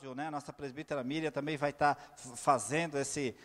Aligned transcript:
áudio, 0.00 0.14
né? 0.14 0.30
Nossa 0.30 0.50
presbítera 0.50 1.04
Miriam 1.04 1.30
também 1.30 1.58
vai 1.58 1.70
estar 1.70 1.96
fazendo 2.36 2.96
esse, 2.96 3.36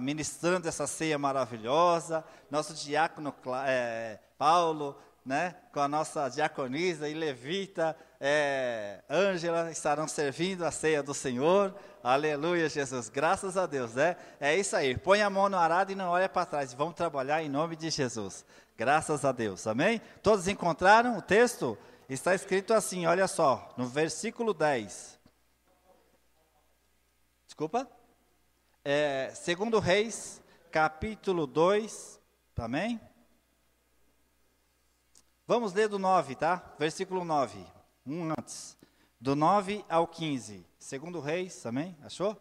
ministrando 0.00 0.66
essa 0.66 0.86
ceia 0.86 1.18
maravilhosa. 1.18 2.24
Nosso 2.50 2.72
diácono 2.72 3.34
é, 3.66 4.18
Paulo, 4.38 4.96
né? 5.24 5.54
Com 5.72 5.80
a 5.80 5.88
nossa 5.88 6.28
diaconisa 6.30 7.06
e 7.06 7.12
levita, 7.12 7.94
é, 8.18 9.02
Ângela, 9.10 9.70
estarão 9.70 10.08
servindo 10.08 10.64
a 10.64 10.70
ceia 10.70 11.02
do 11.02 11.12
Senhor. 11.12 11.74
Aleluia, 12.02 12.68
Jesus. 12.70 13.10
Graças 13.10 13.58
a 13.58 13.66
Deus, 13.66 13.94
né? 13.94 14.16
É 14.40 14.56
isso 14.56 14.74
aí. 14.76 14.96
Põe 14.96 15.20
a 15.20 15.28
mão 15.28 15.50
no 15.50 15.58
arado 15.58 15.92
e 15.92 15.94
não 15.94 16.08
olha 16.08 16.30
para 16.30 16.46
trás. 16.46 16.72
Vamos 16.72 16.94
trabalhar 16.94 17.42
em 17.42 17.48
nome 17.50 17.76
de 17.76 17.90
Jesus. 17.90 18.44
Graças 18.78 19.22
a 19.22 19.32
Deus. 19.32 19.66
Amém? 19.66 20.00
Todos 20.22 20.48
encontraram 20.48 21.18
o 21.18 21.22
texto? 21.22 21.76
Está 22.08 22.34
escrito 22.34 22.72
assim, 22.72 23.06
olha 23.06 23.28
só, 23.28 23.72
no 23.76 23.86
versículo 23.86 24.54
10. 24.54 25.19
Desculpa? 27.60 27.86
É, 28.82 29.32
segundo 29.34 29.78
Reis, 29.78 30.40
capítulo 30.70 31.46
2, 31.46 32.18
amém? 32.56 32.98
Vamos 35.46 35.74
ler 35.74 35.86
do 35.86 35.98
9, 35.98 36.36
tá? 36.36 36.74
Versículo 36.78 37.22
9, 37.22 37.62
um 38.06 38.30
antes. 38.30 38.78
Do 39.20 39.36
9 39.36 39.84
ao 39.90 40.08
15. 40.08 40.66
Segundo 40.78 41.20
Reis, 41.20 41.66
amém? 41.66 41.94
Achou? 42.02 42.34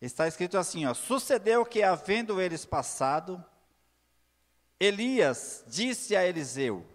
Está 0.00 0.28
escrito 0.28 0.56
assim, 0.56 0.86
ó. 0.86 0.94
Sucedeu 0.94 1.66
que, 1.66 1.82
havendo 1.82 2.40
eles 2.40 2.64
passado, 2.64 3.44
Elias 4.78 5.64
disse 5.66 6.14
a 6.14 6.24
Eliseu, 6.24 6.86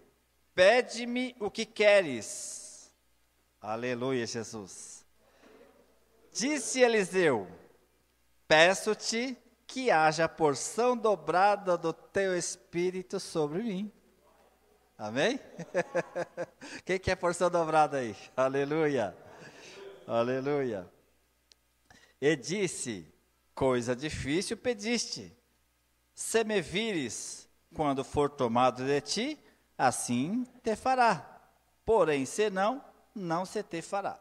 Pede-me 0.54 1.36
o 1.38 1.50
que 1.50 1.66
queres. 1.66 2.90
Aleluia, 3.60 4.26
Jesus. 4.26 4.99
Disse 6.32 6.80
Eliseu: 6.80 7.48
Peço-te 8.46 9.36
que 9.66 9.90
haja 9.90 10.28
porção 10.28 10.96
dobrada 10.96 11.76
do 11.76 11.92
teu 11.92 12.36
espírito 12.36 13.20
sobre 13.20 13.62
mim. 13.62 13.92
Amém? 14.98 15.40
Quem 16.84 16.98
quer 16.98 17.16
porção 17.16 17.50
dobrada 17.50 17.98
aí? 17.98 18.14
Aleluia. 18.36 19.16
Aleluia. 20.06 20.90
E 22.20 22.36
disse: 22.36 23.06
Coisa 23.54 23.94
difícil 23.96 24.56
pediste. 24.56 25.36
Se 26.14 26.44
me 26.44 26.60
vires 26.60 27.48
quando 27.74 28.04
for 28.04 28.28
tomado 28.28 28.84
de 28.84 29.00
ti, 29.00 29.44
assim 29.78 30.44
te 30.62 30.76
fará. 30.76 31.40
Porém, 31.84 32.26
se 32.26 32.50
não, 32.50 32.84
não 33.14 33.46
se 33.46 33.62
te 33.62 33.80
fará. 33.80 34.20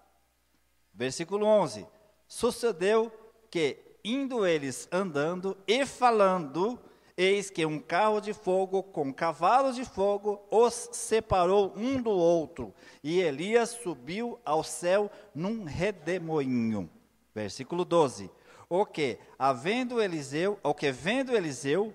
Versículo 0.93 1.45
11: 1.45 1.85
Sucedeu 2.29 3.11
que, 3.49 3.79
indo 4.05 4.45
eles 4.45 4.87
andando 4.91 5.57
e 5.67 5.83
falando, 5.83 6.79
eis 7.17 7.49
que 7.49 7.65
um 7.65 7.79
carro 7.79 8.21
de 8.21 8.33
fogo 8.33 8.83
com 8.83 9.11
cavalos 9.11 9.75
de 9.75 9.83
fogo 9.83 10.39
os 10.51 10.89
separou 10.91 11.73
um 11.75 11.99
do 11.99 12.11
outro, 12.11 12.71
e 13.03 13.19
Elias 13.19 13.71
subiu 13.71 14.39
ao 14.45 14.63
céu 14.63 15.09
num 15.33 15.63
redemoinho. 15.63 16.87
Versículo 17.33 17.83
12: 17.83 18.29
O 18.69 18.85
que, 18.85 19.17
havendo 19.37 19.99
Eliseu, 19.99 20.59
o 20.61 20.71
que 20.71 20.91
vendo 20.91 21.35
Eliseu, 21.35 21.91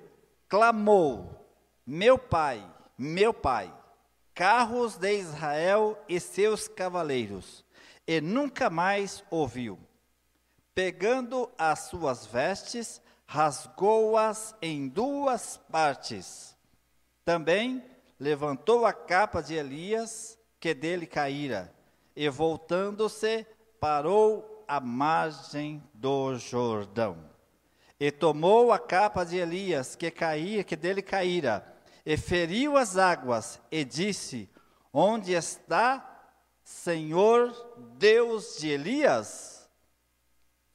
clamou: 0.48 1.46
Meu 1.86 2.18
pai, 2.18 2.68
meu 2.98 3.32
pai, 3.32 3.72
carros 4.34 4.96
de 4.96 5.16
Israel 5.16 5.96
e 6.08 6.18
seus 6.18 6.66
cavaleiros, 6.66 7.64
e 8.04 8.20
nunca 8.20 8.68
mais 8.68 9.22
ouviu. 9.30 9.78
Pegando 10.74 11.50
as 11.56 11.80
suas 11.80 12.26
vestes, 12.26 13.00
rasgou-as 13.26 14.54
em 14.60 14.88
duas 14.88 15.56
partes. 15.70 16.56
Também 17.24 17.84
levantou 18.18 18.84
a 18.84 18.92
capa 18.92 19.40
de 19.40 19.54
Elias, 19.54 20.38
que 20.58 20.74
dele 20.74 21.06
caíra, 21.06 21.72
e 22.16 22.28
voltando-se, 22.28 23.46
parou 23.78 24.64
à 24.66 24.80
margem 24.80 25.82
do 25.92 26.36
Jordão. 26.36 27.18
E 28.00 28.10
tomou 28.10 28.72
a 28.72 28.78
capa 28.78 29.24
de 29.24 29.36
Elias, 29.36 29.94
que 29.94 30.10
caía, 30.10 30.64
que 30.64 30.74
dele 30.74 31.02
caíra, 31.02 31.64
e 32.04 32.16
feriu 32.16 32.76
as 32.76 32.96
águas, 32.96 33.60
e 33.70 33.84
disse: 33.84 34.50
Onde 34.92 35.32
está 35.32 36.28
Senhor 36.62 37.52
Deus 37.96 38.56
de 38.58 38.70
Elias? 38.70 39.53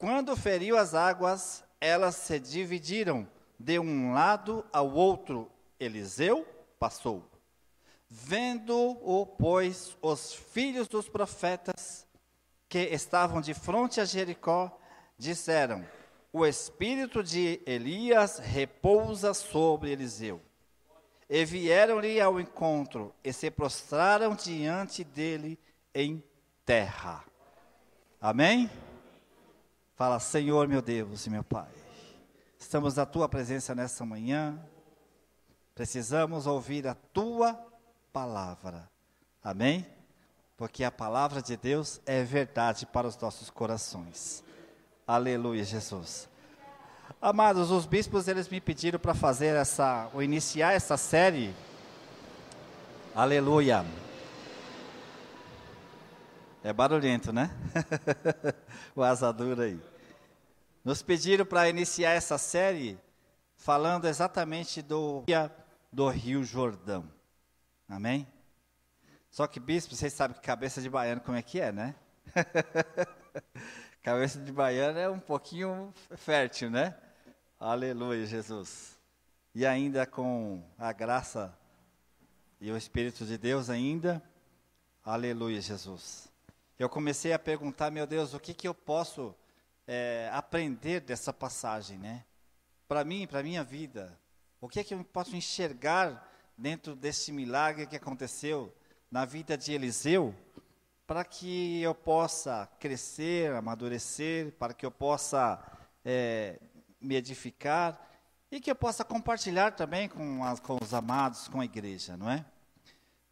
Quando 0.00 0.34
feriu 0.34 0.78
as 0.78 0.94
águas, 0.94 1.62
elas 1.78 2.16
se 2.16 2.40
dividiram 2.40 3.28
de 3.58 3.78
um 3.78 4.14
lado 4.14 4.64
ao 4.72 4.90
outro. 4.90 5.52
Eliseu 5.78 6.48
passou. 6.78 7.30
Vendo-o, 8.08 9.26
pois, 9.26 9.94
os 10.00 10.32
filhos 10.32 10.88
dos 10.88 11.06
profetas 11.06 12.06
que 12.66 12.78
estavam 12.78 13.42
de 13.42 13.52
frente 13.52 14.00
a 14.00 14.06
Jericó, 14.06 14.74
disseram: 15.18 15.86
O 16.32 16.46
espírito 16.46 17.22
de 17.22 17.60
Elias 17.66 18.38
repousa 18.38 19.34
sobre 19.34 19.90
Eliseu. 19.90 20.40
E 21.28 21.44
vieram-lhe 21.44 22.18
ao 22.22 22.40
encontro 22.40 23.14
e 23.22 23.34
se 23.34 23.50
prostraram 23.50 24.34
diante 24.34 25.04
dele 25.04 25.58
em 25.94 26.24
terra. 26.64 27.22
Amém? 28.18 28.70
Fala, 30.00 30.18
Senhor 30.18 30.66
meu 30.66 30.80
Deus 30.80 31.26
e 31.26 31.28
meu 31.28 31.44
Pai. 31.44 31.68
Estamos 32.58 32.94
na 32.94 33.04
tua 33.04 33.28
presença 33.28 33.74
nessa 33.74 34.02
manhã. 34.02 34.58
Precisamos 35.74 36.46
ouvir 36.46 36.88
a 36.88 36.94
tua 36.94 37.52
palavra. 38.10 38.88
Amém? 39.44 39.86
Porque 40.56 40.84
a 40.84 40.90
palavra 40.90 41.42
de 41.42 41.54
Deus 41.54 42.00
é 42.06 42.24
verdade 42.24 42.86
para 42.86 43.06
os 43.06 43.18
nossos 43.18 43.50
corações. 43.50 44.42
Aleluia, 45.06 45.64
Jesus. 45.64 46.30
Amados, 47.20 47.70
os 47.70 47.84
bispos 47.84 48.26
eles 48.26 48.48
me 48.48 48.58
pediram 48.58 48.98
para 48.98 49.12
fazer 49.12 49.54
essa, 49.54 50.08
ou 50.14 50.22
iniciar 50.22 50.72
essa 50.72 50.96
série. 50.96 51.54
Aleluia. 53.14 53.84
É 56.62 56.72
barulhento, 56.74 57.32
né? 57.32 57.50
o 58.94 59.02
asadura 59.02 59.64
aí. 59.64 59.80
Nos 60.84 61.02
pediram 61.02 61.46
para 61.46 61.68
iniciar 61.68 62.10
essa 62.10 62.36
série 62.36 62.98
falando 63.56 64.06
exatamente 64.06 64.82
do 64.82 65.24
do 65.92 66.08
Rio 66.08 66.44
Jordão. 66.44 67.10
Amém? 67.88 68.26
Só 69.30 69.46
que 69.46 69.58
bispo, 69.58 69.94
vocês 69.94 70.12
sabem 70.12 70.36
que 70.36 70.42
cabeça 70.42 70.82
de 70.82 70.90
baiano 70.90 71.20
como 71.22 71.36
é 71.36 71.42
que 71.42 71.60
é, 71.60 71.72
né? 71.72 71.94
cabeça 74.02 74.38
de 74.38 74.52
baiano 74.52 74.98
é 74.98 75.08
um 75.08 75.18
pouquinho 75.18 75.92
fértil, 76.16 76.70
né? 76.70 76.94
Aleluia, 77.58 78.26
Jesus. 78.26 78.98
E 79.54 79.66
ainda 79.66 80.06
com 80.06 80.62
a 80.78 80.92
graça 80.92 81.56
e 82.60 82.70
o 82.70 82.76
Espírito 82.76 83.24
de 83.24 83.38
Deus 83.38 83.70
ainda. 83.70 84.22
Aleluia, 85.02 85.60
Jesus. 85.60 86.29
Eu 86.80 86.88
comecei 86.88 87.34
a 87.34 87.38
perguntar, 87.38 87.90
meu 87.90 88.06
Deus, 88.06 88.32
o 88.32 88.40
que, 88.40 88.54
que 88.54 88.66
eu 88.66 88.72
posso 88.72 89.34
é, 89.86 90.30
aprender 90.32 91.00
dessa 91.00 91.30
passagem, 91.30 91.98
né? 91.98 92.24
Para 92.88 93.04
mim, 93.04 93.26
para 93.26 93.42
minha 93.42 93.62
vida. 93.62 94.18
O 94.62 94.66
que 94.66 94.80
é 94.80 94.84
que 94.84 94.94
eu 94.94 95.04
posso 95.04 95.36
enxergar 95.36 96.26
dentro 96.56 96.96
desse 96.96 97.32
milagre 97.32 97.86
que 97.86 97.96
aconteceu 97.96 98.74
na 99.10 99.26
vida 99.26 99.58
de 99.58 99.74
Eliseu, 99.74 100.34
para 101.06 101.22
que 101.22 101.82
eu 101.82 101.94
possa 101.94 102.66
crescer, 102.78 103.52
amadurecer, 103.52 104.50
para 104.52 104.72
que 104.72 104.86
eu 104.86 104.90
possa 104.90 105.62
é, 106.02 106.58
me 106.98 107.14
edificar 107.14 108.08
e 108.50 108.58
que 108.58 108.70
eu 108.70 108.74
possa 108.74 109.04
compartilhar 109.04 109.72
também 109.72 110.08
com, 110.08 110.42
as, 110.42 110.58
com 110.58 110.78
os 110.82 110.94
amados, 110.94 111.46
com 111.46 111.60
a 111.60 111.64
igreja, 111.66 112.16
não 112.16 112.30
é? 112.30 112.42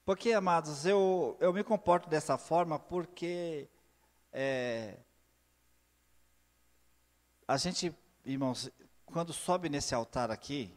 Porque, 0.08 0.32
amados, 0.32 0.86
eu, 0.86 1.36
eu 1.38 1.52
me 1.52 1.62
comporto 1.62 2.08
dessa 2.08 2.38
forma 2.38 2.78
porque 2.78 3.68
é, 4.32 4.96
a 7.46 7.58
gente, 7.58 7.94
irmãos, 8.24 8.70
quando 9.04 9.34
sobe 9.34 9.68
nesse 9.68 9.94
altar 9.94 10.30
aqui, 10.30 10.74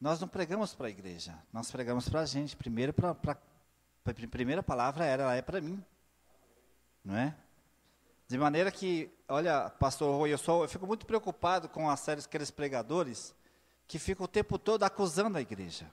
nós 0.00 0.18
não 0.18 0.26
pregamos 0.26 0.74
para 0.74 0.88
a 0.88 0.90
igreja, 0.90 1.40
nós 1.52 1.70
pregamos 1.70 2.08
para 2.08 2.22
a 2.22 2.26
gente. 2.26 2.56
Primeiro, 2.56 2.92
pra, 2.92 3.14
pra, 3.14 3.38
a 4.04 4.28
primeira 4.28 4.64
palavra 4.64 5.04
era, 5.04 5.22
ela 5.22 5.36
é 5.36 5.42
para 5.42 5.60
mim, 5.60 5.80
não 7.04 7.16
é? 7.16 7.36
De 8.26 8.36
maneira 8.36 8.72
que, 8.72 9.08
olha, 9.28 9.70
pastor 9.70 10.12
Rui, 10.12 10.32
eu, 10.32 10.38
sou, 10.38 10.64
eu 10.64 10.68
fico 10.68 10.88
muito 10.88 11.06
preocupado 11.06 11.68
com 11.68 11.88
as 11.88 12.00
séries 12.00 12.24
aqueles 12.24 12.50
pregadores 12.50 13.32
que 13.86 14.00
ficam 14.00 14.24
o 14.24 14.28
tempo 14.28 14.58
todo 14.58 14.82
acusando 14.82 15.38
a 15.38 15.40
igreja. 15.40 15.88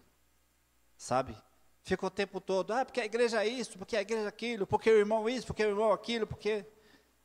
Sabe? 0.97 1.37
Fica 1.83 2.05
o 2.05 2.09
tempo 2.09 2.39
todo, 2.39 2.71
ah, 2.71 2.85
porque 2.85 3.01
a 3.01 3.05
igreja 3.05 3.43
é 3.43 3.47
isso, 3.47 3.77
porque 3.77 3.97
a 3.97 4.01
igreja 4.01 4.23
é 4.23 4.27
aquilo, 4.27 4.65
porque 4.65 4.89
o 4.89 4.97
irmão 4.97 5.27
isso, 5.27 5.45
porque 5.45 5.65
o 5.65 5.69
irmão 5.69 5.91
aquilo, 5.91 6.25
porque. 6.25 6.65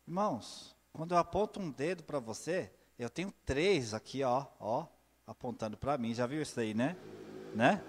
Irmãos, 0.07 0.75
Quando 0.93 1.13
eu 1.13 1.19
aponto 1.19 1.61
um 1.61 1.71
dedo 1.71 2.03
para 2.03 2.19
você, 2.19 2.73
eu 2.99 3.09
tenho 3.09 3.33
três 3.45 3.95
aqui, 3.95 4.25
ó, 4.25 4.47
ó, 4.59 4.87
apontando 5.25 5.77
para 5.77 5.97
mim. 5.97 6.13
Já 6.13 6.27
viu 6.27 6.43
isso 6.43 6.59
aí, 6.59 6.75
né? 6.75 6.97
Né? 7.55 7.81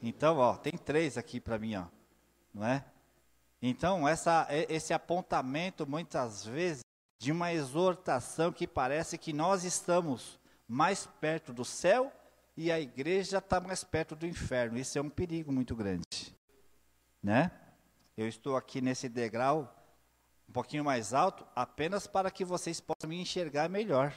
Então, 0.00 0.38
ó, 0.38 0.56
tem 0.56 0.74
três 0.74 1.18
aqui 1.18 1.40
para 1.40 1.58
mim, 1.58 1.74
ó, 1.74 1.86
não 2.54 2.64
é? 2.64 2.84
Então, 3.60 4.06
essa, 4.06 4.46
esse 4.68 4.92
apontamento, 4.94 5.86
muitas 5.88 6.44
vezes, 6.44 6.84
de 7.18 7.32
uma 7.32 7.52
exortação 7.52 8.52
que 8.52 8.66
parece 8.66 9.18
que 9.18 9.32
nós 9.32 9.64
estamos 9.64 10.38
mais 10.68 11.06
perto 11.20 11.52
do 11.52 11.64
céu 11.64 12.12
e 12.56 12.72
a 12.72 12.80
igreja 12.80 13.38
está 13.38 13.60
mais 13.60 13.84
perto 13.84 14.16
do 14.16 14.26
inferno. 14.26 14.78
Isso 14.78 14.98
é 14.98 15.02
um 15.02 15.10
perigo 15.10 15.52
muito 15.52 15.76
grande, 15.76 16.34
né? 17.22 17.50
Eu 18.16 18.26
estou 18.26 18.56
aqui 18.56 18.80
nesse 18.80 19.08
degrau 19.08 19.72
um 20.48 20.52
pouquinho 20.52 20.84
mais 20.84 21.12
alto 21.12 21.46
apenas 21.54 22.06
para 22.06 22.30
que 22.30 22.44
vocês 22.44 22.80
possam 22.80 23.10
me 23.10 23.20
enxergar 23.20 23.68
melhor, 23.68 24.14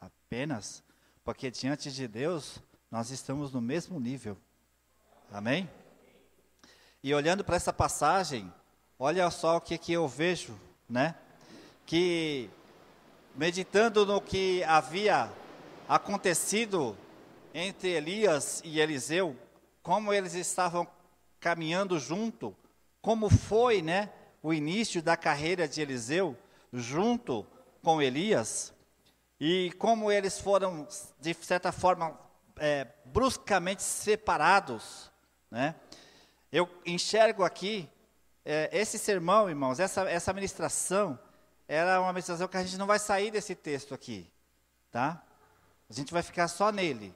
apenas, 0.00 0.82
porque 1.22 1.50
diante 1.50 1.92
de 1.92 2.08
Deus 2.08 2.58
nós 2.90 3.10
estamos 3.10 3.52
no 3.52 3.60
mesmo 3.60 4.00
nível. 4.00 4.38
Amém? 5.30 5.68
E 7.02 7.12
olhando 7.12 7.44
para 7.44 7.56
essa 7.56 7.72
passagem, 7.72 8.52
olha 8.98 9.28
só 9.30 9.56
o 9.56 9.60
que, 9.60 9.76
que 9.76 9.92
eu 9.92 10.06
vejo, 10.06 10.58
né? 10.88 11.14
Que 11.84 12.48
meditando 13.34 14.06
no 14.06 14.20
que 14.20 14.62
havia 14.64 15.30
acontecido 15.88 16.96
entre 17.54 17.90
Elias 17.90 18.60
e 18.64 18.80
Eliseu, 18.80 19.36
como 19.82 20.12
eles 20.12 20.34
estavam 20.34 20.86
caminhando 21.40 21.98
junto, 21.98 22.56
como 23.00 23.28
foi, 23.28 23.82
né, 23.82 24.10
o 24.42 24.52
início 24.52 25.02
da 25.02 25.16
carreira 25.16 25.66
de 25.68 25.80
Eliseu 25.80 26.36
junto 26.72 27.46
com 27.82 28.00
Elias, 28.00 28.72
e 29.40 29.72
como 29.78 30.10
eles 30.10 30.38
foram, 30.38 30.86
de 31.20 31.34
certa 31.34 31.72
forma, 31.72 32.18
é, 32.56 32.86
bruscamente 33.04 33.82
separados 33.82 35.12
né? 35.52 35.74
Eu 36.50 36.66
enxergo 36.86 37.44
aqui, 37.44 37.86
é, 38.42 38.70
esse 38.72 38.98
sermão, 38.98 39.50
irmãos, 39.50 39.78
essa, 39.78 40.08
essa 40.08 40.32
ministração, 40.32 41.18
era 41.68 42.00
uma 42.00 42.10
ministração 42.10 42.48
que 42.48 42.56
a 42.56 42.62
gente 42.62 42.78
não 42.78 42.86
vai 42.86 42.98
sair 42.98 43.30
desse 43.30 43.54
texto 43.54 43.92
aqui, 43.92 44.32
tá? 44.90 45.22
A 45.90 45.92
gente 45.92 46.10
vai 46.10 46.22
ficar 46.22 46.48
só 46.48 46.72
nele. 46.72 47.14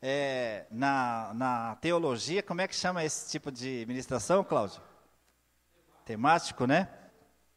É, 0.00 0.66
na, 0.70 1.32
na 1.34 1.76
teologia, 1.76 2.42
como 2.42 2.60
é 2.60 2.68
que 2.68 2.74
chama 2.74 3.04
esse 3.04 3.30
tipo 3.30 3.50
de 3.50 3.84
ministração, 3.88 4.44
Cláudio? 4.44 4.80
Temático, 6.04 6.66
né? 6.66 6.88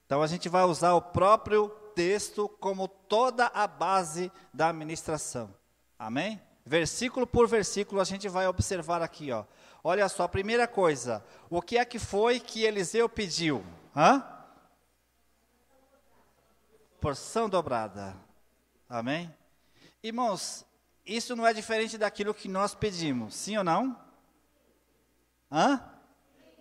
Então 0.06 0.22
a 0.22 0.28
gente 0.28 0.50
vai 0.50 0.64
usar 0.64 0.94
o 0.94 1.02
próprio 1.02 1.70
texto 1.96 2.50
como 2.60 2.88
toda 2.88 3.48
a 3.48 3.68
base 3.68 4.32
da 4.54 4.74
ministração. 4.74 5.54
Amém? 5.98 6.42
Versículo 6.66 7.28
por 7.28 7.48
versículo 7.48 8.02
a 8.02 8.04
gente 8.04 8.28
vai 8.28 8.48
observar 8.48 9.02
aqui, 9.02 9.32
ó. 9.32 9.46
Olha 9.84 10.08
só, 10.10 10.28
primeira 10.28 10.68
coisa, 10.68 11.24
o 11.50 11.62
que 11.62 11.78
é 11.78 11.86
que 11.86 12.00
foi 12.00 12.40
que 12.40 12.64
Eliseu 12.64 13.08
pediu? 13.08 13.64
Hã? 13.96 14.24
Porção 17.00 17.50
dobrada. 17.50 18.16
Amém? 18.88 19.34
Irmãos, 20.04 20.66
isso 21.06 21.36
não 21.36 21.46
é 21.46 21.54
diferente 21.54 21.98
daquilo 21.98 22.34
que 22.34 22.48
nós 22.48 22.76
pedimos, 22.76 23.36
sim 23.36 23.58
ou 23.58 23.64
não? 23.64 24.00
Hã? 25.52 25.84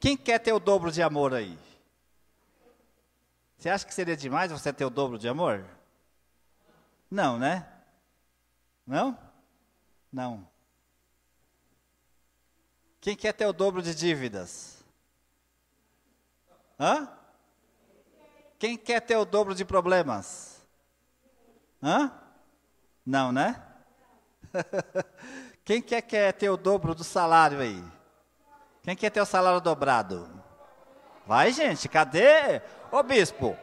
Quem 0.01 0.17
quer 0.17 0.39
ter 0.39 0.53
o 0.53 0.59
dobro 0.59 0.91
de 0.91 1.03
amor 1.03 1.35
aí? 1.35 1.59
Você 3.57 3.69
acha 3.69 3.87
que 3.87 3.93
seria 3.93 4.17
demais 4.17 4.51
você 4.51 4.73
ter 4.73 4.85
o 4.85 4.91
dobro 4.91 5.19
de 5.19 5.29
amor? 5.29 5.65
Não, 7.11 7.39
né? 7.39 7.69
Não? 8.87 9.19
Não. 10.11 10.49
Quem 13.01 13.15
quer 13.15 13.33
ter 13.35 13.47
o 13.47 13.53
dobro 13.53 13.83
de 13.83 13.95
dívidas? 13.95 14.83
Hã? 16.79 17.09
Quem 18.59 18.77
quer 18.77 19.01
ter 19.01 19.17
o 19.17 19.25
dobro 19.25 19.55
de 19.55 19.65
problemas? 19.65 20.63
Hã? 21.83 22.13
Não, 23.05 23.33
né? 23.33 23.70
Quem 25.65 25.81
quer, 25.81 26.03
quer 26.03 26.33
ter 26.33 26.51
o 26.51 26.57
dobro 26.57 26.95
do 26.95 27.05
salário 27.05 27.61
aí? 27.61 27.83
Quem 28.83 28.97
quer 28.97 29.11
ter 29.11 29.21
o 29.21 29.27
salário 29.27 29.61
dobrado? 29.61 30.29
Vai, 31.27 31.53
gente, 31.53 31.89
cadê? 31.89 32.61
Ô 32.91 33.03
bispo, 33.03 33.57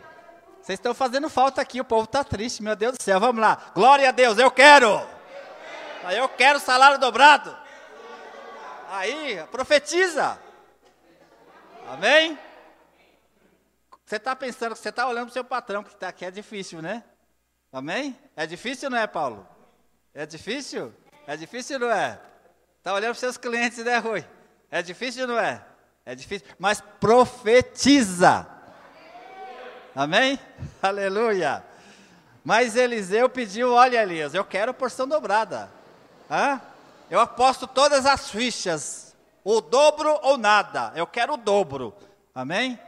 vocês 0.61 0.77
estão 0.77 0.93
fazendo 0.93 1.29
falta 1.29 1.61
aqui, 1.61 1.81
o 1.81 1.85
povo 1.85 2.05
está 2.05 2.23
triste, 2.23 2.63
meu 2.63 2.75
Deus 2.75 2.97
do 2.97 3.03
céu. 3.03 3.19
Vamos 3.19 3.41
lá. 3.41 3.71
Glória 3.73 4.09
a 4.09 4.11
Deus, 4.11 4.37
eu 4.37 4.51
quero. 4.51 5.01
Eu 6.15 6.29
quero 6.29 6.59
salário 6.59 6.99
dobrado. 6.99 7.55
Aí, 8.89 9.43
profetiza. 9.51 10.39
Amém? 11.89 12.37
Você 14.05 14.15
está 14.15 14.33
pensando 14.35 14.75
você 14.75 14.87
está 14.89 15.05
olhando 15.07 15.25
para 15.25 15.31
o 15.31 15.33
seu 15.33 15.43
patrão, 15.43 15.83
que 15.83 15.89
está 15.89 16.07
aqui 16.07 16.23
é 16.23 16.31
difícil, 16.31 16.81
né? 16.81 17.03
Amém? 17.71 18.17
É 18.35 18.45
difícil, 18.45 18.89
não 18.89 18.97
é, 18.97 19.05
Paulo? 19.05 19.45
É 20.17 20.25
difícil? 20.25 20.91
É 21.27 21.37
difícil, 21.37 21.77
não 21.77 21.91
é? 21.91 22.19
Está 22.79 22.91
olhando 22.91 23.11
para 23.11 23.19
seus 23.19 23.37
clientes, 23.37 23.85
né, 23.85 23.99
Rui? 23.99 24.25
É 24.71 24.81
difícil, 24.81 25.27
não 25.27 25.37
é? 25.37 25.63
É 26.03 26.15
difícil, 26.15 26.47
mas 26.57 26.81
profetiza. 26.99 28.47
Amém? 29.95 30.39
Aleluia. 30.81 31.63
Mas 32.43 32.75
Eliseu 32.75 33.29
pediu: 33.29 33.73
olha, 33.73 34.01
Elias, 34.01 34.33
eu 34.33 34.43
quero 34.43 34.73
porção 34.73 35.07
dobrada. 35.07 35.69
Hã? 36.31 36.59
Eu 37.11 37.19
aposto 37.19 37.67
todas 37.67 38.07
as 38.07 38.31
fichas, 38.31 39.15
o 39.43 39.61
dobro 39.61 40.19
ou 40.23 40.35
nada. 40.35 40.93
Eu 40.95 41.05
quero 41.05 41.33
o 41.33 41.37
dobro. 41.37 41.93
Amém? 42.33 42.79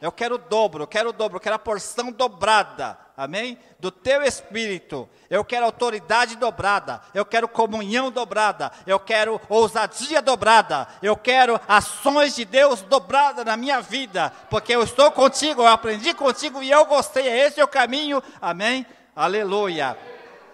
Eu 0.00 0.10
quero 0.10 0.36
o 0.36 0.38
dobro, 0.38 0.84
eu 0.84 0.86
quero 0.86 1.10
o 1.10 1.12
dobro, 1.12 1.36
eu 1.36 1.40
quero 1.40 1.56
a 1.56 1.58
porção 1.58 2.10
dobrada. 2.10 2.98
Amém? 3.16 3.58
Do 3.78 3.90
teu 3.90 4.22
espírito. 4.22 5.06
Eu 5.28 5.44
quero 5.44 5.66
autoridade 5.66 6.36
dobrada. 6.36 7.02
Eu 7.12 7.22
quero 7.26 7.46
comunhão 7.46 8.10
dobrada. 8.10 8.72
Eu 8.86 8.98
quero 8.98 9.38
ousadia 9.46 10.22
dobrada. 10.22 10.88
Eu 11.02 11.14
quero 11.14 11.60
ações 11.68 12.34
de 12.34 12.46
Deus 12.46 12.80
dobrada 12.80 13.44
na 13.44 13.58
minha 13.58 13.82
vida. 13.82 14.32
Porque 14.48 14.74
eu 14.74 14.82
estou 14.82 15.10
contigo, 15.10 15.60
eu 15.60 15.66
aprendi 15.66 16.14
contigo 16.14 16.62
e 16.62 16.70
eu 16.70 16.86
gostei. 16.86 17.28
Esse 17.28 17.60
é 17.60 17.64
o 17.64 17.68
caminho. 17.68 18.22
Amém? 18.40 18.86
Aleluia. 19.14 19.98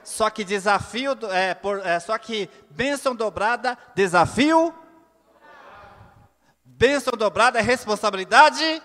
Só 0.02 0.28
que 0.28 0.42
desafio, 0.42 1.16
é, 1.30 1.54
por, 1.54 1.86
é, 1.86 2.00
só 2.00 2.18
que 2.18 2.50
bênção 2.70 3.14
dobrada, 3.14 3.78
desafio. 3.94 4.74
Bênção 6.64 7.12
dobrada 7.16 7.60
é 7.60 7.62
responsabilidade. 7.62 8.82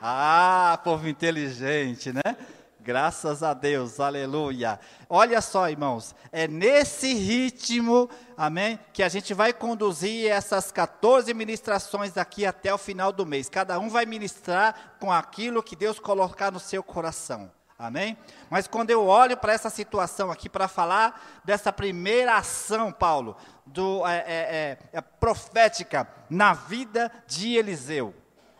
Ah, 0.00 0.78
povo 0.84 1.08
inteligente, 1.08 2.12
né? 2.12 2.36
Graças 2.80 3.42
a 3.42 3.52
Deus, 3.52 4.00
aleluia. 4.00 4.78
Olha 5.10 5.40
só, 5.40 5.68
irmãos, 5.68 6.14
é 6.30 6.46
nesse 6.46 7.12
ritmo, 7.12 8.08
amém, 8.36 8.78
que 8.92 9.02
a 9.02 9.08
gente 9.08 9.34
vai 9.34 9.52
conduzir 9.52 10.30
essas 10.30 10.72
14 10.72 11.34
ministrações 11.34 12.12
daqui 12.12 12.46
até 12.46 12.72
o 12.72 12.78
final 12.78 13.12
do 13.12 13.26
mês. 13.26 13.48
Cada 13.48 13.78
um 13.78 13.90
vai 13.90 14.06
ministrar 14.06 14.96
com 15.00 15.12
aquilo 15.12 15.62
que 15.62 15.76
Deus 15.76 15.98
colocar 15.98 16.50
no 16.50 16.60
seu 16.60 16.82
coração. 16.82 17.50
Amém? 17.78 18.16
Mas 18.48 18.66
quando 18.66 18.90
eu 18.90 19.06
olho 19.06 19.36
para 19.36 19.52
essa 19.52 19.70
situação 19.70 20.30
aqui, 20.30 20.48
para 20.48 20.66
falar 20.66 21.40
dessa 21.44 21.72
primeira 21.72 22.36
ação, 22.36 22.90
Paulo, 22.90 23.36
do, 23.66 24.06
é, 24.06 24.16
é, 24.16 24.22
é, 24.26 24.78
é, 24.94 25.00
profética 25.00 26.08
na 26.30 26.54
vida 26.54 27.12
de 27.26 27.54
Eliseu. 27.54 28.14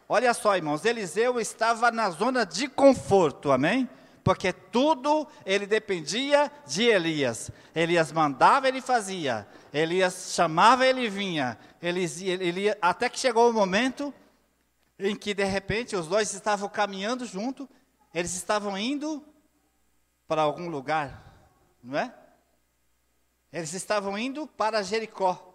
Olha 0.08 0.32
só, 0.32 0.56
irmãos, 0.56 0.84
Eliseu 0.84 1.38
estava 1.38 1.90
na 1.90 2.10
zona 2.10 2.46
de 2.46 2.66
conforto, 2.66 3.52
amém? 3.52 3.88
Porque 4.24 4.52
tudo 4.52 5.26
ele 5.44 5.66
dependia 5.66 6.50
de 6.66 6.84
Elias. 6.84 7.50
Elias 7.74 8.10
mandava, 8.10 8.68
ele 8.68 8.80
fazia. 8.80 9.46
Elias 9.72 10.32
chamava, 10.34 10.86
ele 10.86 11.08
vinha. 11.08 11.58
Elias, 11.80 12.76
até 12.80 13.08
que 13.08 13.18
chegou 13.18 13.50
o 13.50 13.52
momento 13.52 14.12
em 14.98 15.14
que, 15.14 15.34
de 15.34 15.44
repente, 15.44 15.94
os 15.94 16.06
dois 16.06 16.32
estavam 16.32 16.68
caminhando 16.68 17.24
junto 17.24 17.68
eles 18.12 18.34
estavam 18.34 18.76
indo 18.76 19.24
para 20.26 20.42
algum 20.42 20.68
lugar, 20.68 21.22
não 21.82 21.98
é? 21.98 22.14
Eles 23.52 23.72
estavam 23.72 24.18
indo 24.18 24.46
para 24.46 24.82
Jericó. 24.82 25.54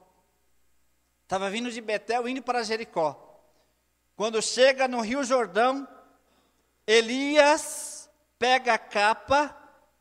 Estava 1.24 1.50
vindo 1.50 1.72
de 1.72 1.82
Betel, 1.82 2.28
indo 2.28 2.42
para 2.42 2.64
Jericó. 2.64 3.23
Quando 4.24 4.42
chega 4.42 4.88
no 4.88 5.02
Rio 5.02 5.22
Jordão, 5.22 5.86
Elias 6.88 8.10
pega 8.40 8.76
a 8.76 8.78
capa, 8.78 9.54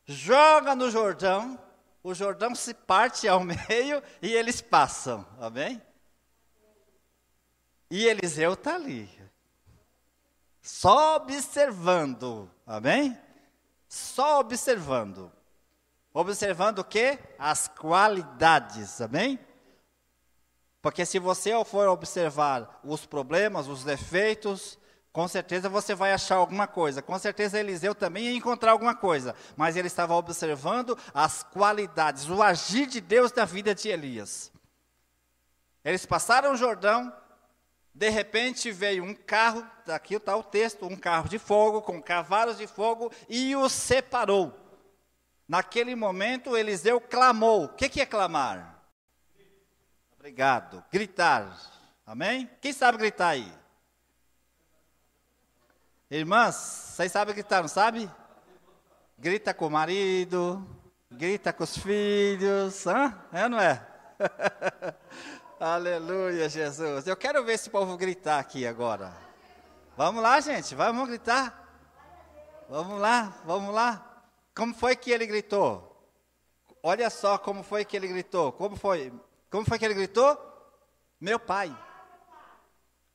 joga 0.07 0.77
no 0.77 0.93
Jordão, 0.93 1.59
o 2.05 2.15
Jordão 2.15 2.55
se 2.55 2.73
parte 2.73 3.27
ao 3.27 3.41
meio 3.69 4.01
e 4.23 4.33
eles 4.33 4.61
passam, 4.61 5.27
amém? 5.41 5.83
E 7.91 8.07
Eliseu 8.07 8.53
está 8.53 8.77
ali 8.77 9.11
só 10.63 11.17
observando, 11.17 12.49
amém? 12.65 13.19
só 13.89 14.39
observando. 14.39 15.33
Observando 16.15 16.79
o 16.79 16.85
quê? 16.85 17.19
As 17.37 17.67
qualidades, 17.67 19.01
amém? 19.01 19.37
Porque 20.83 21.07
se 21.07 21.21
você 21.21 21.53
for 21.65 21.89
observar 21.89 22.81
os 22.83 23.07
problemas, 23.07 23.69
os 23.69 23.85
defeitos, 23.85 24.77
com 25.13 25.29
certeza 25.29 25.69
você 25.69 25.95
vai 25.95 26.13
achar 26.13 26.35
alguma 26.35 26.67
coisa. 26.67 27.01
Com 27.01 27.17
certeza 27.21 27.61
Eliseu 27.61 27.95
também 27.95 28.25
ia 28.25 28.37
encontrar 28.37 28.73
alguma 28.73 28.95
coisa. 28.95 29.37
Mas 29.57 29.77
ele 29.77 29.87
estava 29.87 30.15
observando 30.15 30.99
as 31.15 31.45
qualidades, 31.45 32.29
o 32.29 32.43
agir 32.43 32.87
de 32.87 33.01
Deus 33.01 33.33
na 33.33 33.45
vida 33.45 33.73
de 33.73 33.89
Elias. 33.89 34.51
Eles 35.85 36.05
passaram 36.05 36.53
o 36.53 36.57
Jordão, 36.57 37.13
de 37.95 38.09
repente 38.09 38.73
veio 38.73 39.05
um 39.05 39.15
carro, 39.15 39.65
aqui 39.87 40.15
está 40.17 40.35
o 40.37 40.43
texto, 40.43 40.87
um 40.87 40.97
carro 40.97 41.29
de 41.29 41.39
fogo, 41.39 41.83
com 41.83 42.03
cavalos 42.03 42.59
de 42.59 42.67
fogo, 42.67 43.13
e 43.29 43.55
os 43.55 43.73
separou. 43.73 44.53
Naquele 45.47 45.95
momento, 45.95 46.57
Eliseu 46.57 47.01
clamou. 47.01 47.65
O 47.65 47.69
que, 47.69 47.89
que 47.89 48.01
é 48.01 48.07
clamar? 48.07 48.72
Obrigado. 50.23 50.85
Gritar. 50.89 51.53
Amém? 52.07 52.49
Quem 52.61 52.73
sabe 52.73 52.97
gritar 52.97 53.31
aí? 53.31 53.53
Irmãs, 56.09 56.55
vocês 56.55 57.11
sabem 57.11 57.35
gritar, 57.35 57.61
não 57.61 57.67
sabe? 57.67 58.09
Grita 59.19 59.53
com 59.53 59.67
o 59.67 59.71
marido, 59.71 60.65
grita 61.11 61.53
com 61.53 61.65
os 61.65 61.77
filhos, 61.77 62.87
hã? 62.87 63.21
é 63.33 63.43
ou 63.43 63.49
não 63.49 63.59
é? 63.59 63.85
Aleluia, 65.59 66.49
Jesus. 66.49 67.09
Eu 67.09 67.17
quero 67.17 67.43
ver 67.43 67.55
esse 67.55 67.69
povo 67.69 67.97
gritar 67.97 68.39
aqui 68.39 68.65
agora. 68.65 69.13
Vamos 69.97 70.23
lá, 70.23 70.39
gente, 70.39 70.73
vamos 70.77 71.09
gritar. 71.09 71.67
Vamos 72.69 73.01
lá, 73.01 73.35
vamos 73.45 73.75
lá. 73.75 74.23
Como 74.55 74.73
foi 74.73 74.95
que 74.95 75.11
ele 75.11 75.27
gritou? 75.27 76.01
Olha 76.81 77.11
só 77.11 77.39
como 77.39 77.65
foi 77.65 77.85
que 77.85 77.97
ele 77.97 78.07
gritou. 78.07 78.53
Como 78.53 78.77
foi? 78.77 79.13
Como 79.53 79.67
foi 79.67 79.79
que 79.79 79.85
ele 79.85 79.93
gritou? 79.93 80.37
Meu 81.21 81.39
pai. 81.39 81.77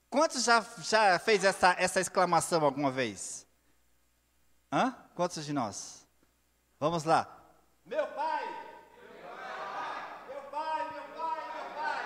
Quantos 0.08 0.44
já, 0.44 0.64
já 0.84 1.18
fez 1.18 1.44
essa, 1.44 1.76
essa 1.80 2.00
exclamação 2.00 2.64
alguma 2.64 2.92
vez? 2.92 3.48
Hã? 4.72 4.96
Quantos 5.16 5.44
de 5.44 5.52
nós? 5.52 6.08
Vamos 6.80 7.04
lá. 7.04 7.28
Meu 7.84 8.06
pai. 8.06 8.46
Meu 10.30 10.42
pai, 10.52 10.90
meu 10.92 11.02
pai, 11.18 11.40
meu 11.56 11.76
pai. 11.76 12.04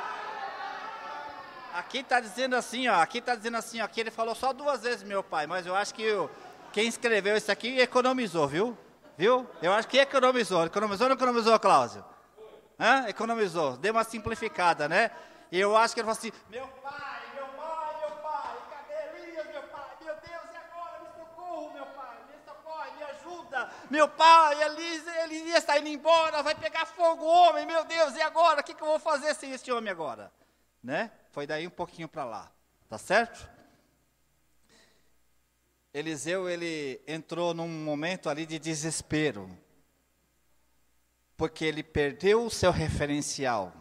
Aqui 1.74 1.98
está 1.98 2.22
dizendo 2.22 2.56
assim, 2.56 2.88
ó. 2.88 3.02
Aqui 3.02 3.18
está 3.18 3.36
dizendo 3.36 3.58
assim, 3.58 3.82
ó. 3.82 3.84
Aqui 3.84 4.00
ele 4.00 4.12
falou 4.12 4.34
só 4.34 4.54
duas 4.54 4.82
vezes 4.82 5.04
meu 5.04 5.22
pai, 5.22 5.46
mas 5.46 5.66
eu 5.66 5.76
acho 5.76 5.94
que 5.94 6.04
eu, 6.04 6.32
quem 6.72 6.88
escreveu 6.88 7.36
isso 7.36 7.52
aqui 7.52 7.82
economizou, 7.82 8.48
viu? 8.48 8.78
Viu? 9.18 9.46
Eu 9.62 9.74
acho 9.74 9.90
que 9.90 9.98
economizou. 9.98 10.66
Economizou 10.66 11.04
ou 11.06 11.10
não 11.10 11.16
economizou, 11.18 11.60
Cláudio? 11.60 12.06
Hã? 12.82 13.08
Economizou. 13.08 13.78
Deu 13.78 13.94
uma 13.94 14.04
simplificada, 14.04 14.90
né? 14.90 15.12
E 15.52 15.60
eu 15.60 15.78
acho 15.78 15.94
que 15.94 16.00
ele 16.00 16.08
falou 16.08 16.18
assim: 16.18 16.32
Meu 16.50 16.68
pai, 16.68 17.22
meu 17.36 17.46
pai, 17.50 18.00
meu 18.00 18.12
pai, 18.18 18.58
cadê 18.72 19.20
Elias, 19.22 19.46
meu 19.46 19.64
pai? 19.64 19.90
Meu 20.04 20.16
Deus, 20.16 20.46
e 20.52 20.58
agora? 20.58 21.00
Me 21.00 21.10
socorro, 21.20 21.74
meu 21.74 21.86
pai, 21.86 22.18
me 22.28 22.44
socorre, 22.44 22.92
me 22.98 23.04
ajuda. 23.04 23.70
Meu 23.88 24.08
pai, 24.10 24.64
Elias, 24.64 25.08
Elias 25.26 25.58
está 25.60 25.78
indo 25.78 25.90
embora, 25.90 26.42
vai 26.42 26.56
pegar 26.56 26.88
fogo 26.88 27.24
o 27.24 27.28
homem, 27.28 27.68
meu 27.68 27.84
Deus, 27.84 28.16
e 28.16 28.22
agora? 28.22 28.62
O 28.62 28.64
que, 28.64 28.74
que 28.74 28.82
eu 28.82 28.88
vou 28.88 29.00
fazer 29.00 29.36
sem 29.36 29.52
esse 29.52 29.72
homem 29.72 29.92
agora? 29.92 30.32
Né? 30.84 31.12
Foi 31.30 31.46
daí 31.46 31.68
um 31.68 31.72
pouquinho 31.72 32.08
para 32.08 32.26
lá, 32.26 32.52
tá 32.90 32.98
certo? 32.98 33.48
Eliseu 35.94 36.50
ele 36.50 37.00
entrou 37.06 37.54
num 37.54 37.68
momento 37.68 38.28
ali 38.28 38.48
de 38.48 38.58
desespero, 38.58 39.48
porque 41.42 41.66
ele 41.66 41.82
perdeu 41.82 42.46
o 42.46 42.52
seu 42.52 42.70
referencial. 42.70 43.74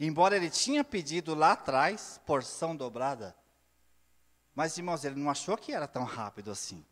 Embora 0.00 0.34
ele 0.34 0.50
tinha 0.50 0.82
pedido 0.82 1.36
lá 1.36 1.52
atrás 1.52 2.20
porção 2.26 2.74
dobrada, 2.74 3.32
mas 4.52 4.76
irmãos, 4.76 5.04
ele 5.04 5.14
não 5.14 5.30
achou 5.30 5.56
que 5.56 5.72
era 5.72 5.86
tão 5.86 6.02
rápido 6.02 6.50
assim. 6.50 6.84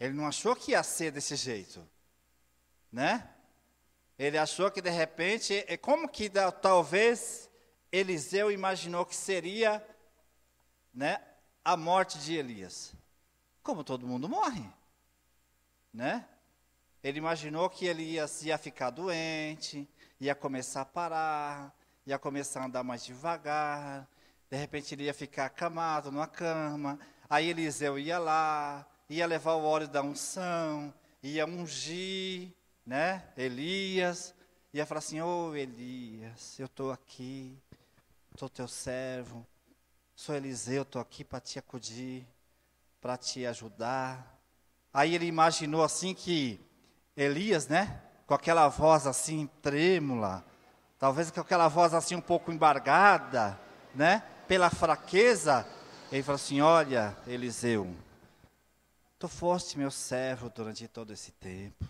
Ele 0.00 0.14
não 0.14 0.26
achou 0.26 0.56
que 0.56 0.72
ia 0.72 0.82
ser 0.82 1.12
desse 1.12 1.36
jeito, 1.36 1.88
né? 2.90 3.30
Ele 4.18 4.36
achou 4.36 4.68
que 4.68 4.82
de 4.82 4.90
repente, 4.90 5.64
é 5.68 5.76
como 5.76 6.08
que 6.08 6.28
talvez 6.60 7.48
Eliseu 7.92 8.50
imaginou 8.50 9.06
que 9.06 9.14
seria, 9.14 9.80
né, 10.92 11.24
a 11.64 11.76
morte 11.76 12.18
de 12.18 12.34
Elias? 12.34 12.96
Como 13.62 13.84
todo 13.84 14.08
mundo 14.08 14.28
morre, 14.28 14.68
né? 15.92 16.28
Ele 17.04 17.18
imaginou 17.18 17.70
que 17.70 17.86
Elias 17.86 18.42
ia 18.42 18.58
ficar 18.58 18.90
doente, 18.90 19.88
ia 20.18 20.34
começar 20.34 20.80
a 20.80 20.84
parar, 20.86 21.72
ia 22.06 22.18
começar 22.18 22.62
a 22.62 22.64
andar 22.64 22.82
mais 22.82 23.04
devagar, 23.04 24.08
de 24.50 24.56
repente 24.56 24.94
ele 24.94 25.04
ia 25.04 25.14
ficar 25.14 25.46
acamado 25.46 26.10
numa 26.10 26.26
cama, 26.26 26.98
aí 27.30 27.50
Eliseu 27.50 27.98
ia 27.98 28.18
lá, 28.18 28.84
ia 29.08 29.26
levar 29.26 29.52
o 29.52 29.64
óleo 29.64 29.86
da 29.86 30.02
unção, 30.02 30.92
ia 31.22 31.46
ungir, 31.46 32.52
né, 32.84 33.22
Elias, 33.36 34.34
ia 34.72 34.86
falar 34.86 34.98
assim, 34.98 35.20
ô 35.20 35.50
oh, 35.50 35.54
Elias, 35.54 36.58
eu 36.58 36.66
estou 36.66 36.90
aqui, 36.90 37.56
sou 38.36 38.48
teu 38.48 38.66
servo, 38.66 39.46
Sou 40.16 40.34
Eliseu, 40.34 40.82
estou 40.82 41.02
aqui 41.02 41.24
para 41.24 41.40
te 41.40 41.58
acudir, 41.58 42.24
para 43.00 43.16
te 43.16 43.44
ajudar. 43.44 44.40
Aí 44.92 45.12
ele 45.12 45.26
imaginou 45.26 45.82
assim 45.82 46.14
que 46.14 46.60
Elias, 47.16 47.68
né, 47.68 48.02
com 48.26 48.34
aquela 48.34 48.68
voz 48.68 49.06
assim 49.06 49.46
trêmula, 49.62 50.44
talvez 50.98 51.30
com 51.30 51.40
aquela 51.40 51.68
voz 51.68 51.94
assim 51.94 52.16
um 52.16 52.20
pouco 52.20 52.50
embargada, 52.50 53.58
né, 53.94 54.22
pela 54.48 54.68
fraqueza, 54.68 55.66
ele 56.10 56.22
falou 56.22 56.36
assim: 56.36 56.60
Olha, 56.60 57.16
Eliseu, 57.26 57.94
tu 59.18 59.28
foste 59.28 59.78
meu 59.78 59.90
servo 59.90 60.50
durante 60.50 60.88
todo 60.88 61.12
esse 61.12 61.30
tempo, 61.32 61.84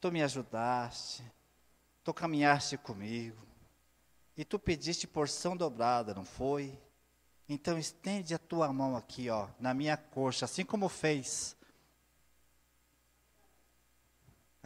tu 0.00 0.10
me 0.10 0.22
ajudaste, 0.22 1.22
tu 2.02 2.12
caminhaste 2.12 2.76
comigo, 2.76 3.46
e 4.36 4.44
tu 4.44 4.58
pediste 4.58 5.06
porção 5.06 5.56
dobrada, 5.56 6.14
não 6.14 6.24
foi? 6.24 6.78
Então 7.48 7.78
estende 7.78 8.34
a 8.34 8.38
tua 8.38 8.72
mão 8.72 8.96
aqui, 8.96 9.30
ó, 9.30 9.48
na 9.58 9.72
minha 9.72 9.96
coxa, 9.96 10.44
assim 10.44 10.64
como 10.64 10.88
fez 10.88 11.56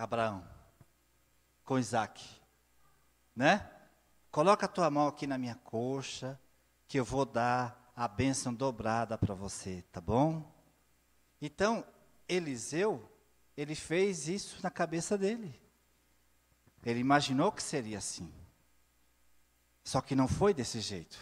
Abraão 0.03 0.45
com 1.65 1.79
Isaac, 1.79 2.29
né? 3.37 3.71
Coloca 4.33 4.67
a 4.67 4.69
tua 4.69 4.91
mão 4.91 5.07
aqui 5.07 5.27
na 5.27 5.39
minha 5.39 5.55
coxa, 5.55 6.41
que 6.89 6.99
eu 6.99 7.05
vou 7.05 7.25
dar 7.25 7.93
a 7.95 8.09
bênção 8.09 8.53
dobrada 8.53 9.17
para 9.17 9.35
você, 9.35 9.83
tá 9.93 10.01
bom? 10.01 10.51
Então, 11.41 11.87
Eliseu, 12.29 13.09
ele 13.57 13.75
fez 13.77 14.27
isso 14.27 14.61
na 14.63 14.71
cabeça 14.71 15.17
dele. 15.17 15.61
Ele 16.85 16.99
imaginou 16.99 17.53
que 17.53 17.63
seria 17.63 17.99
assim. 17.99 18.33
Só 19.85 20.01
que 20.01 20.17
não 20.17 20.27
foi 20.27 20.53
desse 20.53 20.81
jeito. 20.81 21.19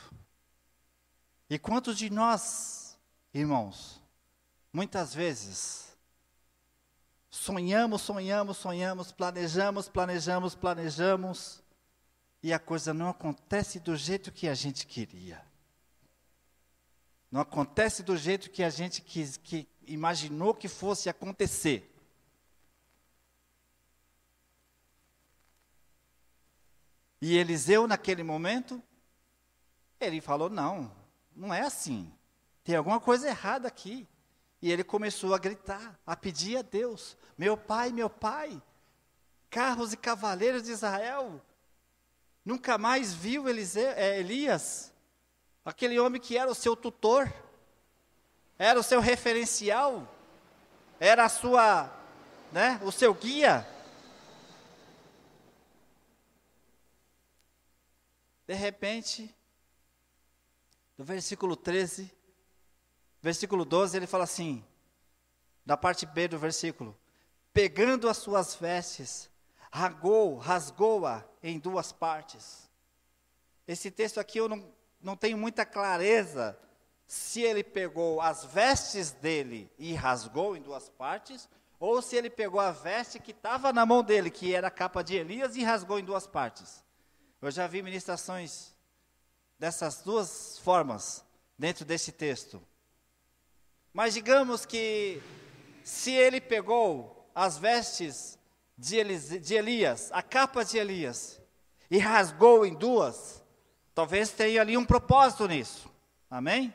E 1.50 1.58
quantos 1.58 1.98
de 1.98 2.08
nós, 2.08 2.98
irmãos, 3.34 4.00
muitas 4.72 5.12
vezes, 5.12 5.89
sonhamos, 7.30 8.02
sonhamos, 8.02 8.56
sonhamos, 8.56 9.12
planejamos, 9.12 9.88
planejamos, 9.88 10.54
planejamos, 10.54 11.62
e 12.42 12.52
a 12.52 12.58
coisa 12.58 12.92
não 12.92 13.08
acontece 13.08 13.78
do 13.78 13.96
jeito 13.96 14.32
que 14.32 14.48
a 14.48 14.54
gente 14.54 14.86
queria. 14.86 15.44
Não 17.30 17.40
acontece 17.40 18.02
do 18.02 18.16
jeito 18.16 18.50
que 18.50 18.62
a 18.62 18.70
gente 18.70 19.00
quis, 19.00 19.36
que 19.36 19.68
imaginou 19.86 20.52
que 20.52 20.66
fosse 20.66 21.08
acontecer. 21.08 21.86
E 27.20 27.36
Eliseu, 27.36 27.86
naquele 27.86 28.24
momento, 28.24 28.82
ele 30.00 30.20
falou: 30.20 30.48
não, 30.48 30.90
não 31.36 31.52
é 31.54 31.60
assim. 31.60 32.12
Tem 32.64 32.74
alguma 32.74 32.98
coisa 32.98 33.28
errada 33.28 33.68
aqui. 33.68 34.08
E 34.62 34.70
ele 34.70 34.84
começou 34.84 35.34
a 35.34 35.38
gritar, 35.38 35.98
a 36.06 36.14
pedir 36.14 36.58
a 36.58 36.62
Deus: 36.62 37.16
Meu 37.36 37.56
pai, 37.56 37.90
meu 37.90 38.10
pai, 38.10 38.60
carros 39.48 39.92
e 39.92 39.96
cavaleiros 39.96 40.64
de 40.64 40.70
Israel. 40.70 41.40
Nunca 42.44 42.78
mais 42.78 43.12
viu 43.12 43.44
é, 43.48 44.18
Elias, 44.18 44.92
aquele 45.64 45.98
homem 45.98 46.20
que 46.20 46.36
era 46.36 46.50
o 46.50 46.54
seu 46.54 46.74
tutor, 46.74 47.32
era 48.58 48.78
o 48.78 48.82
seu 48.82 49.00
referencial, 49.00 50.06
era 50.98 51.24
a 51.24 51.28
sua, 51.28 51.90
né, 52.50 52.80
o 52.82 52.90
seu 52.90 53.12
guia. 53.14 53.66
De 58.46 58.54
repente, 58.54 59.34
no 60.98 61.04
versículo 61.04 61.54
13, 61.54 62.12
versículo 63.22 63.64
12, 63.64 63.96
ele 63.96 64.06
fala 64.06 64.24
assim: 64.24 64.64
na 65.64 65.76
parte 65.76 66.06
B 66.06 66.28
do 66.28 66.38
versículo, 66.38 66.96
pegando 67.52 68.08
as 68.08 68.16
suas 68.16 68.54
vestes, 68.54 69.30
rasgou, 69.70 70.36
rasgou-a 70.36 71.24
em 71.42 71.58
duas 71.58 71.92
partes. 71.92 72.68
Esse 73.66 73.90
texto 73.90 74.18
aqui 74.18 74.38
eu 74.38 74.48
não, 74.48 74.72
não 75.00 75.16
tenho 75.16 75.38
muita 75.38 75.64
clareza 75.64 76.58
se 77.06 77.40
ele 77.42 77.64
pegou 77.64 78.20
as 78.20 78.44
vestes 78.44 79.10
dele 79.10 79.70
e 79.78 79.94
rasgou 79.94 80.56
em 80.56 80.62
duas 80.62 80.88
partes, 80.88 81.48
ou 81.78 82.00
se 82.00 82.14
ele 82.14 82.30
pegou 82.30 82.60
a 82.60 82.70
veste 82.70 83.18
que 83.18 83.30
estava 83.30 83.72
na 83.72 83.86
mão 83.86 84.02
dele, 84.02 84.30
que 84.30 84.54
era 84.54 84.68
a 84.68 84.70
capa 84.70 85.02
de 85.02 85.16
Elias, 85.16 85.56
e 85.56 85.62
rasgou 85.62 85.98
em 85.98 86.04
duas 86.04 86.26
partes. 86.26 86.84
Eu 87.40 87.50
já 87.50 87.66
vi 87.66 87.82
ministrações 87.82 88.74
dessas 89.58 90.02
duas 90.02 90.58
formas 90.58 91.24
dentro 91.58 91.84
desse 91.84 92.12
texto. 92.12 92.62
Mas 93.92 94.14
digamos 94.14 94.64
que 94.64 95.20
se 95.82 96.12
ele 96.12 96.40
pegou 96.40 97.28
as 97.34 97.58
vestes 97.58 98.38
de, 98.76 98.96
Elias, 99.54 100.10
a 100.12 100.22
capa 100.22 100.64
de 100.64 100.78
Elias, 100.78 101.40
e 101.90 101.98
rasgou 101.98 102.64
em 102.64 102.74
duas, 102.74 103.44
talvez 103.94 104.30
tenha 104.30 104.60
ali 104.60 104.76
um 104.76 104.84
propósito 104.84 105.48
nisso. 105.48 105.92
Amém? 106.30 106.72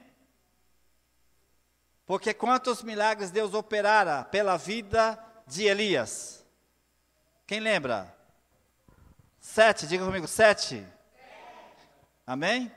Porque 2.05 2.33
quantos 2.33 2.83
milagres 2.83 3.31
Deus 3.31 3.53
operara 3.53 4.25
pela 4.25 4.57
vida 4.57 5.17
de 5.47 5.63
Elias? 5.63 6.45
Quem 7.47 7.59
lembra? 7.59 8.13
Sete, 9.39 9.87
diga 9.87 10.05
comigo, 10.05 10.27
sete. 10.27 10.85
Amém? 12.27 12.71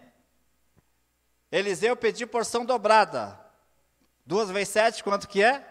Eliseu 1.51 1.97
pediu 1.97 2.29
porção 2.29 2.65
dobrada. 2.65 3.48
Duas 4.29 4.51
vezes 4.51 4.69
sete, 4.69 5.03
quanto 5.03 5.27
que 5.27 5.43
é? 5.43 5.67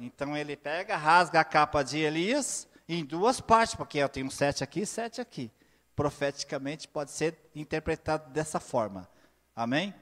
Então 0.00 0.34
ele 0.34 0.56
pega, 0.56 0.96
rasga 0.96 1.40
a 1.40 1.44
capa 1.44 1.82
de 1.82 1.98
Elias 1.98 2.66
em 2.88 3.04
duas 3.04 3.42
partes, 3.42 3.74
porque 3.74 3.98
eu 3.98 4.08
tenho 4.08 4.30
sete 4.30 4.64
aqui 4.64 4.80
e 4.80 4.86
sete 4.86 5.20
aqui. 5.20 5.52
Profeticamente 5.94 6.88
pode 6.88 7.10
ser 7.10 7.38
interpretado 7.54 8.30
dessa 8.30 8.58
forma. 8.58 9.06
Amém? 9.54 9.94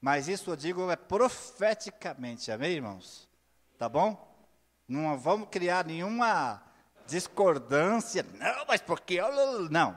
Mas 0.00 0.26
isso 0.26 0.50
eu 0.50 0.56
digo 0.56 0.90
é 0.90 0.96
profeticamente, 0.96 2.50
amém, 2.50 2.72
irmãos? 2.72 3.28
Tá 3.78 3.88
bom? 3.88 4.36
Não 4.88 5.16
vamos 5.16 5.50
criar 5.50 5.86
nenhuma 5.86 6.60
discordância. 7.06 8.26
Não, 8.34 8.64
mas 8.66 8.80
porque. 8.80 9.20
Não, 9.70 9.96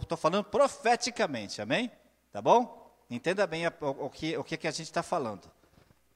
estou 0.00 0.16
falando 0.16 0.44
profeticamente, 0.44 1.60
amém? 1.60 1.92
Tá 2.32 2.40
bom? 2.40 2.90
Entenda 3.10 3.46
bem 3.46 3.66
o, 3.66 3.70
o, 4.06 4.08
que, 4.08 4.34
o 4.38 4.42
que 4.42 4.66
a 4.66 4.70
gente 4.70 4.86
está 4.86 5.02
falando. 5.02 5.54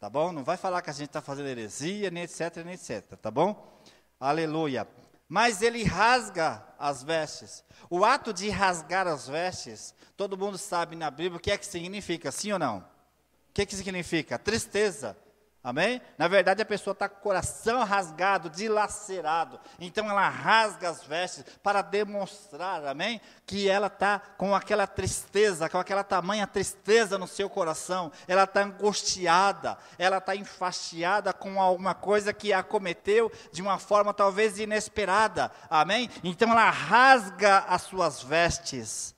Tá 0.00 0.09
bom? 0.09 0.33
Não 0.33 0.42
vai 0.42 0.57
falar 0.57 0.80
que 0.80 0.88
a 0.88 0.95
gente 0.95 1.09
está 1.09 1.21
fazendo 1.21 1.49
heresia, 1.49 2.11
nem 2.11 2.23
etc, 2.23 2.64
nem 2.64 2.73
etc. 2.73 3.19
Tá 3.21 3.30
bom? 3.30 3.78
Aleluia. 4.19 4.88
Mas 5.28 5.61
ele 5.61 5.85
rasga 5.85 6.64
as 6.78 7.02
vestes. 7.02 7.62
O 7.90 8.02
ato 8.02 8.33
de 8.33 8.49
rasgar 8.49 9.07
as 9.07 9.28
vestes, 9.28 9.95
todo 10.16 10.38
mundo 10.38 10.57
sabe 10.57 10.97
na 10.97 11.11
Bíblia 11.11 11.37
o 11.37 11.40
que 11.40 11.50
é 11.50 11.59
que 11.59 11.66
significa, 11.66 12.33
sim 12.33 12.50
ou 12.50 12.59
não? 12.59 12.78
O 12.78 13.52
que, 13.52 13.61
é 13.61 13.66
que 13.66 13.76
significa? 13.76 14.38
Tristeza 14.38 15.14
Amém? 15.62 16.00
Na 16.16 16.26
verdade, 16.26 16.62
a 16.62 16.64
pessoa 16.64 16.92
está 16.92 17.06
com 17.06 17.18
o 17.18 17.22
coração 17.22 17.84
rasgado, 17.84 18.48
dilacerado. 18.48 19.60
Então, 19.78 20.08
ela 20.08 20.26
rasga 20.26 20.88
as 20.88 21.04
vestes 21.04 21.44
para 21.62 21.82
demonstrar, 21.82 22.86
amém? 22.86 23.20
Que 23.44 23.68
ela 23.68 23.88
está 23.88 24.18
com 24.38 24.54
aquela 24.54 24.86
tristeza, 24.86 25.68
com 25.68 25.76
aquela 25.76 26.02
tamanha 26.02 26.46
tristeza 26.46 27.18
no 27.18 27.26
seu 27.26 27.50
coração. 27.50 28.10
Ela 28.26 28.44
está 28.44 28.62
angustiada, 28.62 29.76
ela 29.98 30.16
está 30.16 30.34
enfastiada 30.34 31.30
com 31.34 31.60
alguma 31.60 31.94
coisa 31.94 32.32
que 32.32 32.54
a 32.54 32.62
cometeu 32.62 33.30
de 33.52 33.60
uma 33.60 33.78
forma 33.78 34.14
talvez 34.14 34.58
inesperada. 34.58 35.52
Amém? 35.68 36.08
Então, 36.24 36.50
ela 36.52 36.70
rasga 36.70 37.58
as 37.68 37.82
suas 37.82 38.23
vestes. 38.23 39.14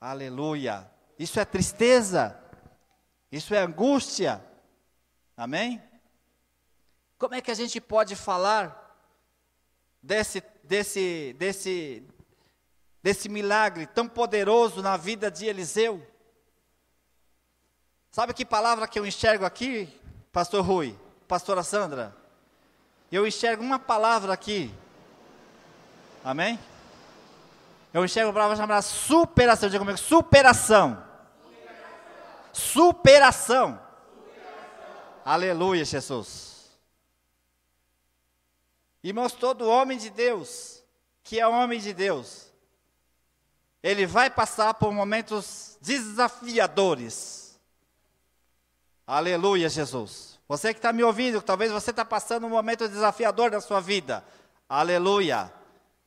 Aleluia. 0.00 0.90
Isso 1.18 1.38
é 1.38 1.44
tristeza. 1.44 2.34
Isso 3.30 3.54
é 3.54 3.58
angústia. 3.58 4.47
Amém? 5.38 5.80
Como 7.16 7.32
é 7.32 7.40
que 7.40 7.52
a 7.52 7.54
gente 7.54 7.80
pode 7.80 8.16
falar 8.16 8.92
desse, 10.02 10.42
desse, 10.64 11.32
desse, 11.38 12.02
desse 13.00 13.28
milagre 13.28 13.86
tão 13.86 14.08
poderoso 14.08 14.82
na 14.82 14.96
vida 14.96 15.30
de 15.30 15.46
Eliseu? 15.46 16.04
Sabe 18.10 18.34
que 18.34 18.44
palavra 18.44 18.88
que 18.88 18.98
eu 18.98 19.06
enxergo 19.06 19.44
aqui, 19.44 19.88
Pastor 20.32 20.64
Rui, 20.64 20.98
Pastora 21.28 21.62
Sandra? 21.62 22.16
Eu 23.12 23.24
enxergo 23.24 23.62
uma 23.62 23.78
palavra 23.78 24.32
aqui. 24.32 24.74
Amém? 26.24 26.58
Eu 27.94 28.04
enxergo 28.04 28.30
uma 28.30 28.34
palavra 28.34 28.56
chamada 28.56 28.82
superação. 28.82 29.68
Diga 29.68 29.78
comigo, 29.78 29.98
superação. 29.98 31.00
Superação. 32.52 33.78
superação. 33.78 33.87
Aleluia, 35.28 35.84
Jesus. 35.84 36.70
Irmãos, 39.04 39.34
todo 39.34 39.68
homem 39.68 39.98
de 39.98 40.08
Deus, 40.08 40.82
que 41.22 41.38
é 41.38 41.46
homem 41.46 41.78
de 41.78 41.92
Deus, 41.92 42.50
ele 43.82 44.06
vai 44.06 44.30
passar 44.30 44.72
por 44.72 44.90
momentos 44.90 45.76
desafiadores. 45.82 47.60
Aleluia, 49.06 49.68
Jesus. 49.68 50.38
Você 50.48 50.72
que 50.72 50.78
está 50.78 50.94
me 50.94 51.04
ouvindo, 51.04 51.42
talvez 51.42 51.70
você 51.70 51.90
está 51.90 52.06
passando 52.06 52.46
um 52.46 52.50
momento 52.50 52.88
desafiador 52.88 53.50
da 53.50 53.60
sua 53.60 53.82
vida. 53.82 54.24
Aleluia. 54.66 55.52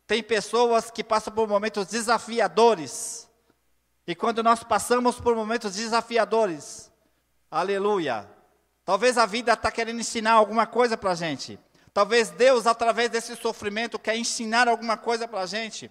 Tem 0.07 0.23
pessoas 0.23 0.89
que 0.89 1.03
passam 1.03 1.31
por 1.31 1.47
momentos 1.47 1.85
desafiadores. 1.85 3.29
E 4.07 4.15
quando 4.15 4.41
nós 4.41 4.63
passamos 4.63 5.19
por 5.19 5.35
momentos 5.35 5.75
desafiadores, 5.75 6.91
aleluia, 7.51 8.27
Talvez 8.91 9.17
a 9.17 9.25
vida 9.25 9.53
está 9.53 9.71
querendo 9.71 10.01
ensinar 10.01 10.33
alguma 10.33 10.67
coisa 10.67 10.97
para 10.97 11.11
a 11.11 11.15
gente. 11.15 11.57
Talvez 11.93 12.29
Deus, 12.29 12.67
através 12.67 13.09
desse 13.09 13.37
sofrimento, 13.37 13.97
quer 13.97 14.17
ensinar 14.17 14.67
alguma 14.67 14.97
coisa 14.97 15.25
para 15.25 15.39
a 15.39 15.45
gente. 15.45 15.89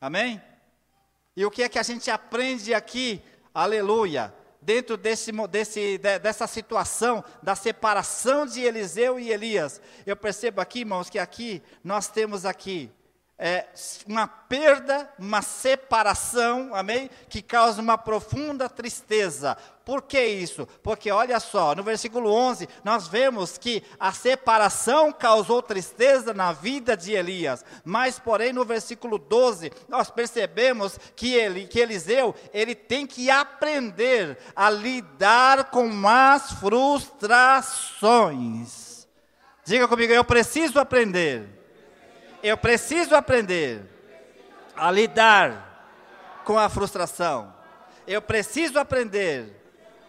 Amém? 0.00 0.40
E 1.36 1.44
o 1.44 1.50
que 1.50 1.62
é 1.62 1.68
que 1.68 1.78
a 1.78 1.82
gente 1.82 2.10
aprende 2.10 2.72
aqui? 2.72 3.22
Aleluia. 3.52 4.32
Dentro 4.62 4.96
desse, 4.96 5.30
desse, 5.46 5.98
dessa 5.98 6.46
situação 6.46 7.22
da 7.42 7.54
separação 7.54 8.46
de 8.46 8.62
Eliseu 8.62 9.20
e 9.20 9.30
Elias. 9.30 9.78
Eu 10.06 10.16
percebo 10.16 10.62
aqui, 10.62 10.78
irmãos, 10.78 11.10
que 11.10 11.18
aqui 11.18 11.62
nós 11.84 12.08
temos 12.08 12.46
aqui 12.46 12.90
é, 13.38 13.66
uma 14.04 14.26
perda, 14.26 15.08
uma 15.16 15.40
separação, 15.42 16.74
amém? 16.74 17.08
Que 17.28 17.40
causa 17.40 17.80
uma 17.80 17.96
profunda 17.96 18.68
tristeza. 18.68 19.56
Por 19.84 20.02
que 20.02 20.20
isso? 20.20 20.66
Porque 20.82 21.12
olha 21.12 21.38
só, 21.38 21.72
no 21.74 21.84
versículo 21.84 22.32
11, 22.32 22.68
nós 22.82 23.06
vemos 23.06 23.56
que 23.56 23.84
a 23.98 24.12
separação 24.12 25.12
causou 25.12 25.62
tristeza 25.62 26.34
na 26.34 26.52
vida 26.52 26.96
de 26.96 27.12
Elias. 27.12 27.64
Mas, 27.84 28.18
porém, 28.18 28.52
no 28.52 28.64
versículo 28.64 29.18
12, 29.18 29.70
nós 29.88 30.10
percebemos 30.10 30.98
que, 31.14 31.32
ele, 31.32 31.68
que 31.68 31.78
Eliseu, 31.78 32.34
ele 32.52 32.74
tem 32.74 33.06
que 33.06 33.30
aprender 33.30 34.36
a 34.54 34.68
lidar 34.68 35.70
com 35.70 36.08
as 36.08 36.54
frustrações. 36.54 39.06
Diga 39.64 39.86
comigo, 39.86 40.12
eu 40.12 40.24
preciso 40.24 40.80
aprender 40.80 41.57
eu 42.42 42.56
preciso 42.56 43.14
aprender 43.14 43.82
a 44.76 44.90
lidar 44.90 45.68
com 46.44 46.58
a 46.58 46.68
frustração. 46.68 47.54
Eu 48.06 48.22
preciso 48.22 48.78
aprender 48.78 49.54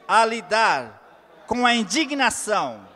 a 0.08 0.24
lidar 0.26 1.44
com 1.48 1.66
a 1.66 1.74
indignação. 1.74 2.88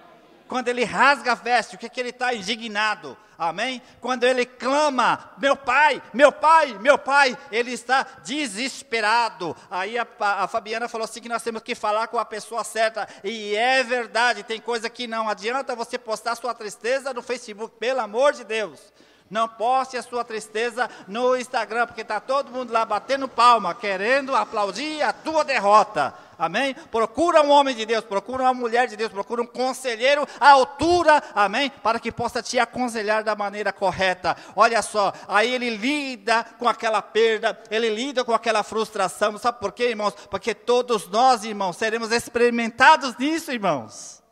Quando 0.48 0.68
ele 0.68 0.84
rasga 0.84 1.32
a 1.32 1.36
veste, 1.36 1.76
o 1.76 1.80
que, 1.80 1.90
que 1.90 2.00
ele 2.00 2.10
está 2.10 2.34
indignado? 2.34 3.18
Amém? 3.38 3.82
Quando 4.00 4.24
ele 4.24 4.46
clama, 4.46 5.32
meu 5.38 5.56
pai, 5.56 6.02
meu 6.14 6.32
pai, 6.32 6.78
meu 6.80 6.98
pai, 6.98 7.38
ele 7.52 7.72
está 7.72 8.06
desesperado. 8.24 9.56
Aí 9.70 9.98
a, 9.98 10.08
a, 10.20 10.48
Fabiana 10.48 10.88
falou 10.88 11.06
assim 11.06 11.22
que 11.22 11.28
nós 11.28 11.44
temos 11.44 11.64
que 11.64 11.74
falar 11.74 12.08
com 12.08 12.20
a 12.20 12.26
pessoa 12.26 12.64
certa. 12.64 13.08
E 13.24 13.56
é 13.56 13.84
verdade, 13.84 14.44
tem 14.44 14.62
coisa 14.62 14.90
que 14.90 15.08
não 15.08 15.28
adianta 15.28 15.76
você 15.76 15.98
postar 15.98 16.36
sua 16.36 16.54
tristeza 16.54 17.14
no 17.14 17.22
Facebook, 17.22 17.76
pelo 17.80 18.00
amor 18.00 18.34
de 18.34 18.44
Deus. 18.44 18.94
Não 19.34 19.48
poste 19.48 19.98
a 19.98 20.04
sua 20.04 20.24
tristeza 20.24 20.88
no 21.08 21.36
Instagram, 21.36 21.88
porque 21.88 22.02
está 22.02 22.20
todo 22.20 22.52
mundo 22.52 22.72
lá 22.72 22.86
batendo 22.86 23.28
palma, 23.28 23.74
querendo 23.74 24.36
aplaudir 24.36 25.02
a 25.02 25.12
tua 25.12 25.44
derrota. 25.44 26.14
Amém? 26.38 26.76
Procura 26.92 27.42
um 27.42 27.50
homem 27.50 27.76
de 27.76 27.84
Deus, 27.84 28.06
procura 28.06 28.44
uma 28.44 28.54
mulher 28.54 28.88
de 28.88 28.96
Deus, 28.96 29.12
procura 29.12 29.42
um 29.42 29.48
conselheiro 29.48 30.28
à 30.40 30.52
altura, 30.52 31.24
amém? 31.34 31.72
Para 31.82 32.00
que 32.00 32.12
possa 32.12 32.44
te 32.44 32.60
aconselhar 32.60 33.24
da 33.24 33.36
maneira 33.36 33.74
correta. 33.74 34.38
Olha 34.56 34.84
só, 34.84 35.12
aí 35.28 35.52
ele 35.52 35.72
lida 35.72 36.46
com 36.60 36.70
aquela 36.70 37.02
perda, 37.02 37.60
ele 37.72 37.90
lida 37.90 38.24
com 38.24 38.36
aquela 38.36 38.62
frustração. 38.62 39.36
Sabe 39.40 39.60
por 39.60 39.72
quê, 39.72 39.90
irmãos? 39.90 40.14
Porque 40.30 40.54
todos 40.54 41.08
nós, 41.08 41.44
irmãos, 41.44 41.76
seremos 41.76 42.12
experimentados 42.12 43.18
nisso, 43.18 43.52
irmãos. 43.52 44.23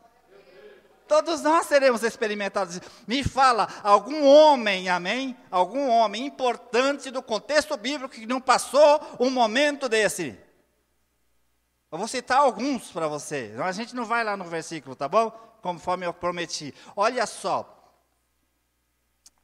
Todos 1.12 1.42
nós 1.42 1.66
seremos 1.66 2.02
experimentados. 2.02 2.80
Me 3.06 3.22
fala, 3.22 3.68
algum 3.82 4.24
homem, 4.24 4.88
amém? 4.88 5.36
Algum 5.50 5.90
homem 5.90 6.24
importante 6.24 7.10
do 7.10 7.22
contexto 7.22 7.76
bíblico 7.76 8.14
que 8.14 8.24
não 8.24 8.40
passou 8.40 8.98
um 9.20 9.28
momento 9.28 9.90
desse. 9.90 10.40
Eu 11.90 11.98
vou 11.98 12.08
citar 12.08 12.38
alguns 12.38 12.90
para 12.90 13.08
você. 13.08 13.54
A 13.62 13.72
gente 13.72 13.94
não 13.94 14.06
vai 14.06 14.24
lá 14.24 14.38
no 14.38 14.44
versículo, 14.44 14.96
tá 14.96 15.06
bom? 15.06 15.30
Conforme 15.60 16.06
eu 16.06 16.14
prometi. 16.14 16.74
Olha 16.96 17.26
só. 17.26 17.94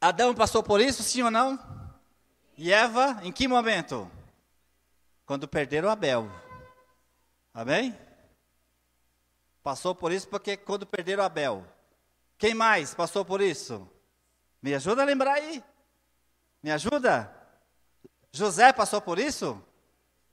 Adão 0.01 0.33
passou 0.33 0.63
por 0.63 0.81
isso, 0.81 1.03
sim 1.03 1.21
ou 1.21 1.29
não? 1.29 1.59
E 2.57 2.73
Eva, 2.73 3.19
em 3.21 3.31
que 3.31 3.47
momento? 3.47 4.09
Quando 5.23 5.47
perderam 5.47 5.87
Abel. 5.87 6.31
Amém? 7.53 7.95
Passou 9.63 9.93
por 9.93 10.11
isso 10.11 10.27
porque 10.27 10.55
quando 10.57 10.85
perderam 10.85 11.23
Abel. 11.23 11.65
Quem 12.37 12.53
mais 12.53 12.93
passou 12.93 13.25
por 13.25 13.41
isso? 13.41 13.87
Me 14.61 14.73
ajuda 14.73 15.01
a 15.01 15.05
lembrar 15.05 15.33
aí. 15.33 15.63
Me 16.63 16.71
ajuda? 16.71 17.33
José 18.31 18.71
passou 18.71 19.01
por 19.01 19.19
isso? 19.19 19.61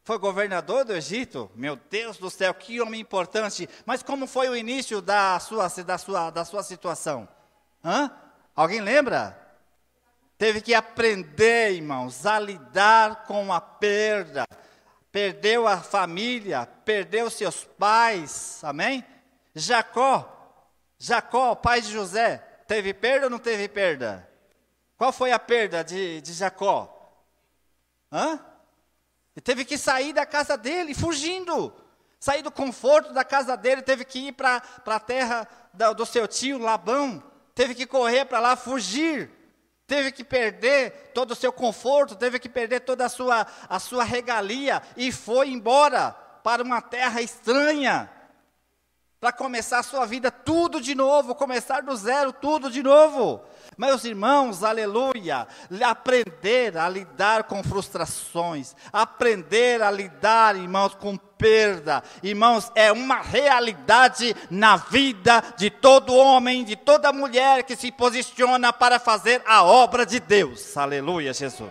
Foi 0.05 0.19
governador 0.19 0.85
do 0.85 0.95
Egito? 0.95 1.51
Meu 1.55 1.75
Deus 1.75 2.17
do 2.17 2.31
céu, 2.31 2.55
que 2.55 2.81
homem 2.81 3.01
importante. 3.01 3.69
Mas 3.85 4.03
como 4.03 4.27
foi 4.27 4.49
o 4.49 4.57
início 4.57 5.03
da 5.03 5.39
sua, 5.41 5.69
da 5.69 5.99
sua, 5.99 6.31
da 6.31 6.45
sua 6.45 6.62
situação? 6.62 7.29
Hã? 7.85 8.11
Alguém 8.55 8.81
lembra? 8.81 9.37
Teve 10.39 10.61
que 10.61 10.75
aprender, 10.75 11.73
irmãos, 11.73 12.25
a 12.27 12.39
lidar 12.39 13.25
com 13.25 13.53
a 13.53 13.61
perda. 13.61 14.47
Perdeu 15.11 15.67
a 15.67 15.79
família, 15.79 16.67
perdeu 16.85 17.31
seus 17.31 17.65
pais, 17.65 18.62
amém? 18.62 19.05
Jacó, 19.59 20.31
Jacó, 20.99 21.55
pai 21.55 21.81
de 21.81 21.90
José, 21.90 22.37
teve 22.69 22.92
perda 22.92 23.27
ou 23.27 23.31
não 23.31 23.38
teve 23.38 23.66
perda? 23.69 24.29
Qual 24.99 25.11
foi 25.11 25.33
a 25.33 25.38
perda 25.38 25.83
de, 25.83 26.21
de 26.21 26.35
Jacó? 26.35 26.92
Hã? 28.12 28.38
Ele 29.35 29.42
teve 29.42 29.64
que 29.64 29.79
sair 29.79 30.12
da 30.12 30.27
casa 30.27 30.59
dele, 30.59 30.95
fugindo. 30.95 31.73
Sair 32.21 32.42
do 32.42 32.51
conforto 32.51 33.12
da 33.12 33.25
casa 33.25 33.57
dele, 33.57 33.81
teve 33.81 34.05
que 34.05 34.29
ir 34.29 34.33
para 34.33 34.62
a 34.85 35.01
terra 35.01 35.49
do, 35.73 35.95
do 35.95 36.07
seu 36.07 36.29
tio 36.29 36.59
Labão. 36.59 37.23
Teve 37.55 37.75
que 37.75 37.87
correr 37.87 38.27
para 38.27 38.40
lá, 38.40 38.57
fugir. 38.57 39.31
Teve 39.87 40.12
que 40.12 40.25
perder 40.25 41.12
todo 41.14 41.31
o 41.31 41.37
seu 41.37 41.53
conforto, 41.53 42.16
teve 42.16 42.38
que 42.38 42.49
perder 42.49 42.81
toda 42.81 43.07
a 43.07 43.09
sua, 43.09 43.47
a 43.69 43.79
sua 43.79 44.03
regalia 44.03 44.83
e 44.97 45.12
foi 45.12 45.49
embora 45.49 46.11
para 46.42 46.62
uma 46.62 46.83
terra 46.83 47.23
estranha 47.23 48.11
para 49.20 49.33
começar 49.33 49.79
a 49.79 49.83
sua 49.83 50.05
vida 50.05 50.31
tudo 50.31 50.81
de 50.81 50.94
novo, 50.94 51.35
começar 51.35 51.83
do 51.83 51.96
zero 51.96 52.33
tudo 52.33 52.70
de 52.70 52.83
novo. 52.83 53.42
Meus 53.76 54.05
irmãos, 54.05 54.62
aleluia, 54.62 55.46
aprender 55.85 56.76
a 56.79 56.88
lidar 56.88 57.44
com 57.44 57.62
frustrações, 57.62 58.74
aprender 58.92 59.83
a 59.83 59.90
lidar, 59.90 60.57
irmãos, 60.57 60.94
com 60.94 61.16
perda, 61.16 62.02
irmãos, 62.22 62.70
é 62.74 62.90
uma 62.90 63.20
realidade 63.20 64.35
na 64.50 64.76
vida 64.76 65.42
de 65.57 65.68
todo 65.68 66.14
homem, 66.14 66.64
de 66.64 66.76
toda 66.76 67.12
mulher 67.12 67.64
que 67.64 67.76
se 67.76 67.92
posiciona 67.92 68.72
para 68.72 68.98
fazer 68.98 69.42
a 69.46 69.62
obra 69.62 70.07
de 70.07 70.20
Deus. 70.20 70.76
Aleluia, 70.76 71.35
Jesus. 71.35 71.70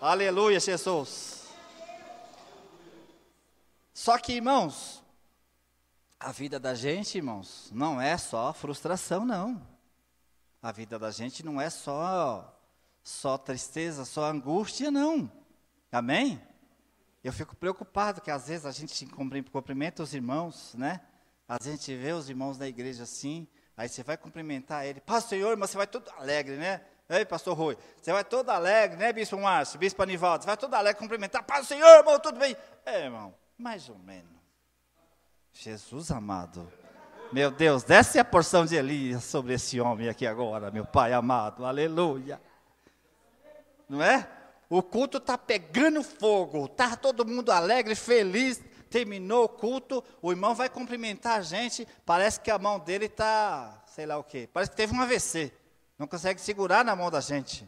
Aleluia, 0.00 0.58
Jesus. 0.58 1.46
Só 3.94 4.18
que, 4.18 4.32
irmãos, 4.32 4.91
a 6.22 6.30
vida 6.30 6.58
da 6.60 6.72
gente, 6.72 7.18
irmãos, 7.18 7.68
não 7.72 8.00
é 8.00 8.16
só 8.16 8.52
frustração, 8.52 9.24
não. 9.24 9.60
A 10.62 10.70
vida 10.70 10.96
da 10.96 11.10
gente 11.10 11.44
não 11.44 11.60
é 11.60 11.68
só 11.68 12.48
só 13.02 13.36
tristeza, 13.36 14.04
só 14.04 14.26
angústia, 14.26 14.88
não. 14.88 15.30
Amém? 15.90 16.40
Eu 17.24 17.32
fico 17.32 17.56
preocupado 17.56 18.20
que 18.20 18.30
às 18.30 18.46
vezes 18.46 18.64
a 18.64 18.70
gente 18.70 19.04
cumprimenta 19.06 20.04
os 20.04 20.14
irmãos, 20.14 20.74
né? 20.74 21.00
A 21.48 21.58
gente 21.60 21.94
vê 21.96 22.12
os 22.12 22.30
irmãos 22.30 22.56
da 22.56 22.68
igreja 22.68 23.02
assim, 23.02 23.48
aí 23.76 23.88
você 23.88 24.04
vai 24.04 24.16
cumprimentar 24.16 24.86
ele, 24.86 25.00
Paz 25.00 25.24
Senhor, 25.24 25.56
mas 25.56 25.70
você 25.70 25.76
vai 25.76 25.88
todo 25.88 26.08
alegre, 26.16 26.56
né? 26.56 26.82
Ei, 27.08 27.24
pastor 27.24 27.56
Rui, 27.56 27.76
você 28.00 28.12
vai 28.12 28.24
todo 28.24 28.48
alegre, 28.48 28.96
né, 28.96 29.12
bispo 29.12 29.36
Márcio, 29.36 29.78
bispo 29.78 30.00
Anivaldo, 30.02 30.44
você 30.44 30.46
vai 30.46 30.56
todo 30.56 30.72
alegre 30.72 31.00
cumprimentar, 31.00 31.42
Paz 31.42 31.66
Senhor, 31.66 31.98
irmão, 31.98 32.18
tudo 32.20 32.38
bem? 32.38 32.56
É, 32.86 33.04
irmão, 33.04 33.34
mais 33.58 33.88
ou 33.88 33.98
menos. 33.98 34.31
Jesus 35.52 36.10
amado. 36.10 36.70
Meu 37.32 37.50
Deus, 37.50 37.82
desce 37.82 38.18
a 38.18 38.24
porção 38.24 38.66
de 38.66 38.74
Elias 38.74 39.24
sobre 39.24 39.54
esse 39.54 39.80
homem 39.80 40.08
aqui 40.08 40.26
agora, 40.26 40.70
meu 40.70 40.84
Pai 40.84 41.12
amado. 41.12 41.64
Aleluia. 41.64 42.40
Não 43.88 44.02
é? 44.02 44.28
O 44.68 44.82
culto 44.82 45.18
está 45.18 45.36
pegando 45.36 46.02
fogo, 46.02 46.66
está 46.66 46.96
todo 46.96 47.26
mundo 47.26 47.52
alegre, 47.52 47.94
feliz. 47.94 48.62
Terminou 48.88 49.44
o 49.44 49.48
culto, 49.48 50.04
o 50.20 50.30
irmão 50.30 50.54
vai 50.54 50.68
cumprimentar 50.68 51.38
a 51.38 51.42
gente. 51.42 51.88
Parece 52.04 52.40
que 52.40 52.50
a 52.50 52.58
mão 52.58 52.78
dele 52.78 53.06
está, 53.06 53.82
sei 53.86 54.04
lá 54.04 54.18
o 54.18 54.24
quê. 54.24 54.48
Parece 54.52 54.70
que 54.70 54.76
teve 54.76 54.94
um 54.94 55.00
AVC. 55.00 55.52
Não 55.98 56.06
consegue 56.06 56.40
segurar 56.40 56.84
na 56.84 56.94
mão 56.94 57.10
da 57.10 57.20
gente. 57.20 57.66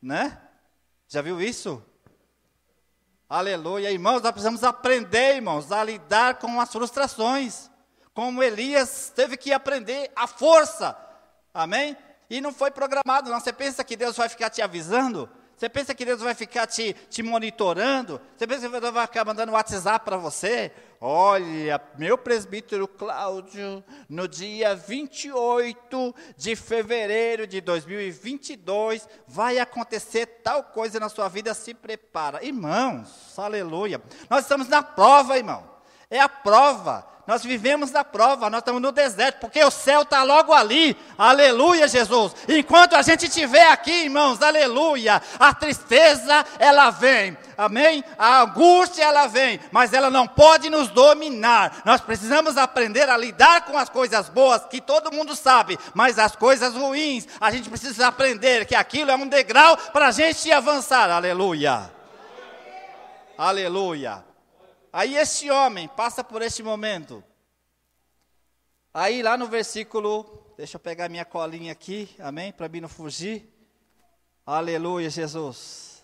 Né? 0.00 0.40
Já 1.06 1.20
viu 1.20 1.40
isso? 1.40 1.82
Aleluia. 3.28 3.90
Irmãos, 3.90 4.22
nós 4.22 4.32
precisamos 4.32 4.64
aprender, 4.64 5.34
irmãos, 5.36 5.70
a 5.70 5.84
lidar 5.84 6.36
com 6.36 6.58
as 6.58 6.72
frustrações. 6.72 7.70
Como 8.14 8.42
Elias 8.42 9.12
teve 9.14 9.36
que 9.36 9.52
aprender 9.52 10.10
a 10.16 10.26
força. 10.26 10.96
Amém? 11.52 11.94
E 12.30 12.40
não 12.40 12.54
foi 12.54 12.70
programado, 12.70 13.30
não. 13.30 13.38
Você 13.38 13.52
pensa 13.52 13.84
que 13.84 13.96
Deus 13.96 14.16
vai 14.16 14.30
ficar 14.30 14.48
te 14.48 14.62
avisando? 14.62 15.28
Você 15.58 15.68
pensa 15.68 15.92
que 15.92 16.04
Deus 16.04 16.20
vai 16.20 16.34
ficar 16.34 16.68
te, 16.68 16.94
te 17.10 17.20
monitorando? 17.20 18.20
Você 18.36 18.46
pensa 18.46 18.70
que 18.70 18.80
Deus 18.80 18.94
vai 18.94 19.06
ficar 19.08 19.24
mandando 19.24 19.50
WhatsApp 19.50 20.04
para 20.04 20.16
você? 20.16 20.70
Olha, 21.00 21.80
meu 21.98 22.16
presbítero 22.16 22.86
Cláudio, 22.86 23.82
no 24.08 24.28
dia 24.28 24.76
28 24.76 26.14
de 26.36 26.54
fevereiro 26.54 27.44
de 27.44 27.60
2022, 27.60 29.08
vai 29.26 29.58
acontecer 29.58 30.26
tal 30.44 30.62
coisa 30.62 31.00
na 31.00 31.08
sua 31.08 31.28
vida, 31.28 31.52
se 31.54 31.74
prepara. 31.74 32.44
Irmãos, 32.44 33.36
aleluia. 33.36 34.00
Nós 34.30 34.44
estamos 34.44 34.68
na 34.68 34.80
prova, 34.80 35.36
irmão. 35.36 35.77
É 36.10 36.20
a 36.20 36.28
prova. 36.28 37.06
Nós 37.28 37.44
vivemos 37.44 37.90
na 37.90 38.02
prova, 38.02 38.48
nós 38.48 38.60
estamos 38.60 38.80
no 38.80 38.90
deserto, 38.90 39.40
porque 39.40 39.62
o 39.62 39.70
céu 39.70 40.00
está 40.00 40.22
logo 40.22 40.50
ali. 40.50 40.96
Aleluia, 41.18 41.86
Jesus. 41.86 42.34
Enquanto 42.48 42.94
a 42.94 43.02
gente 43.02 43.26
estiver 43.26 43.70
aqui, 43.70 44.04
irmãos, 44.04 44.40
aleluia. 44.40 45.20
A 45.38 45.52
tristeza, 45.52 46.42
ela 46.58 46.88
vem. 46.88 47.36
Amém? 47.58 48.02
A 48.18 48.40
angústia, 48.40 49.02
ela 49.02 49.26
vem. 49.26 49.60
Mas 49.70 49.92
ela 49.92 50.08
não 50.08 50.26
pode 50.26 50.70
nos 50.70 50.88
dominar. 50.88 51.82
Nós 51.84 52.00
precisamos 52.00 52.56
aprender 52.56 53.10
a 53.10 53.16
lidar 53.18 53.66
com 53.66 53.76
as 53.76 53.90
coisas 53.90 54.30
boas, 54.30 54.64
que 54.64 54.80
todo 54.80 55.12
mundo 55.12 55.36
sabe. 55.36 55.78
Mas 55.92 56.18
as 56.18 56.34
coisas 56.34 56.72
ruins, 56.72 57.28
a 57.38 57.50
gente 57.50 57.68
precisa 57.68 58.06
aprender 58.06 58.64
que 58.64 58.74
aquilo 58.74 59.10
é 59.10 59.14
um 59.14 59.28
degrau 59.28 59.76
para 59.76 60.06
a 60.06 60.12
gente 60.12 60.50
avançar. 60.50 61.10
Aleluia. 61.10 61.90
Aleluia. 63.36 64.27
Aí 64.92 65.16
esse 65.16 65.50
homem 65.50 65.88
passa 65.88 66.24
por 66.24 66.42
este 66.42 66.62
momento. 66.62 67.22
Aí 68.92 69.22
lá 69.22 69.36
no 69.36 69.46
versículo, 69.46 70.52
deixa 70.56 70.76
eu 70.76 70.80
pegar 70.80 71.08
minha 71.08 71.24
colinha 71.24 71.72
aqui, 71.72 72.14
amém? 72.18 72.52
Para 72.52 72.68
mim 72.68 72.80
não 72.80 72.88
fugir. 72.88 73.48
Aleluia, 74.44 75.10
Jesus. 75.10 76.02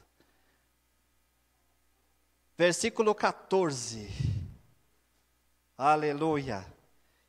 Versículo 2.56 3.14
14. 3.14 4.08
Aleluia. 5.76 6.64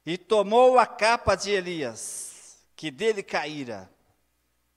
E 0.06 0.18
tomou 0.18 0.78
a 0.78 0.86
capa 0.86 1.36
de 1.36 1.50
Elias, 1.52 2.58
que 2.76 2.92
dele 2.92 3.24
caíra. 3.24 3.90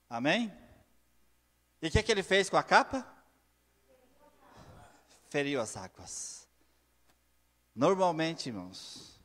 Amém? 0.08 0.50
E 1.82 1.88
o 1.88 1.90
que, 1.90 2.02
que 2.02 2.10
ele 2.10 2.22
fez 2.22 2.48
com 2.48 2.56
a 2.56 2.62
capa? 2.62 3.06
Feriu 5.28 5.60
as 5.60 5.76
águas. 5.76 6.37
Normalmente, 7.78 8.48
irmãos, 8.48 9.20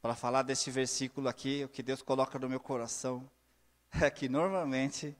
para 0.00 0.14
falar 0.14 0.44
desse 0.44 0.70
versículo 0.70 1.28
aqui, 1.28 1.64
o 1.64 1.68
que 1.68 1.82
Deus 1.82 2.00
coloca 2.00 2.38
no 2.38 2.48
meu 2.48 2.60
coração 2.60 3.28
é 4.00 4.08
que 4.08 4.28
normalmente 4.28 5.16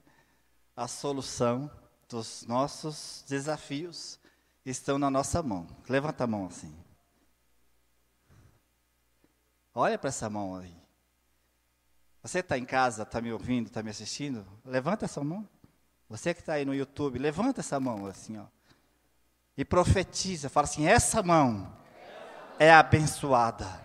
a 0.77 0.87
solução 0.87 1.69
dos 2.09 2.47
nossos 2.47 3.25
desafios 3.27 4.21
estão 4.65 4.97
na 4.97 5.11
nossa 5.11 5.43
mão. 5.43 5.67
Levanta 5.89 6.23
a 6.23 6.27
mão 6.29 6.47
assim. 6.47 6.73
Olha 9.75 9.99
para 9.99 10.11
essa 10.11 10.31
mão 10.31 10.55
aí. 10.55 10.77
Você 12.23 12.39
está 12.39 12.57
em 12.57 12.65
casa, 12.65 13.03
está 13.03 13.21
me 13.21 13.33
ouvindo, 13.33 13.67
está 13.67 13.83
me 13.83 13.91
assistindo? 13.91 14.47
Levanta 14.65 15.07
essa 15.07 15.25
mão. 15.25 15.49
Você 16.09 16.33
que 16.33 16.43
está 16.43 16.53
aí 16.53 16.65
no 16.65 16.77
YouTube, 16.77 17.19
levanta 17.19 17.59
essa 17.59 17.81
mão 17.81 18.07
assim, 18.07 18.39
ó 18.39 18.47
e 19.57 19.65
profetiza, 19.65 20.49
fala 20.49 20.65
assim: 20.65 20.87
essa 20.87 21.23
mão 21.23 21.71
é 22.59 22.73
abençoada. 22.73 23.83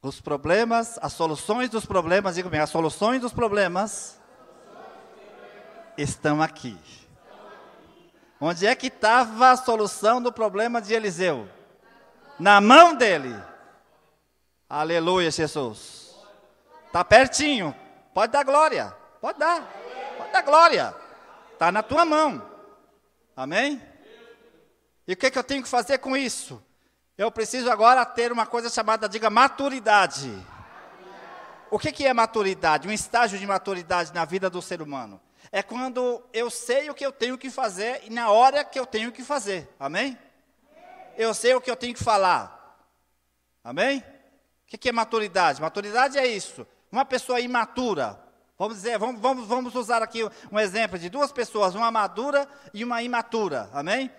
Os 0.00 0.20
problemas, 0.20 0.98
as 1.02 1.12
soluções 1.12 1.68
dos 1.70 1.84
problemas, 1.84 2.36
diga 2.36 2.48
bem, 2.48 2.60
as 2.60 2.70
soluções 2.70 3.20
dos 3.20 3.32
problemas 3.32 4.18
estão 5.96 6.40
aqui. 6.40 6.78
Onde 8.40 8.66
é 8.66 8.74
que 8.74 8.86
estava 8.86 9.50
a 9.50 9.56
solução 9.56 10.22
do 10.22 10.32
problema 10.32 10.80
de 10.80 10.94
Eliseu? 10.94 11.48
Na 12.38 12.60
mão 12.60 12.94
dele. 12.94 13.34
Aleluia, 14.70 15.30
Jesus. 15.30 16.14
Está 16.86 17.02
pertinho. 17.02 17.74
Pode 18.14 18.32
dar 18.32 18.44
glória. 18.44 18.94
Pode 19.20 19.38
dar. 19.40 19.62
Pode 20.16 20.32
dar 20.32 20.42
glória. 20.42 20.94
Está 21.52 21.72
na 21.72 21.82
tua 21.82 22.04
mão. 22.04 22.40
Amém? 23.38 23.80
E 25.06 25.12
o 25.12 25.16
que, 25.16 25.30
que 25.30 25.38
eu 25.38 25.44
tenho 25.44 25.62
que 25.62 25.68
fazer 25.68 25.98
com 25.98 26.16
isso? 26.16 26.60
Eu 27.16 27.30
preciso 27.30 27.70
agora 27.70 28.04
ter 28.04 28.32
uma 28.32 28.44
coisa 28.44 28.68
chamada, 28.68 29.08
diga, 29.08 29.30
maturidade. 29.30 30.28
O 31.70 31.78
que, 31.78 31.92
que 31.92 32.04
é 32.04 32.12
maturidade? 32.12 32.88
Um 32.88 32.90
estágio 32.90 33.38
de 33.38 33.46
maturidade 33.46 34.12
na 34.12 34.24
vida 34.24 34.50
do 34.50 34.60
ser 34.60 34.82
humano. 34.82 35.20
É 35.52 35.62
quando 35.62 36.20
eu 36.32 36.50
sei 36.50 36.90
o 36.90 36.94
que 36.94 37.06
eu 37.06 37.12
tenho 37.12 37.38
que 37.38 37.48
fazer 37.48 38.02
e 38.06 38.10
na 38.10 38.28
hora 38.28 38.64
que 38.64 38.76
eu 38.76 38.84
tenho 38.84 39.12
que 39.12 39.22
fazer. 39.22 39.72
Amém? 39.78 40.18
Eu 41.16 41.32
sei 41.32 41.54
o 41.54 41.60
que 41.60 41.70
eu 41.70 41.76
tenho 41.76 41.94
que 41.94 42.02
falar. 42.02 42.76
Amém? 43.62 44.02
O 44.64 44.76
que 44.76 44.88
é 44.88 44.92
maturidade? 44.92 45.60
Maturidade 45.60 46.18
é 46.18 46.26
isso. 46.26 46.66
Uma 46.90 47.04
pessoa 47.04 47.38
imatura. 47.38 48.18
Vamos 48.58 48.78
dizer, 48.78 48.98
vamos, 48.98 49.20
vamos, 49.20 49.46
vamos 49.46 49.74
usar 49.76 50.02
aqui 50.02 50.28
um 50.50 50.58
exemplo 50.58 50.98
de 50.98 51.08
duas 51.08 51.30
pessoas, 51.30 51.76
uma 51.76 51.92
madura 51.92 52.48
e 52.74 52.82
uma 52.82 53.00
imatura. 53.00 53.70
Amém? 53.72 54.10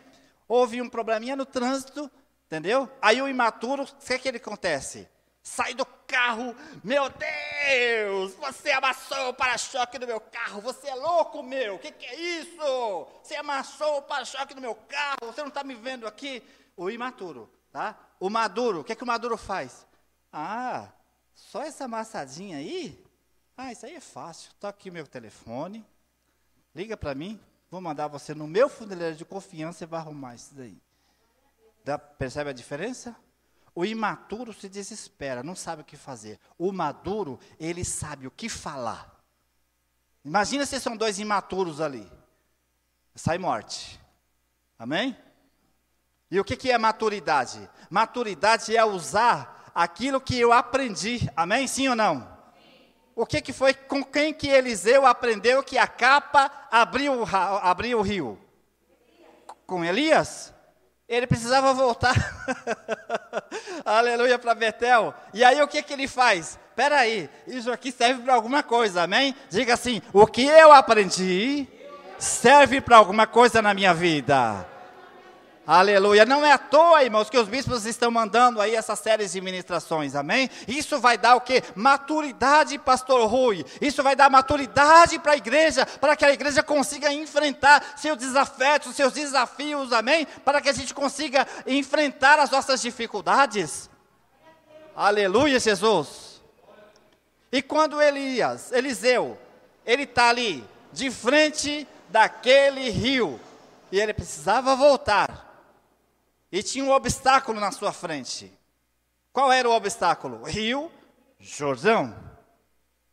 Houve 0.48 0.82
um 0.82 0.90
probleminha 0.90 1.36
no 1.36 1.46
trânsito, 1.46 2.10
entendeu? 2.48 2.90
Aí 3.02 3.22
o 3.22 3.28
imaturo, 3.28 3.84
o 3.84 3.86
que, 3.86 4.14
é 4.14 4.18
que 4.18 4.30
ele 4.30 4.38
acontece? 4.38 5.10
Sai 5.44 5.74
do 5.74 5.86
carro, 6.08 6.56
meu 6.82 7.10
Deus, 7.10 8.34
você 8.36 8.72
amassou 8.72 9.30
o 9.30 9.34
para-choque 9.34 10.00
do 10.00 10.08
meu 10.08 10.22
carro, 10.22 10.62
você 10.62 10.88
é 10.88 10.96
louco, 10.96 11.44
meu, 11.44 11.76
o 11.76 11.80
que, 11.80 11.92
que, 11.92 12.06
é 12.06 12.16
isso? 12.40 13.08
Você 13.22 13.36
amassou 13.36 13.98
o 13.98 14.02
para-choque 14.04 14.54
do 14.54 14.62
meu 14.62 14.74
carro, 14.74 15.34
você 15.34 15.42
não 15.42 15.50
está 15.50 15.66
me 15.66 15.76
vendo 15.76 16.08
aqui? 16.08 16.42
O 16.78 16.90
imaturo, 16.90 17.50
tá? 17.74 17.98
O 18.22 18.30
maduro, 18.30 18.80
o 18.80 18.84
que, 18.86 18.96
que 18.96 19.04
o 19.04 19.08
maduro 19.08 19.36
faz? 19.36 19.86
Ah, 20.32 20.88
só 21.36 21.62
essa 21.64 21.86
amassadinha 21.86 22.58
aí? 22.58 23.09
Ah, 23.62 23.74
isso 23.74 23.86
aí 23.86 23.94
é 23.94 24.00
fácil, 24.00 24.52
está 24.52 24.70
aqui 24.70 24.90
meu 24.90 25.06
telefone, 25.06 25.86
liga 26.74 26.96
para 26.96 27.14
mim, 27.14 27.38
vou 27.70 27.82
mandar 27.82 28.08
você 28.08 28.34
no 28.34 28.48
meu 28.48 28.70
funerário 28.70 29.18
de 29.18 29.26
confiança 29.26 29.84
e 29.84 29.88
vai 29.88 30.00
arrumar 30.00 30.34
isso 30.34 30.56
daí. 30.56 30.82
Dá, 31.84 32.00
percebe 32.00 32.52
a 32.52 32.54
diferença? 32.54 33.14
O 33.76 33.84
imaturo 33.84 34.54
se 34.54 34.70
desespera, 34.70 35.44
não 35.44 35.56
sabe 35.56 35.82
o 35.82 35.86
que 35.86 35.98
fazer. 35.98 36.40
O 36.58 36.72
maduro, 36.72 37.38
ele 37.60 37.84
sabe 37.84 38.28
o 38.28 38.32
que 38.32 38.48
falar. 38.48 39.22
Imagina 40.24 40.66
se 40.66 40.80
são 40.80 40.96
dois 40.96 41.20
imaturos 41.20 41.82
ali. 41.82 42.10
Sai 43.14 43.38
morte. 43.38 44.00
Amém? 44.78 45.18
E 46.32 46.40
o 46.40 46.46
que, 46.46 46.56
que 46.56 46.72
é 46.72 46.78
maturidade? 46.78 47.70
Maturidade 47.90 48.74
é 48.74 48.86
usar 48.86 49.70
aquilo 49.76 50.22
que 50.22 50.40
eu 50.40 50.54
aprendi. 50.54 51.30
Amém? 51.36 51.68
Sim 51.68 51.90
ou 51.90 51.96
não? 51.98 52.39
O 53.20 53.26
que, 53.26 53.42
que 53.42 53.52
foi 53.52 53.74
com 53.74 54.02
quem 54.02 54.34
que 54.34 54.48
Eliseu 54.48 55.06
aprendeu 55.06 55.62
que 55.62 55.78
a 55.78 55.86
capa 55.86 56.50
abriu, 56.72 57.26
abriu 57.62 58.00
o 58.00 58.02
rio? 58.02 58.40
Com 59.68 59.84
Elias? 59.84 60.54
Ele 61.06 61.28
precisava 61.28 61.74
voltar, 61.74 62.16
aleluia, 63.84 64.40
para 64.40 64.56
Betel. 64.56 65.14
E 65.34 65.44
aí 65.44 65.62
o 65.62 65.68
que, 65.68 65.84
que 65.84 65.92
ele 65.92 66.08
faz? 66.08 66.58
Espera 66.70 67.00
aí, 67.00 67.30
isso 67.46 67.70
aqui 67.70 67.92
serve 67.92 68.22
para 68.24 68.36
alguma 68.36 68.64
coisa, 68.64 69.04
amém? 69.04 69.36
Diga 69.50 69.74
assim, 69.74 70.02
o 70.14 70.26
que 70.26 70.46
eu 70.46 70.72
aprendi 70.72 71.68
serve 72.18 72.80
para 72.80 72.96
alguma 72.96 73.28
coisa 73.28 73.62
na 73.62 73.74
minha 73.74 73.94
vida. 73.94 74.66
Aleluia. 75.72 76.26
Não 76.26 76.44
é 76.44 76.52
à 76.52 76.58
toa, 76.58 77.04
irmãos, 77.04 77.30
que 77.30 77.38
os 77.38 77.48
bispos 77.48 77.86
estão 77.86 78.10
mandando 78.10 78.60
aí 78.60 78.74
essas 78.74 78.98
séries 78.98 79.34
de 79.34 79.40
ministrações, 79.40 80.16
amém? 80.16 80.50
Isso 80.68 81.00
vai 81.00 81.16
dar 81.16 81.36
o 81.36 81.42
que? 81.42 81.62
Maturidade, 81.76 82.80
pastor 82.80 83.30
Rui. 83.30 83.64
Isso 83.80 84.02
vai 84.02 84.16
dar 84.16 84.32
maturidade 84.32 85.20
para 85.20 85.34
a 85.34 85.38
igreja, 85.38 85.86
para 85.86 86.16
que 86.16 86.26
a 86.26 86.34
igreja 86.34 86.64
consiga 86.64 87.14
enfrentar 87.14 87.94
seus 87.98 88.18
desafetos, 88.18 88.96
seus 88.96 89.14
desafios, 89.14 89.94
amém? 89.94 90.26
Para 90.44 90.60
que 90.60 90.70
a 90.70 90.74
gente 90.74 90.92
consiga 90.92 91.46
enfrentar 91.68 92.40
as 92.40 92.50
nossas 92.50 92.82
dificuldades. 92.82 93.92
Aleluia, 94.96 95.60
Jesus. 95.60 96.42
E 97.52 97.62
quando 97.62 98.02
Elias, 98.02 98.72
Eliseu, 98.72 99.38
ele 99.86 100.02
está 100.02 100.30
ali, 100.30 100.68
de 100.92 101.12
frente 101.12 101.88
daquele 102.10 102.90
rio, 102.90 103.40
e 103.92 104.00
ele 104.00 104.16
precisava 104.16 104.76
voltar. 104.76 105.48
E 106.52 106.64
tinha 106.64 106.84
um 106.84 106.92
obstáculo 106.92 107.60
na 107.60 107.72
sua 107.72 107.94
frente. 107.94 108.52
Qual 109.32 109.52
era 109.52 109.70
o 109.70 109.74
obstáculo? 109.74 110.44
Rio 110.44 110.92
Jordão. 111.40 112.16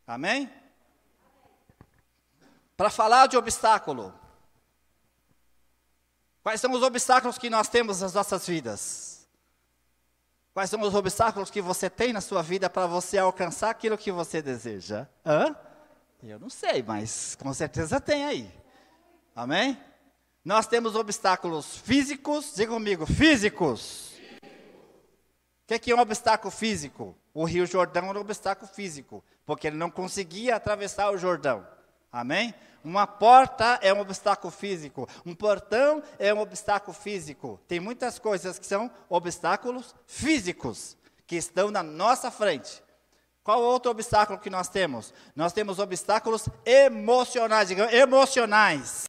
Amém? 0.06 0.50
Para 2.76 2.90
falar 2.90 3.26
de 3.26 3.36
obstáculo, 3.36 4.12
quais 6.42 6.60
são 6.60 6.72
os 6.72 6.82
obstáculos 6.82 7.38
que 7.38 7.48
nós 7.48 7.68
temos 7.68 8.00
nas 8.00 8.12
nossas 8.12 8.46
vidas? 8.46 9.26
Quais 10.52 10.70
são 10.70 10.80
os 10.80 10.94
obstáculos 10.94 11.50
que 11.50 11.60
você 11.60 11.90
tem 11.90 12.12
na 12.12 12.20
sua 12.20 12.42
vida 12.42 12.70
para 12.70 12.86
você 12.86 13.18
alcançar 13.18 13.70
aquilo 13.70 13.98
que 13.98 14.10
você 14.10 14.40
deseja? 14.40 15.06
Hã? 15.24 15.54
Eu 16.22 16.38
não 16.38 16.48
sei, 16.48 16.82
mas 16.82 17.34
com 17.34 17.52
certeza 17.52 18.00
tem 18.00 18.24
aí. 18.24 18.50
Amém? 19.34 19.78
Nós 20.46 20.68
temos 20.68 20.94
obstáculos 20.94 21.76
físicos, 21.78 22.52
diga 22.54 22.72
comigo, 22.72 23.04
físicos. 23.04 24.12
O 24.40 25.66
que, 25.66 25.76
que 25.76 25.90
é 25.90 25.96
um 25.96 25.98
obstáculo 25.98 26.52
físico? 26.52 27.16
O 27.34 27.44
Rio 27.44 27.66
Jordão 27.66 28.10
era 28.10 28.16
um 28.16 28.20
obstáculo 28.20 28.70
físico, 28.72 29.24
porque 29.44 29.66
ele 29.66 29.76
não 29.76 29.90
conseguia 29.90 30.54
atravessar 30.54 31.10
o 31.10 31.18
Jordão. 31.18 31.66
Amém? 32.12 32.54
Uma 32.84 33.08
porta 33.08 33.80
é 33.82 33.92
um 33.92 33.98
obstáculo 33.98 34.52
físico, 34.52 35.08
um 35.26 35.34
portão 35.34 36.00
é 36.16 36.32
um 36.32 36.38
obstáculo 36.38 36.96
físico. 36.96 37.60
Tem 37.66 37.80
muitas 37.80 38.20
coisas 38.20 38.56
que 38.56 38.66
são 38.66 38.88
obstáculos 39.08 39.96
físicos 40.06 40.96
que 41.26 41.34
estão 41.34 41.72
na 41.72 41.82
nossa 41.82 42.30
frente. 42.30 42.80
Qual 43.42 43.60
outro 43.60 43.90
obstáculo 43.90 44.38
que 44.38 44.48
nós 44.48 44.68
temos? 44.68 45.12
Nós 45.34 45.52
temos 45.52 45.80
obstáculos 45.80 46.48
emocionais, 46.64 47.66
digamos, 47.66 47.92
emocionais. 47.92 49.06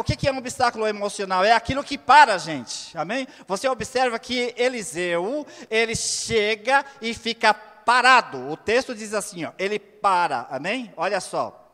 O 0.00 0.02
que, 0.02 0.26
é 0.26 0.32
um 0.32 0.38
obstáculo 0.38 0.86
emocional? 0.86 1.44
É 1.44 1.52
aquilo 1.52 1.84
que 1.84 1.98
para 1.98 2.36
a 2.36 2.38
gente, 2.38 2.96
amém? 2.96 3.28
Você 3.46 3.68
observa 3.68 4.18
que 4.18 4.54
Eliseu, 4.56 5.46
ele 5.68 5.94
chega 5.94 6.82
e 7.02 7.12
fica 7.12 7.52
parado. 7.52 8.48
O 8.48 8.56
texto 8.56 8.94
diz 8.94 9.12
assim, 9.12 9.44
ó, 9.44 9.52
ele 9.58 9.78
para, 9.78 10.46
amém? 10.48 10.90
Olha 10.96 11.20
só. 11.20 11.70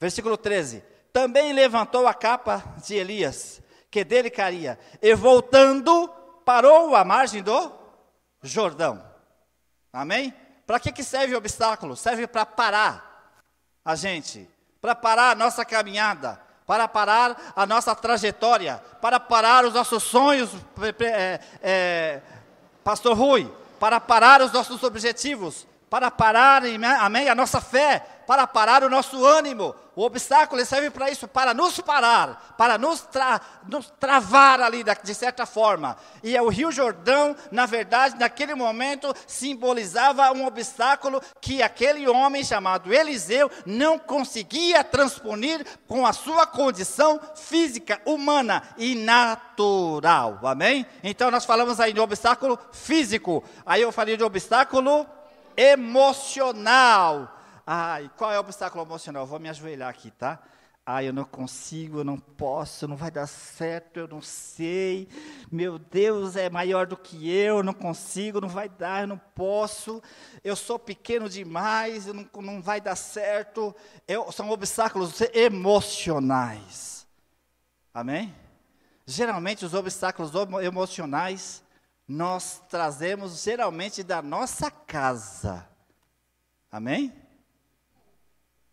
Versículo 0.00 0.38
13. 0.38 0.82
Também 1.12 1.52
levantou 1.52 2.06
a 2.06 2.14
capa 2.14 2.64
de 2.82 2.94
Elias, 2.94 3.60
que 3.90 4.02
dele 4.04 4.30
caía, 4.30 4.78
e 5.02 5.14
voltando, 5.14 6.08
parou 6.46 6.96
à 6.96 7.04
margem 7.04 7.42
do 7.42 7.70
Jordão. 8.42 9.04
Amém? 9.92 10.32
Para 10.66 10.80
que, 10.80 10.90
que 10.90 11.04
serve 11.04 11.34
o 11.34 11.38
obstáculo? 11.38 11.94
Serve 11.94 12.26
para 12.26 12.46
parar 12.46 13.13
a 13.84 13.94
gente, 13.94 14.48
para 14.80 14.94
parar 14.94 15.32
a 15.32 15.34
nossa 15.34 15.64
caminhada, 15.64 16.40
para 16.66 16.88
parar 16.88 17.52
a 17.54 17.66
nossa 17.66 17.94
trajetória, 17.94 18.82
para 19.00 19.20
parar 19.20 19.64
os 19.64 19.74
nossos 19.74 20.02
sonhos, 20.02 20.50
é, 21.00 21.40
é, 21.62 22.20
Pastor 22.82 23.16
Rui, 23.16 23.52
para 23.78 24.00
parar 24.00 24.40
os 24.40 24.52
nossos 24.52 24.82
objetivos, 24.82 25.66
para 25.90 26.10
parar, 26.10 26.62
amém, 27.00 27.28
a 27.28 27.34
nossa 27.34 27.60
fé, 27.60 28.06
para 28.26 28.46
parar 28.46 28.82
o 28.82 28.90
nosso 28.90 29.24
ânimo. 29.24 29.74
O 29.96 30.02
obstáculo 30.02 30.64
serve 30.64 30.90
para 30.90 31.10
isso, 31.10 31.28
para 31.28 31.54
nos 31.54 31.80
parar, 31.80 32.54
para 32.58 32.76
nos, 32.76 33.02
tra 33.02 33.40
nos 33.68 33.92
travar 33.98 34.60
ali 34.60 34.82
de 35.02 35.14
certa 35.14 35.46
forma. 35.46 35.96
E 36.22 36.38
o 36.40 36.48
Rio 36.48 36.72
Jordão, 36.72 37.36
na 37.52 37.64
verdade, 37.64 38.18
naquele 38.18 38.54
momento, 38.54 39.14
simbolizava 39.26 40.32
um 40.32 40.46
obstáculo 40.46 41.22
que 41.40 41.62
aquele 41.62 42.08
homem 42.08 42.42
chamado 42.42 42.92
Eliseu 42.92 43.50
não 43.64 43.98
conseguia 43.98 44.82
transponir 44.82 45.64
com 45.86 46.04
a 46.04 46.12
sua 46.12 46.46
condição 46.46 47.20
física, 47.36 48.00
humana 48.04 48.62
e 48.76 48.96
natural. 48.96 50.40
Amém? 50.42 50.86
Então 51.04 51.30
nós 51.30 51.44
falamos 51.44 51.78
aí 51.78 51.92
de 51.92 52.00
obstáculo 52.00 52.58
físico. 52.72 53.44
Aí 53.64 53.82
eu 53.82 53.92
falei 53.92 54.16
de 54.16 54.24
obstáculo 54.24 55.06
emocional. 55.56 57.33
Ah, 57.66 58.02
e 58.02 58.08
qual 58.10 58.30
é 58.30 58.36
o 58.36 58.40
obstáculo 58.40 58.84
emocional? 58.84 59.26
Vou 59.26 59.38
me 59.38 59.48
ajoelhar 59.48 59.88
aqui, 59.88 60.10
tá? 60.10 60.42
Ah, 60.86 61.02
eu 61.02 61.14
não 61.14 61.24
consigo, 61.24 62.00
eu 62.00 62.04
não 62.04 62.18
posso, 62.18 62.86
não 62.86 62.94
vai 62.94 63.10
dar 63.10 63.26
certo, 63.26 63.96
eu 63.96 64.06
não 64.06 64.20
sei. 64.20 65.08
Meu 65.50 65.78
Deus 65.78 66.36
é 66.36 66.50
maior 66.50 66.86
do 66.86 66.94
que 66.94 67.30
eu, 67.30 67.58
eu 67.58 67.62
não 67.62 67.72
consigo, 67.72 68.38
não 68.38 68.50
vai 68.50 68.68
dar, 68.68 69.00
eu 69.00 69.06
não 69.06 69.16
posso. 69.16 70.02
Eu 70.42 70.54
sou 70.54 70.78
pequeno 70.78 71.26
demais, 71.26 72.04
não, 72.04 72.28
não 72.42 72.60
vai 72.60 72.82
dar 72.82 72.96
certo. 72.96 73.74
Eu, 74.06 74.30
são 74.30 74.50
obstáculos 74.50 75.22
emocionais. 75.32 77.06
Amém? 77.94 78.34
Geralmente, 79.06 79.64
os 79.64 79.72
obstáculos 79.72 80.32
emocionais 80.62 81.62
nós 82.06 82.62
trazemos 82.68 83.42
geralmente 83.42 84.02
da 84.02 84.20
nossa 84.20 84.70
casa. 84.70 85.66
Amém? 86.70 87.23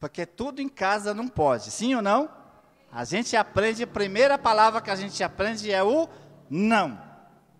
Porque 0.01 0.25
tudo 0.25 0.63
em 0.63 0.67
casa 0.67 1.13
não 1.13 1.27
pode, 1.27 1.69
sim 1.69 1.93
ou 1.93 2.01
não? 2.01 2.27
A 2.91 3.05
gente 3.05 3.37
aprende, 3.37 3.83
a 3.83 3.87
primeira 3.87 4.35
palavra 4.35 4.81
que 4.81 4.89
a 4.89 4.95
gente 4.95 5.23
aprende 5.23 5.71
é 5.71 5.83
o 5.83 6.09
não. 6.49 6.99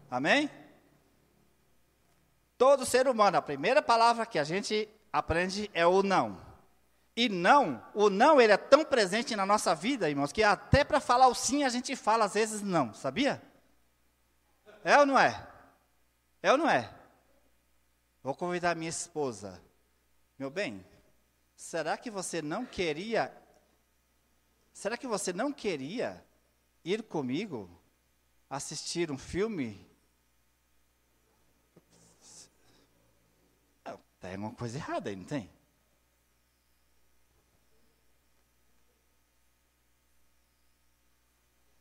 Amém? 0.10 0.49
Todo 2.58 2.84
ser 2.84 3.08
humano, 3.08 3.38
a 3.38 3.43
primeira 3.43 3.80
palavra 3.80 4.25
que 4.25 4.39
a 4.39 4.43
gente 4.43 4.89
aprende 5.13 5.69
é 5.71 5.86
o 5.86 6.01
não. 6.01 6.36
E 7.15 7.30
não, 7.30 7.80
o 7.93 8.10
não 8.10 8.41
ele 8.41 8.54
é 8.54 8.58
tão 8.58 8.84
presente 8.84 9.36
na 9.36 9.45
nossa 9.45 9.75
vida, 9.75 10.10
irmãos, 10.10 10.32
que 10.32 10.41
até 10.41 10.84
para 10.84 10.99
falar 10.99 11.27
o 11.27 11.36
sim 11.36 11.63
a 11.63 11.69
gente 11.69 11.95
fala 11.95 12.25
às 12.25 12.34
vezes 12.34 12.63
não, 12.63 12.91
sabia? 12.91 13.39
É 14.84 14.97
ou 14.97 15.06
não 15.06 15.19
é? 15.19 15.47
É 16.41 16.51
ou 16.51 16.58
não 16.58 16.67
é? 16.67 16.91
Vou 18.23 18.34
convidar 18.34 18.75
minha 18.75 18.89
esposa. 18.89 19.62
Meu 20.39 20.49
bem, 20.49 20.84
Será 21.62 21.95
que 21.95 22.10
você 22.10 22.41
não 22.41 22.65
queria? 22.65 23.32
Será 24.74 24.97
que 24.97 25.06
você 25.06 25.32
não 25.32 25.54
queria 25.54 26.26
ir 26.84 27.04
comigo 27.04 27.69
assistir 28.50 29.12
um 29.12 29.17
filme? 29.17 29.88
Tem 34.19 34.32
alguma 34.32 34.56
coisa 34.56 34.76
errada 34.76 35.12
aí, 35.12 35.15
não 35.15 35.24
tem? 35.24 35.52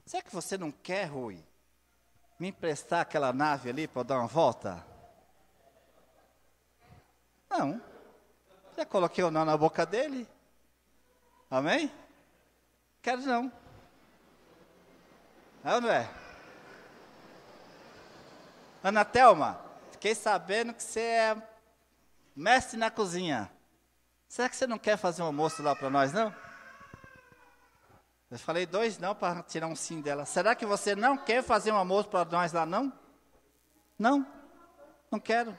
Será 0.05 0.23
que 0.23 0.33
você 0.33 0.59
não 0.59 0.71
quer, 0.71 1.07
Rui, 1.07 1.43
me 2.39 2.49
emprestar 2.49 3.01
aquela 3.01 3.33
nave 3.33 3.71
ali 3.71 3.89
para 3.89 4.03
dar 4.03 4.19
uma 4.19 4.29
volta? 4.29 4.87
Não. 7.49 7.90
Já 8.81 8.87
coloquei 8.87 9.23
o 9.23 9.31
nó 9.31 9.45
na 9.45 9.59
boca 9.59 9.85
dele. 9.85 10.27
Amém? 11.51 11.93
Quero 13.03 13.21
não. 13.21 13.53
É 15.63 15.75
ou 15.75 15.83
não 15.83 15.91
é? 15.91 16.09
Ana 18.83 19.05
Thelma, 19.05 19.61
fiquei 19.93 20.15
sabendo 20.15 20.73
que 20.73 20.83
você 20.83 21.01
é 21.01 21.37
mestre 22.35 22.79
na 22.79 22.91
cozinha. 22.91 23.53
Será 24.27 24.49
que 24.49 24.57
você 24.57 24.67
não 24.67 24.79
quer 24.79 24.97
fazer 24.97 25.21
um 25.21 25.27
almoço 25.27 25.63
lá 25.63 25.77
para 25.77 25.91
nós, 25.91 26.15
não? 26.15 26.35
Eu 28.31 28.39
falei 28.39 28.65
dois 28.65 28.97
não 28.97 29.15
para 29.15 29.43
tirar 29.43 29.67
um 29.67 29.77
sim 29.77 30.01
dela. 30.01 30.25
Será 30.25 30.55
que 30.55 30.65
você 30.65 30.97
não 30.97 31.19
quer 31.19 31.43
fazer 31.43 31.71
um 31.71 31.77
almoço 31.77 32.09
para 32.09 32.25
nós 32.25 32.51
lá, 32.55 32.65
não? 32.65 32.91
Não, 33.99 34.27
não 35.11 35.21
quero. 35.21 35.55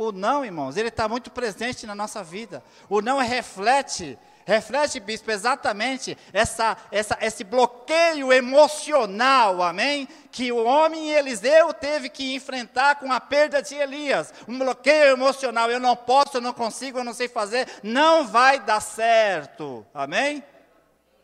O 0.00 0.12
não, 0.12 0.44
irmãos, 0.44 0.76
ele 0.76 0.90
está 0.90 1.08
muito 1.08 1.28
presente 1.28 1.84
na 1.84 1.92
nossa 1.92 2.22
vida. 2.22 2.62
O 2.88 3.00
não 3.00 3.18
reflete, 3.18 4.16
reflete, 4.46 5.00
bispo, 5.00 5.28
exatamente 5.28 6.16
essa, 6.32 6.76
essa, 6.92 7.18
esse 7.20 7.42
bloqueio 7.42 8.32
emocional, 8.32 9.60
amém? 9.60 10.06
Que 10.30 10.52
o 10.52 10.64
homem 10.64 11.10
Eliseu 11.10 11.74
teve 11.74 12.08
que 12.08 12.32
enfrentar 12.32 13.00
com 13.00 13.12
a 13.12 13.18
perda 13.18 13.60
de 13.60 13.74
Elias. 13.74 14.32
Um 14.46 14.56
bloqueio 14.56 15.14
emocional. 15.14 15.68
Eu 15.68 15.80
não 15.80 15.96
posso, 15.96 16.36
eu 16.36 16.40
não 16.40 16.52
consigo, 16.52 17.00
eu 17.00 17.04
não 17.04 17.12
sei 17.12 17.26
fazer. 17.26 17.66
Não 17.82 18.24
vai 18.24 18.60
dar 18.60 18.78
certo, 18.78 19.84
amém? 19.92 20.44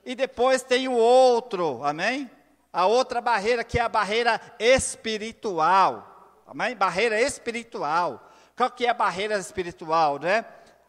E 0.05 0.17
depois 0.17 0.65
tem 0.65 0.89
o 0.89 0.95
outro, 0.95 1.81
amém? 1.85 2.29
A 2.73 2.87
outra 2.87 3.21
barreira 3.21 3.63
que 3.63 3.79
é 3.79 3.83
a 3.83 3.89
barreira 3.89 4.41
espiritual. 4.59 6.43
Amém? 6.45 6.75
Barreira 6.75 7.21
espiritual. 7.21 8.33
Qual 8.57 8.71
que 8.71 8.87
é 8.87 8.91
a 8.91 8.95
barreira 8.95 9.37
espiritual, 9.39 10.19
né? 10.19 10.45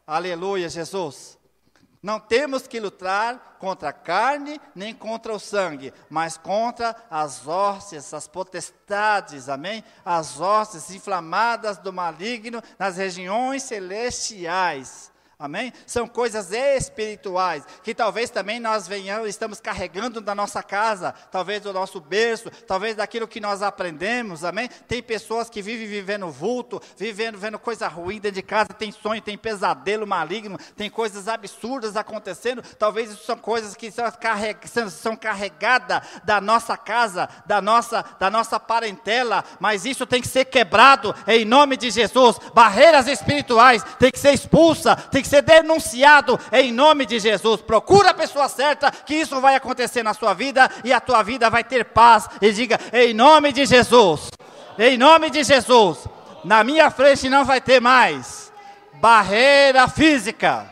Aleluia, 0.06 0.70
Jesus. 0.70 1.38
Não 2.02 2.20
temos 2.20 2.68
que 2.68 2.80
lutar 2.80 3.58
contra 3.58 3.90
a 3.90 3.94
carne 3.94 4.62
nem 4.76 4.94
contra 4.94 5.34
o 5.34 5.40
sangue, 5.40 5.92
mas 6.08 6.38
contra 6.38 6.96
as 7.10 7.48
hostes, 7.48 8.14
as 8.14 8.28
potestades, 8.28 9.50
amém? 9.50 9.84
As 10.06 10.40
hostes 10.40 10.92
inflamadas 10.92 11.80
do 11.80 11.92
maligno 11.92 12.62
nas 12.78 12.98
regiões 12.98 13.64
celestiais. 13.64 15.12
Amém? 15.38 15.74
São 15.86 16.08
coisas 16.08 16.52
espirituais 16.54 17.66
que 17.84 17.94
talvez 17.94 18.30
também 18.30 18.58
nós 18.58 18.88
venhamos, 18.88 19.28
estamos 19.28 19.60
carregando 19.60 20.22
da 20.22 20.34
nossa 20.34 20.64
casa, 20.64 21.14
talvez 21.30 21.62
do 21.62 21.74
nosso 21.74 22.00
berço, 22.00 22.50
talvez 22.66 22.96
daquilo 22.96 23.28
que 23.28 23.42
nós 23.42 23.62
aprendemos. 23.62 24.46
Amém? 24.46 24.70
Tem 24.88 25.04
pessoas 25.04 25.50
que 25.50 25.62
vivem 25.62 25.88
vivendo 25.88 26.32
vulto, 26.32 26.82
vivendo 26.98 27.38
vendo 27.38 27.60
coisa 27.60 27.86
ruim 27.88 28.20
dentro 28.20 28.36
de 28.36 28.42
casa, 28.42 28.70
tem 28.70 28.94
sonho, 28.94 29.22
tem 29.22 29.38
pesadelo 29.38 30.08
maligno, 30.08 30.58
tem 30.76 30.90
coisas 30.90 31.28
absurdas 31.28 31.98
acontecendo. 31.98 32.62
Talvez 32.80 33.12
isso 33.12 33.26
são 33.26 33.38
coisas 33.38 33.76
que 33.76 33.92
são, 33.92 34.10
carreg 34.12 34.58
são 34.90 35.18
carregadas 35.18 36.02
da 36.24 36.40
nossa 36.40 36.78
casa, 36.78 37.28
da 37.46 37.62
nossa, 37.62 38.06
da 38.18 38.30
nossa 38.30 38.58
parentela, 38.58 39.44
mas 39.60 39.84
isso 39.84 40.06
tem 40.06 40.22
que 40.22 40.28
ser 40.30 40.46
quebrado 40.46 41.14
em 41.28 41.44
nome 41.44 41.76
de 41.76 41.92
Jesus. 41.92 42.38
Barreiras 42.54 43.08
espirituais 43.08 43.84
tem 44.00 44.12
que 44.12 44.20
ser 44.20 44.32
expulsa, 44.32 44.96
tem 44.96 45.22
que 45.22 45.28
ser 45.28 45.35
denunciado 45.42 46.40
em 46.52 46.72
nome 46.72 47.06
de 47.06 47.20
Jesus. 47.20 47.62
Procura 47.62 48.12
a 48.12 48.14
pessoa 48.14 48.48
certa, 48.48 48.92
que 48.92 49.16
isso 49.16 49.40
vai 49.42 49.56
acontecer 49.56 50.04
na 50.04 50.14
sua 50.14 50.34
vida 50.34 50.70
e 50.84 50.94
a 50.94 51.00
tua 51.00 51.24
vida 51.24 51.50
vai 51.50 51.64
ter 51.64 51.86
paz. 51.86 52.28
E 52.42 52.52
diga, 52.52 52.80
em 52.94 53.14
nome 53.14 53.52
de 53.52 53.66
Jesus, 53.66 54.30
em 54.78 54.98
nome 54.98 55.30
de 55.30 55.44
Jesus, 55.44 56.08
na 56.44 56.64
minha 56.64 56.90
frente 56.90 57.30
não 57.30 57.44
vai 57.44 57.60
ter 57.60 57.82
mais 57.82 58.52
barreira 58.94 59.88
física, 59.88 60.66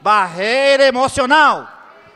barreira 0.00 0.84
emocional 0.84 1.68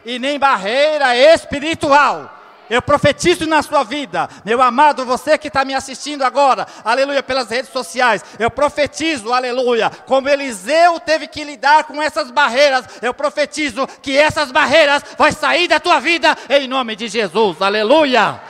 e 0.05 0.19
nem 0.19 0.39
barreira 0.39 1.17
espiritual 1.17 2.34
eu 2.71 2.81
profetizo 2.81 3.47
na 3.47 3.63
sua 3.63 3.85
vida, 3.85 4.29
meu 4.45 4.63
amado, 4.63 5.05
você 5.05 5.37
que 5.37 5.49
está 5.49 5.65
me 5.65 5.75
assistindo 5.75 6.23
agora, 6.23 6.67
aleluia, 6.85 7.23
pelas 7.23 7.49
redes 7.49 7.71
sociais. 7.71 8.25
Eu 8.39 8.51
profetizo, 8.51 9.33
aleluia, 9.33 9.91
como 10.07 10.29
Eliseu 10.29 10.99
teve 11.01 11.27
que 11.27 11.45
lidar 11.45 11.85
com 11.85 12.01
essas 12.01 12.31
barreiras. 12.31 12.87
Eu 13.03 13.13
profetizo 13.13 13.87
que 14.01 14.17
essas 14.17 14.51
barreiras 14.51 15.03
vão 15.19 15.31
sair 15.31 15.69
da 15.69 15.79
tua 15.79 16.01
vida 16.01 16.37
em 16.49 16.67
nome 16.67 16.97
de 16.97 17.09
Jesus, 17.09 17.61
aleluia. 17.61 18.41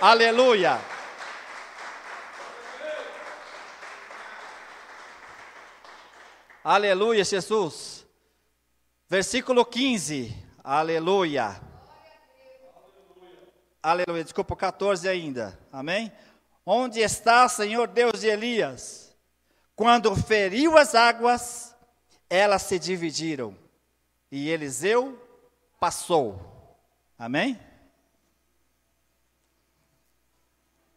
Aleluia. 0.00 0.78
Aleluia, 6.62 7.24
Jesus. 7.24 8.06
Versículo 9.08 9.66
15. 9.66 10.43
Aleluia. 10.64 11.60
Aleluia. 13.82 14.24
Desculpa, 14.24 14.56
14 14.56 15.06
ainda. 15.06 15.58
Amém? 15.70 16.10
Onde 16.64 17.00
está, 17.00 17.46
Senhor 17.50 17.86
Deus 17.86 18.20
de 18.20 18.28
Elias? 18.28 19.14
Quando 19.76 20.16
feriu 20.16 20.78
as 20.78 20.94
águas, 20.94 21.76
elas 22.30 22.62
se 22.62 22.78
dividiram. 22.78 23.54
E 24.32 24.48
Eliseu 24.48 25.20
passou. 25.78 26.40
Amém? 27.18 27.60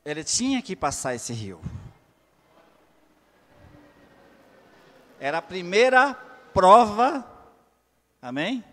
Ele 0.06 0.24
tinha 0.24 0.62
que 0.62 0.78
passar 0.78 1.14
esse 1.14 1.34
rio. 1.34 1.60
Era 5.20 5.40
a 5.40 5.42
primeira 5.42 6.14
prova. 6.54 7.30
Amém? 8.22 8.64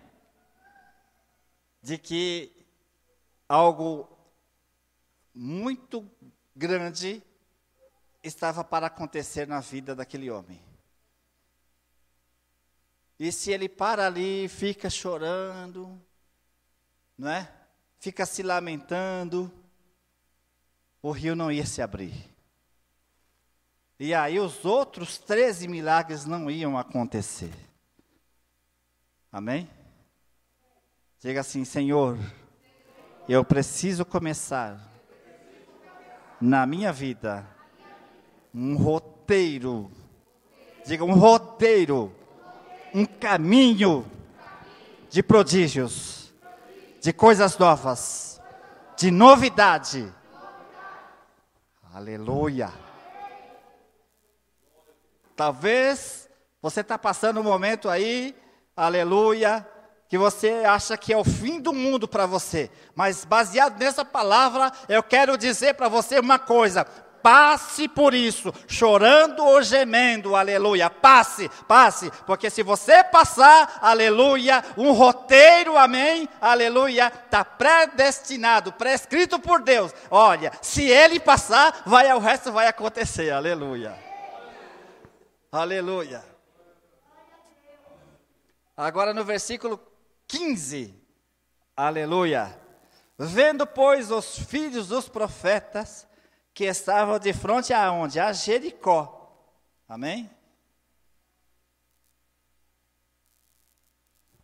De 1.85 1.99
que 1.99 2.51
algo 3.47 4.09
muito 5.35 6.11
grande 6.57 7.23
estava 8.23 8.65
para 8.65 8.87
acontecer 8.87 9.47
na 9.47 9.61
vida 9.61 9.95
daquele 9.95 10.31
homem. 10.31 10.59
E 13.19 13.31
se 13.31 13.53
ele 13.53 13.69
para 13.69 14.07
ali, 14.07 14.49
fica 14.49 14.89
chorando, 14.89 16.01
não 17.19 17.29
é? 17.29 17.53
Fica 18.01 18.25
se 18.25 18.43
lamentando, 18.43 19.53
o 21.03 21.11
rio 21.11 21.37
não 21.37 21.53
ia 21.53 21.67
se 21.67 21.83
abrir. 21.83 22.35
E 24.01 24.15
aí 24.15 24.41
os 24.41 24.65
outros 24.65 25.19
13 25.19 25.69
milagres 25.69 26.25
não 26.25 26.51
iam 26.51 26.79
acontecer. 26.79 27.53
Amém? 29.31 29.69
Diga 31.25 31.41
assim, 31.41 31.65
Senhor, 31.65 32.19
eu 33.27 33.43
preciso 33.43 34.05
começar 34.05 34.79
na 36.39 36.67
minha 36.67 36.93
vida 36.93 37.49
um 38.55 38.77
roteiro. 38.77 39.91
Diga 40.85 41.03
um 41.03 41.15
roteiro, 41.15 42.15
um 42.93 43.07
caminho 43.07 44.05
de 45.09 45.23
prodígios, 45.23 46.31
de 47.01 47.11
coisas 47.11 47.57
novas, 47.57 48.39
de 48.95 49.11
novidade. 49.11 50.13
Aleluia. 51.95 52.71
Talvez 55.35 56.29
você 56.61 56.83
está 56.83 56.99
passando 56.99 57.41
um 57.41 57.45
momento 57.45 57.89
aí, 57.89 58.37
aleluia, 58.77 59.67
que 60.15 60.19
você 60.19 60.63
acha 60.65 60.97
que 60.97 61.13
é 61.13 61.17
o 61.17 61.25
fim 61.25 61.61
do 61.61 61.73
mundo 61.73 62.07
para 62.07 62.25
você. 62.25 62.71
Mas 62.95 63.25
baseado 63.25 63.77
nessa 63.81 64.05
palavra, 64.05 64.71
eu 64.89 65.03
quero 65.03 65.37
dizer 65.37 65.75
para 65.75 65.89
você 65.89 66.21
uma 66.21 66.39
coisa: 66.39 66.85
passe 67.21 67.89
por 67.89 68.15
isso, 68.15 68.55
chorando 68.69 69.45
ou 69.45 69.61
gemendo, 69.61 70.37
aleluia. 70.37 70.89
Passe, 70.89 71.49
passe, 71.67 72.13
porque 72.29 72.49
se 72.49 72.63
você 72.63 73.03
passar, 73.03 73.81
aleluia, 73.83 74.63
um 74.77 74.93
roteiro, 74.93 75.77
amém, 75.77 76.29
aleluia, 76.41 77.09
está 77.09 77.45
predestinado, 77.45 78.73
prescrito 78.73 79.37
por 79.41 79.63
Deus. 79.63 79.93
Olha, 80.09 80.53
se 80.63 80.85
ele 80.89 81.19
passar, 81.19 81.83
vai, 81.85 82.13
o 82.15 82.21
resto 82.21 82.53
vai 82.53 82.69
acontecer, 82.69 83.33
aleluia. 83.33 83.99
Aleluia. 85.51 86.25
Agora 88.77 89.13
no 89.13 89.25
versículo 89.25 89.94
15, 90.27 90.95
aleluia. 91.77 92.61
Vendo, 93.19 93.67
pois, 93.67 94.11
os 94.11 94.39
filhos 94.39 94.89
dos 94.89 95.09
profetas, 95.09 96.07
que 96.53 96.65
estavam 96.65 97.19
de 97.19 97.33
frente 97.33 97.73
a 97.73 97.91
onde? 97.91 98.21
A 98.21 98.33
Jericó. 98.33 99.21
Amém? 99.89 100.31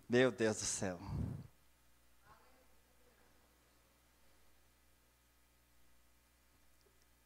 Meu 0.08 0.32
Deus 0.32 0.58
do 0.58 0.64
céu. 0.64 0.98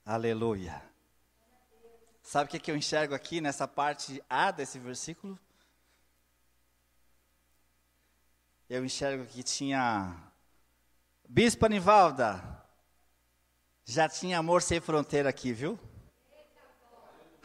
Aleluia. 0.04 0.82
Sabe 2.22 2.48
o 2.48 2.50
que, 2.50 2.60
que 2.60 2.70
eu 2.70 2.76
enxergo 2.76 3.14
aqui 3.14 3.40
nessa 3.40 3.66
parte 3.66 4.22
A 4.28 4.50
desse 4.50 4.78
versículo? 4.78 5.38
Eu 8.68 8.82
enxergo 8.82 9.26
que 9.26 9.42
tinha 9.42 10.16
Bispo 11.28 11.66
Anivalda, 11.66 12.42
já 13.84 14.08
tinha 14.08 14.38
amor 14.38 14.62
sem 14.62 14.80
fronteira 14.80 15.28
aqui, 15.28 15.52
viu? 15.52 15.78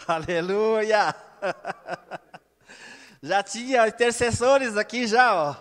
Aleluia! 0.08 1.14
Já 3.22 3.44
tinha 3.44 3.86
intercessores 3.86 4.78
aqui 4.78 5.06
já, 5.06 5.36
ó. 5.36 5.56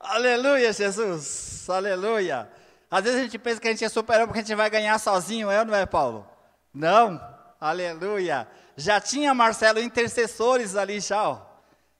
Aleluia, 0.00 0.72
Jesus. 0.72 1.68
Aleluia. 1.68 2.50
Às 2.90 3.04
vezes 3.04 3.20
a 3.20 3.22
gente 3.24 3.38
pensa 3.38 3.60
que 3.60 3.68
a 3.68 3.70
gente 3.70 3.84
é 3.84 3.90
super 3.90 4.24
porque 4.24 4.38
a 4.38 4.42
gente 4.42 4.54
vai 4.54 4.70
ganhar 4.70 4.98
sozinho, 4.98 5.50
é 5.50 5.58
ou 5.58 5.66
não 5.66 5.74
é, 5.74 5.84
Paulo? 5.84 6.26
Não. 6.72 7.20
Aleluia. 7.60 8.48
Já 8.74 9.02
tinha, 9.02 9.34
Marcelo, 9.34 9.80
intercessores 9.80 10.76
ali 10.76 10.98
já, 10.98 11.28
ó 11.28 11.47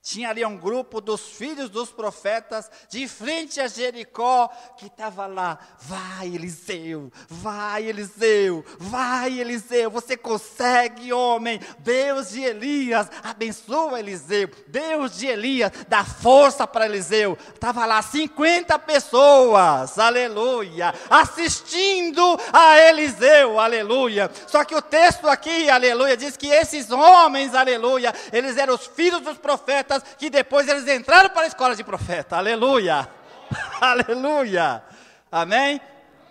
tinha 0.08 0.30
ali 0.30 0.42
um 0.42 0.56
grupo 0.56 1.02
dos 1.02 1.20
filhos 1.20 1.68
dos 1.68 1.90
profetas, 1.90 2.70
de 2.88 3.06
frente 3.06 3.60
a 3.60 3.68
Jericó, 3.68 4.48
que 4.78 4.86
estava 4.86 5.26
lá. 5.26 5.58
Vai, 5.80 6.28
Eliseu, 6.28 7.12
vai, 7.28 7.84
Eliseu, 7.84 8.64
vai, 8.78 9.38
Eliseu, 9.38 9.90
você 9.90 10.16
consegue, 10.16 11.12
homem. 11.12 11.60
Deus 11.80 12.30
de 12.30 12.42
Elias, 12.42 13.06
abençoa 13.22 14.00
Eliseu. 14.00 14.48
Deus 14.68 15.18
de 15.18 15.26
Elias, 15.26 15.70
dá 15.86 16.02
força 16.02 16.66
para 16.66 16.86
Eliseu. 16.86 17.36
Estava 17.54 17.84
lá 17.84 18.00
50 18.00 18.78
pessoas, 18.78 19.98
aleluia, 19.98 20.94
assistindo 21.10 22.22
a 22.50 22.78
Eliseu, 22.78 23.60
aleluia. 23.60 24.30
Só 24.46 24.64
que 24.64 24.74
o 24.74 24.80
texto 24.80 25.28
aqui, 25.28 25.68
aleluia, 25.68 26.16
diz 26.16 26.34
que 26.34 26.46
esses 26.46 26.90
homens, 26.90 27.54
aleluia, 27.54 28.14
eles 28.32 28.56
eram 28.56 28.74
os 28.74 28.86
filhos 28.86 29.20
dos 29.20 29.36
profetas 29.36 29.97
que 30.16 30.30
depois 30.30 30.68
eles 30.68 30.86
entraram 30.88 31.30
para 31.30 31.42
a 31.42 31.46
escola 31.46 31.74
de 31.74 31.84
profeta. 31.84 32.36
Aleluia! 32.36 33.08
Aleluia! 33.80 34.82
Amém? 35.30 35.80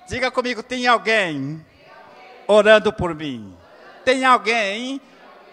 Diga 0.08 0.32
comigo: 0.32 0.64
tem 0.64 0.88
alguém 0.88 1.66
orando 2.48 2.92
por 2.94 3.14
mim? 3.14 3.56
Tem 4.04 4.24
alguém 4.26 5.02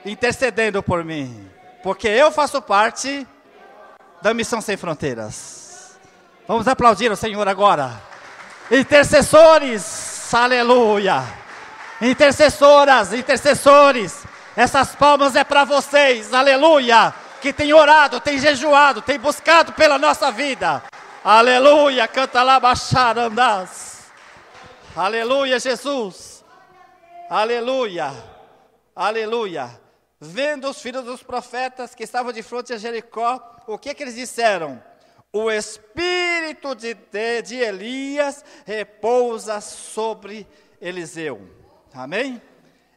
intercedendo 0.04 0.82
por 0.82 1.04
mim? 1.04 1.50
Porque 1.82 2.08
eu 2.08 2.30
faço 2.30 2.62
parte 2.62 3.26
da 4.22 4.32
Missão 4.32 4.60
Sem 4.60 4.76
Fronteiras. 4.76 5.98
Vamos 6.46 6.68
aplaudir 6.68 7.10
o 7.10 7.16
Senhor 7.16 7.46
agora. 7.48 8.00
Intercessores, 8.70 10.32
aleluia. 10.32 11.22
Intercessoras, 12.00 13.12
intercessores, 13.12 14.24
essas 14.56 14.94
palmas 14.94 15.36
é 15.36 15.44
para 15.44 15.64
vocês, 15.64 16.32
aleluia 16.32 17.14
que 17.45 17.53
tem 17.53 17.74
orado, 17.74 18.20
tem 18.20 18.38
jejuado, 18.38 19.03
tem 19.03 19.18
buscado 19.18 19.74
pela 19.74 19.99
nossa 19.99 20.32
vida. 20.32 20.82
Aleluia, 21.22 22.09
canta 22.09 22.42
lá, 22.42 22.59
baixar, 22.59 23.18
andás. 23.18 24.11
Aleluia, 24.97 25.61
Jesus. 25.61 26.42
Aleluia, 27.28 28.14
aleluia. 28.97 29.78
Vendo 30.18 30.70
os 30.70 30.80
filhos 30.80 31.05
dos 31.05 31.22
profetas 31.22 31.95
que 31.95 32.05
estavam 32.05 32.32
de 32.32 32.42
frente 32.42 32.72
a 32.72 32.78
Jericó, 32.78 33.38
o 33.66 33.76
que, 33.76 33.92
que 33.92 34.03
eles 34.03 34.14
disseram? 34.14 34.82
O 35.30 35.51
espírito 35.51 36.74
de, 36.74 36.95
de, 36.95 37.42
de 37.42 37.57
Elias 37.57 38.42
repousa 38.64 39.61
sobre 39.61 40.47
Eliseu. 40.80 41.47
Amém? 41.92 42.40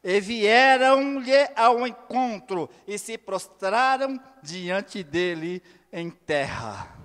E 0.03 0.19
vieram-lhe 0.19 1.49
ao 1.55 1.85
encontro 1.85 2.69
e 2.87 2.97
se 2.97 3.17
prostraram 3.17 4.19
diante 4.41 5.03
dele 5.03 5.61
em 5.91 6.09
terra. 6.09 6.95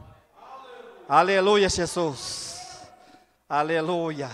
Aleluia, 1.09 1.69
Jesus. 1.69 2.87
Aleluia. 3.49 4.31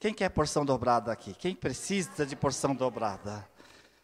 Quem 0.00 0.14
quer 0.14 0.28
porção 0.30 0.64
dobrada 0.64 1.12
aqui? 1.12 1.34
Quem 1.34 1.54
precisa 1.54 2.24
de 2.24 2.36
porção 2.36 2.74
dobrada? 2.74 3.48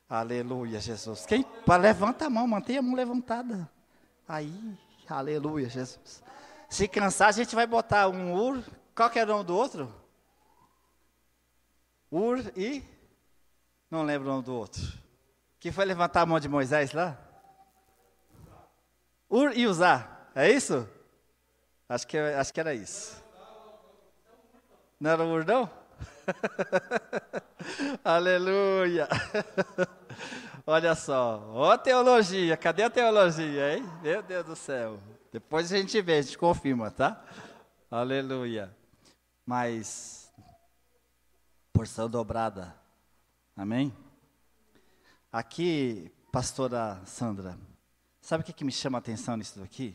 Aleluia, 0.09 0.80
Jesus. 0.80 1.24
Quem 1.24 1.45
levanta 1.80 2.26
a 2.26 2.30
mão, 2.30 2.47
mantenha 2.47 2.80
a 2.80 2.82
mão 2.82 2.95
levantada. 2.95 3.70
Aí, 4.28 4.78
aleluia, 5.09 5.68
Jesus. 5.68 6.22
Se 6.68 6.88
cansar, 6.88 7.28
a 7.28 7.32
gente 7.32 7.55
vai 7.55 7.66
botar 7.66 8.09
um 8.09 8.34
ur. 8.34 8.62
Qual 8.95 9.11
que 9.11 9.18
é 9.18 9.24
o 9.24 9.26
nome 9.26 9.45
do 9.45 9.57
outro? 9.57 9.92
Ur 12.11 12.38
e 12.57 12.82
não 13.95 14.03
lembro 14.03 14.28
o 14.28 14.32
nome 14.32 14.45
do 14.45 14.55
outro. 14.55 14.82
Que 15.61 15.70
foi 15.70 15.84
levantar 15.84 16.22
a 16.22 16.26
mão 16.26 16.40
de 16.40 16.49
Moisés 16.49 16.92
lá? 16.92 17.16
Ur 19.30 19.57
e 19.57 19.66
usar. 19.66 20.30
É 20.34 20.51
isso? 20.51 20.86
Acho 21.88 22.07
que, 22.07 22.18
acho 22.18 22.53
que 22.53 22.61
era 22.61 22.74
isso. 22.74 23.22
Não 24.99 25.11
era 25.11 25.22
o 25.22 25.32
Ur, 25.32 25.45
não? 25.45 25.70
Aleluia. 28.05 29.09
Olha 30.66 30.95
só. 30.95 31.49
Ó 31.53 31.70
a 31.70 31.78
teologia. 31.78 32.57
Cadê 32.57 32.82
a 32.82 32.90
teologia, 32.90 33.76
hein? 33.76 33.84
Meu 34.03 34.22
Deus 34.22 34.45
do 34.45 34.57
céu. 34.57 34.99
Depois 35.30 35.72
a 35.72 35.76
gente 35.76 36.01
vê, 36.03 36.18
a 36.18 36.22
gente 36.22 36.36
confirma, 36.36 36.90
tá? 36.90 37.24
Aleluia. 37.90 38.74
Mas, 39.47 40.32
porção 41.72 42.09
dobrada. 42.09 42.84
Amém? 43.57 43.94
Aqui, 45.30 46.11
pastora 46.32 47.00
Sandra, 47.07 47.57
sabe 48.20 48.42
o 48.42 48.44
que, 48.44 48.52
que 48.52 48.64
me 48.64 48.72
chama 48.72 48.98
a 48.98 49.00
atenção 49.00 49.36
nisso 49.36 49.62
aqui? 49.62 49.94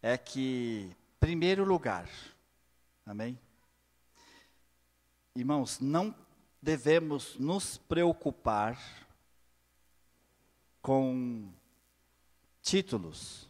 É 0.00 0.16
que, 0.16 0.90
primeiro 1.20 1.62
lugar, 1.62 2.08
amém? 3.04 3.38
Irmãos, 5.36 5.78
não 5.78 6.14
devemos 6.62 7.38
nos 7.38 7.76
preocupar 7.76 8.78
com 10.80 11.52
títulos, 12.62 13.46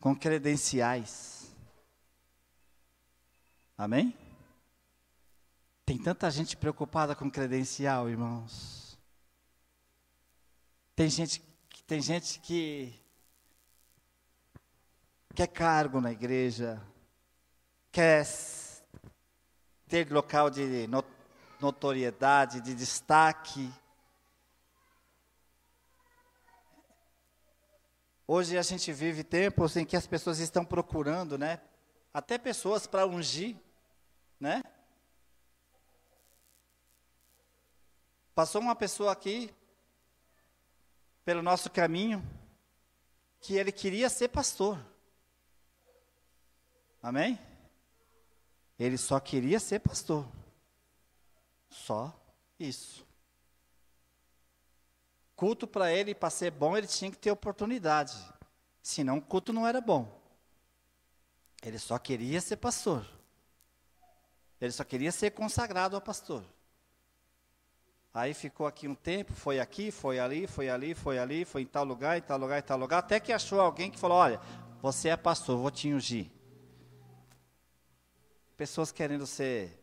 com 0.00 0.16
credenciais. 0.16 1.54
Amém? 3.76 4.16
Tem 5.84 5.98
tanta 5.98 6.30
gente 6.30 6.56
preocupada 6.56 7.14
com 7.14 7.30
credencial, 7.30 8.08
irmãos. 8.08 8.96
Tem 10.94 11.08
gente, 11.10 11.42
tem 11.86 12.00
gente 12.00 12.38
que 12.38 12.94
quer 15.34 15.48
cargo 15.48 16.00
na 16.00 16.12
igreja, 16.12 16.80
quer 17.90 18.24
ter 19.88 20.10
local 20.12 20.50
de 20.50 20.88
notoriedade, 21.60 22.60
de 22.60 22.74
destaque. 22.74 23.72
Hoje 28.26 28.56
a 28.56 28.62
gente 28.62 28.92
vive 28.92 29.24
tempos 29.24 29.76
em 29.76 29.84
que 29.84 29.96
as 29.96 30.06
pessoas 30.06 30.38
estão 30.38 30.64
procurando, 30.64 31.36
né? 31.36 31.60
Até 32.14 32.38
pessoas 32.38 32.86
para 32.86 33.04
ungir, 33.04 33.56
né? 34.38 34.62
Passou 38.34 38.60
uma 38.60 38.74
pessoa 38.74 39.12
aqui 39.12 39.52
pelo 41.24 41.42
nosso 41.42 41.70
caminho 41.70 42.22
que 43.40 43.54
ele 43.54 43.70
queria 43.70 44.08
ser 44.08 44.28
pastor. 44.28 44.78
Amém? 47.02 47.38
Ele 48.78 48.96
só 48.96 49.20
queria 49.20 49.60
ser 49.60 49.80
pastor. 49.80 50.26
Só 51.68 52.14
isso. 52.58 53.06
Culto 55.36 55.66
para 55.66 55.92
ele, 55.92 56.14
para 56.14 56.30
ser 56.30 56.50
bom, 56.52 56.76
ele 56.76 56.86
tinha 56.86 57.10
que 57.10 57.18
ter 57.18 57.30
oportunidade. 57.30 58.16
Senão, 58.82 59.18
o 59.18 59.22
culto 59.22 59.52
não 59.52 59.66
era 59.66 59.80
bom. 59.80 60.20
Ele 61.62 61.78
só 61.78 61.98
queria 61.98 62.40
ser 62.40 62.56
pastor. 62.56 63.06
Ele 64.60 64.72
só 64.72 64.84
queria 64.84 65.10
ser 65.12 65.32
consagrado 65.32 65.96
ao 65.96 66.02
pastor. 66.02 66.44
Aí 68.14 68.34
ficou 68.34 68.66
aqui 68.66 68.86
um 68.86 68.94
tempo, 68.94 69.32
foi 69.32 69.58
aqui, 69.58 69.90
foi 69.90 70.18
ali, 70.18 70.46
foi 70.46 70.68
ali, 70.68 70.94
foi 70.94 71.18
ali, 71.18 71.46
foi 71.46 71.62
em 71.62 71.66
tal 71.66 71.84
lugar, 71.84 72.18
em 72.18 72.20
tal 72.20 72.38
lugar, 72.38 72.58
em 72.58 72.62
tal 72.62 72.78
lugar, 72.78 72.98
até 72.98 73.18
que 73.18 73.32
achou 73.32 73.58
alguém 73.58 73.90
que 73.90 73.98
falou: 73.98 74.18
Olha, 74.18 74.38
você 74.82 75.08
é 75.08 75.16
pastor, 75.16 75.56
vou 75.56 75.70
te 75.70 75.92
ungir. 75.92 76.30
Pessoas 78.56 78.92
querendo 78.92 79.26
ser. 79.26 79.82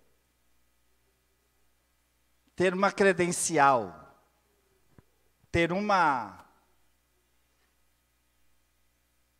ter 2.55 2.73
uma 2.73 2.91
credencial, 2.91 4.15
ter 5.51 5.71
uma. 5.71 6.45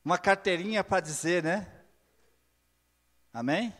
uma 0.04 0.18
carteirinha 0.18 0.84
para 0.84 1.02
dizer, 1.02 1.44
né? 1.44 1.68
Amém? 3.32 3.72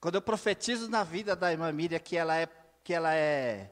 Quando 0.00 0.16
eu 0.16 0.22
profetizo 0.22 0.88
na 0.90 1.02
vida 1.02 1.34
da 1.34 1.50
irmã 1.50 1.70
Miriam 1.72 1.98
que 1.98 2.16
ela 2.16 2.36
é 2.36 2.48
que 2.84 2.94
ela 2.94 3.14
é 3.14 3.70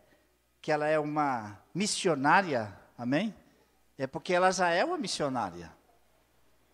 que 0.61 0.73
ela 0.73 0.89
é 0.89 0.99
uma 0.99 1.59
missionária, 1.75 2.75
amém? 2.97 3.35
É 3.99 4.07
porque 4.07 4.33
ela 4.33 4.51
já 4.51 4.71
é 4.71 4.85
uma 4.85 4.97
missionária. 4.97 5.71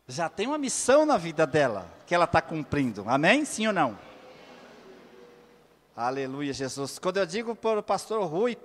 Já 0.06 0.28
tem 0.28 0.46
uma 0.46 0.58
missão 0.58 1.04
na 1.04 1.16
vida 1.16 1.46
dela 1.46 1.86
que 2.06 2.14
ela 2.14 2.24
está 2.24 2.40
cumprindo. 2.40 3.04
Amém? 3.08 3.44
Sim 3.44 3.66
ou 3.66 3.72
não? 3.72 3.98
Aleluia, 5.96 6.52
Jesus. 6.52 6.98
Quando 6.98 7.18
eu 7.18 7.26
digo 7.26 7.54
para 7.54 7.80
o 7.80 7.82
pastor 7.82 8.24
Rui, 8.26 8.56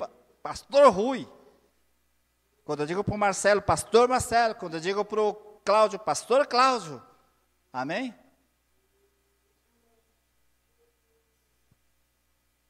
pastor 0.42 0.90
Rui. 0.92 1.28
Quando 2.64 2.80
eu 2.82 2.86
digo 2.86 3.04
para 3.04 3.14
o 3.14 3.18
Marcelo, 3.18 3.62
pastor 3.62 4.08
Marcelo. 4.08 4.56
Quando 4.56 4.76
eu 4.76 4.80
digo 4.80 5.04
para 5.04 5.22
o 5.22 5.34
Cláudio, 5.66 6.00
pastor 6.00 6.48
Cláudio. 6.48 7.02
Amém? 7.74 8.16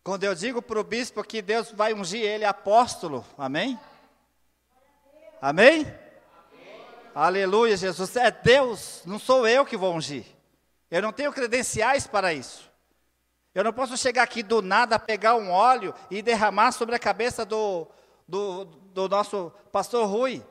Quando 0.06 0.24
eu 0.24 0.36
digo 0.36 0.62
para 0.62 0.80
o 0.80 0.84
bispo 0.84 1.24
que 1.24 1.42
Deus 1.42 1.72
vai 1.72 1.92
ungir 1.92 2.22
ele 2.22 2.46
apóstolo, 2.46 3.26
amém? 3.36 3.80
Amém? 5.42 5.92
Aleluia, 7.16 7.76
Jesus. 7.76 8.16
É 8.16 8.30
Deus, 8.30 9.02
não 9.04 9.18
sou 9.18 9.48
eu 9.48 9.66
que 9.66 9.76
vou 9.76 9.96
ungir. 9.96 10.24
Eu 10.92 11.02
não 11.02 11.12
tenho 11.12 11.34
credenciais 11.34 12.06
para 12.06 12.32
isso. 12.32 12.72
Eu 13.52 13.64
não 13.64 13.74
posso 13.74 13.98
chegar 13.98 14.22
aqui 14.22 14.44
do 14.44 14.62
nada, 14.62 15.00
pegar 15.00 15.34
um 15.38 15.50
óleo 15.50 15.92
e 16.12 16.22
derramar 16.22 16.72
sobre 16.72 16.94
a 16.94 17.00
cabeça 17.00 17.44
do, 17.44 17.88
do, 18.28 18.66
do 18.66 19.10
nosso 19.10 19.52
pastor 19.72 20.08
Rui. 20.08 20.46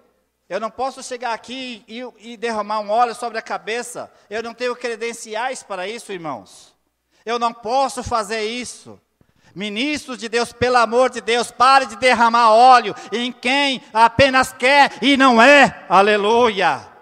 Eu 0.49 0.59
não 0.59 0.69
posso 0.69 1.01
chegar 1.01 1.33
aqui 1.33 1.85
e, 1.87 2.01
e 2.33 2.37
derramar 2.37 2.81
um 2.81 2.91
óleo 2.91 3.15
sobre 3.15 3.39
a 3.39 3.43
cabeça. 3.43 4.13
Eu 4.29 4.43
não 4.43 4.53
tenho 4.53 4.75
credenciais 4.75 5.63
para 5.63 5.87
isso, 5.87 6.13
irmãos. 6.13 6.75
Eu 7.25 7.39
não 7.39 7.55
posso 7.55 8.03
fazer 8.03 8.43
isso. 8.43 9.01
Ministros 9.55 10.19
de 10.19 10.29
Deus, 10.29 10.53
pelo 10.53 10.79
amor 10.79 11.11
de 11.11 11.21
Deus, 11.21 11.51
pare 11.51 11.87
de 11.87 11.97
derramar 11.97 12.51
óleo 12.51 12.95
em 13.13 13.31
quem 13.31 13.81
apenas 13.93 14.53
quer 14.53 14.93
e 15.01 15.17
não 15.17 15.41
é. 15.41 15.85
Aleluia. 15.89 16.95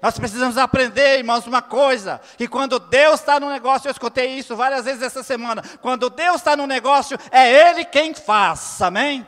Nós 0.00 0.18
precisamos 0.18 0.56
aprender, 0.56 1.18
irmãos, 1.18 1.46
uma 1.46 1.60
coisa: 1.60 2.20
que 2.38 2.46
quando 2.46 2.78
Deus 2.78 3.20
está 3.20 3.40
no 3.40 3.50
negócio, 3.50 3.88
eu 3.88 3.92
escutei 3.92 4.38
isso 4.38 4.54
várias 4.56 4.84
vezes 4.84 5.02
essa 5.02 5.22
semana. 5.22 5.62
Quando 5.82 6.08
Deus 6.08 6.36
está 6.36 6.56
no 6.56 6.66
negócio, 6.66 7.18
é 7.30 7.70
Ele 7.70 7.84
quem 7.84 8.14
faz, 8.14 8.80
amém? 8.80 9.26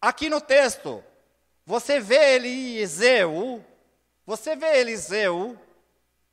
Aqui 0.00 0.30
no 0.30 0.40
texto, 0.40 1.04
você 1.66 2.00
vê 2.00 2.36
Eliseu, 2.36 3.62
você 4.26 4.56
vê 4.56 4.80
Eliseu, 4.80 5.58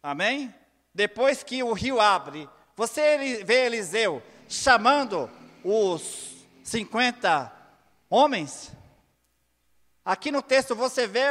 amém? 0.02 0.56
Depois 0.94 1.44
que 1.44 1.62
o 1.62 1.74
rio 1.74 2.00
abre, 2.00 2.50
você 2.78 3.44
vê 3.44 3.66
Eliseu 3.66 4.22
chamando 4.48 5.28
os 5.64 6.46
50 6.64 7.52
homens? 8.08 8.72
Aqui 10.06 10.32
no 10.32 10.44
texto 10.44 10.76
você 10.76 11.08
vê 11.08 11.26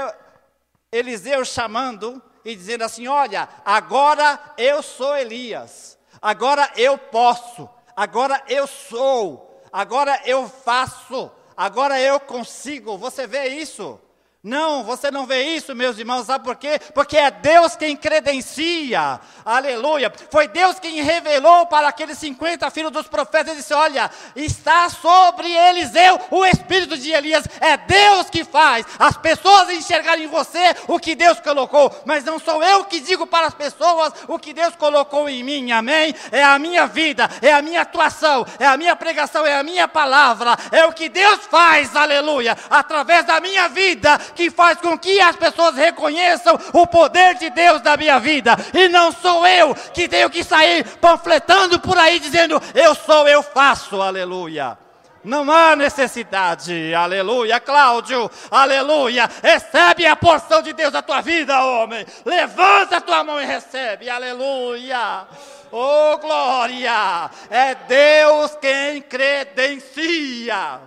Eliseu 0.90 1.44
chamando 1.44 2.20
e 2.44 2.56
dizendo 2.56 2.82
assim: 2.82 3.06
Olha, 3.06 3.48
agora 3.64 4.54
eu 4.58 4.82
sou 4.82 5.16
Elias, 5.16 5.96
agora 6.20 6.68
eu 6.74 6.98
posso, 6.98 7.70
agora 7.94 8.42
eu 8.48 8.66
sou, 8.66 9.64
agora 9.72 10.20
eu 10.24 10.48
faço, 10.48 11.30
agora 11.56 12.00
eu 12.00 12.18
consigo. 12.18 12.98
Você 12.98 13.24
vê 13.24 13.50
isso? 13.50 14.00
Não, 14.46 14.84
você 14.84 15.10
não 15.10 15.26
vê 15.26 15.42
isso, 15.56 15.74
meus 15.74 15.98
irmãos, 15.98 16.26
sabe 16.26 16.44
por 16.44 16.54
quê? 16.54 16.78
Porque 16.94 17.16
é 17.16 17.32
Deus 17.32 17.74
quem 17.74 17.96
credencia, 17.96 19.18
aleluia. 19.44 20.12
Foi 20.30 20.46
Deus 20.46 20.78
quem 20.78 21.02
revelou 21.02 21.66
para 21.66 21.88
aqueles 21.88 22.16
50 22.18 22.70
filhos 22.70 22.92
dos 22.92 23.08
profetas 23.08 23.54
e 23.54 23.56
disse: 23.56 23.74
Olha, 23.74 24.08
está 24.36 24.88
sobre 24.88 25.50
Eliseu 25.50 26.20
o 26.30 26.46
espírito 26.46 26.96
de 26.96 27.10
Elias. 27.10 27.44
É 27.60 27.76
Deus 27.76 28.30
que 28.30 28.44
faz 28.44 28.86
as 29.00 29.16
pessoas 29.16 29.68
enxergarem 29.70 30.26
em 30.26 30.28
você 30.28 30.76
o 30.86 31.00
que 31.00 31.16
Deus 31.16 31.40
colocou, 31.40 31.92
mas 32.04 32.22
não 32.22 32.38
sou 32.38 32.62
eu 32.62 32.84
que 32.84 33.00
digo 33.00 33.26
para 33.26 33.48
as 33.48 33.54
pessoas 33.54 34.12
o 34.28 34.38
que 34.38 34.52
Deus 34.54 34.76
colocou 34.76 35.28
em 35.28 35.42
mim, 35.42 35.72
amém? 35.72 36.14
É 36.30 36.44
a 36.44 36.56
minha 36.56 36.86
vida, 36.86 37.28
é 37.42 37.52
a 37.52 37.60
minha 37.60 37.82
atuação, 37.82 38.46
é 38.60 38.66
a 38.66 38.76
minha 38.76 38.94
pregação, 38.94 39.44
é 39.44 39.58
a 39.58 39.64
minha 39.64 39.88
palavra, 39.88 40.56
é 40.70 40.84
o 40.84 40.92
que 40.92 41.08
Deus 41.08 41.40
faz, 41.50 41.96
aleluia, 41.96 42.56
através 42.70 43.24
da 43.24 43.40
minha 43.40 43.68
vida 43.68 44.20
que 44.36 44.50
faz 44.50 44.78
com 44.78 44.96
que 44.96 45.20
as 45.20 45.34
pessoas 45.34 45.74
reconheçam 45.74 46.56
o 46.72 46.86
poder 46.86 47.34
de 47.34 47.50
Deus 47.50 47.82
na 47.82 47.96
minha 47.96 48.20
vida. 48.20 48.56
E 48.72 48.88
não 48.88 49.10
sou 49.10 49.44
eu 49.46 49.74
que 49.92 50.06
tenho 50.06 50.30
que 50.30 50.44
sair 50.44 50.84
panfletando 50.98 51.80
por 51.80 51.98
aí 51.98 52.20
dizendo: 52.20 52.62
eu 52.74 52.94
sou, 52.94 53.26
eu 53.26 53.42
faço, 53.42 54.00
aleluia. 54.00 54.78
Não 55.24 55.50
há 55.50 55.74
necessidade, 55.74 56.94
aleluia, 56.94 57.58
Cláudio, 57.58 58.30
aleluia. 58.48 59.28
Recebe 59.42 60.06
a 60.06 60.14
porção 60.14 60.62
de 60.62 60.72
Deus 60.72 60.92
na 60.92 61.02
tua 61.02 61.20
vida, 61.20 61.64
homem. 61.64 62.06
Levanta 62.24 62.98
a 62.98 63.00
tua 63.00 63.24
mão 63.24 63.40
e 63.40 63.44
recebe, 63.44 64.08
aleluia. 64.08 65.26
Oh, 65.72 66.16
glória! 66.18 67.28
É 67.50 67.74
Deus 67.74 68.56
quem 68.60 69.02
credencia. 69.02 70.80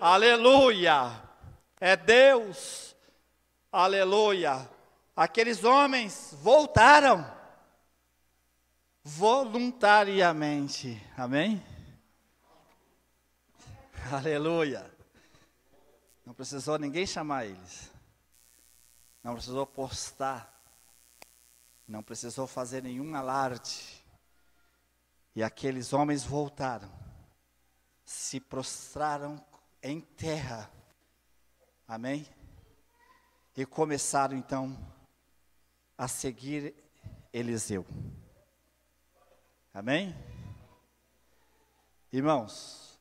Aleluia. 0.00 1.23
É 1.86 1.96
Deus. 1.98 2.96
Aleluia. 3.70 4.66
Aqueles 5.14 5.64
homens 5.64 6.34
voltaram 6.40 7.30
voluntariamente. 9.02 10.98
Amém? 11.14 11.62
Aleluia. 14.10 14.90
Não 16.24 16.32
precisou 16.32 16.78
ninguém 16.78 17.06
chamar 17.06 17.44
eles. 17.44 17.90
Não 19.22 19.34
precisou 19.34 19.66
postar. 19.66 20.58
Não 21.86 22.02
precisou 22.02 22.46
fazer 22.46 22.82
nenhum 22.82 23.14
alarde. 23.14 24.02
E 25.36 25.42
aqueles 25.42 25.92
homens 25.92 26.24
voltaram. 26.24 26.90
Se 28.06 28.40
prostraram 28.40 29.38
em 29.82 30.00
terra 30.00 30.70
Amém? 31.94 32.26
E 33.56 33.64
começaram 33.64 34.36
então 34.36 34.76
a 35.96 36.08
seguir 36.08 36.74
Eliseu. 37.32 37.86
Amém? 39.72 40.12
Irmãos, 42.12 42.98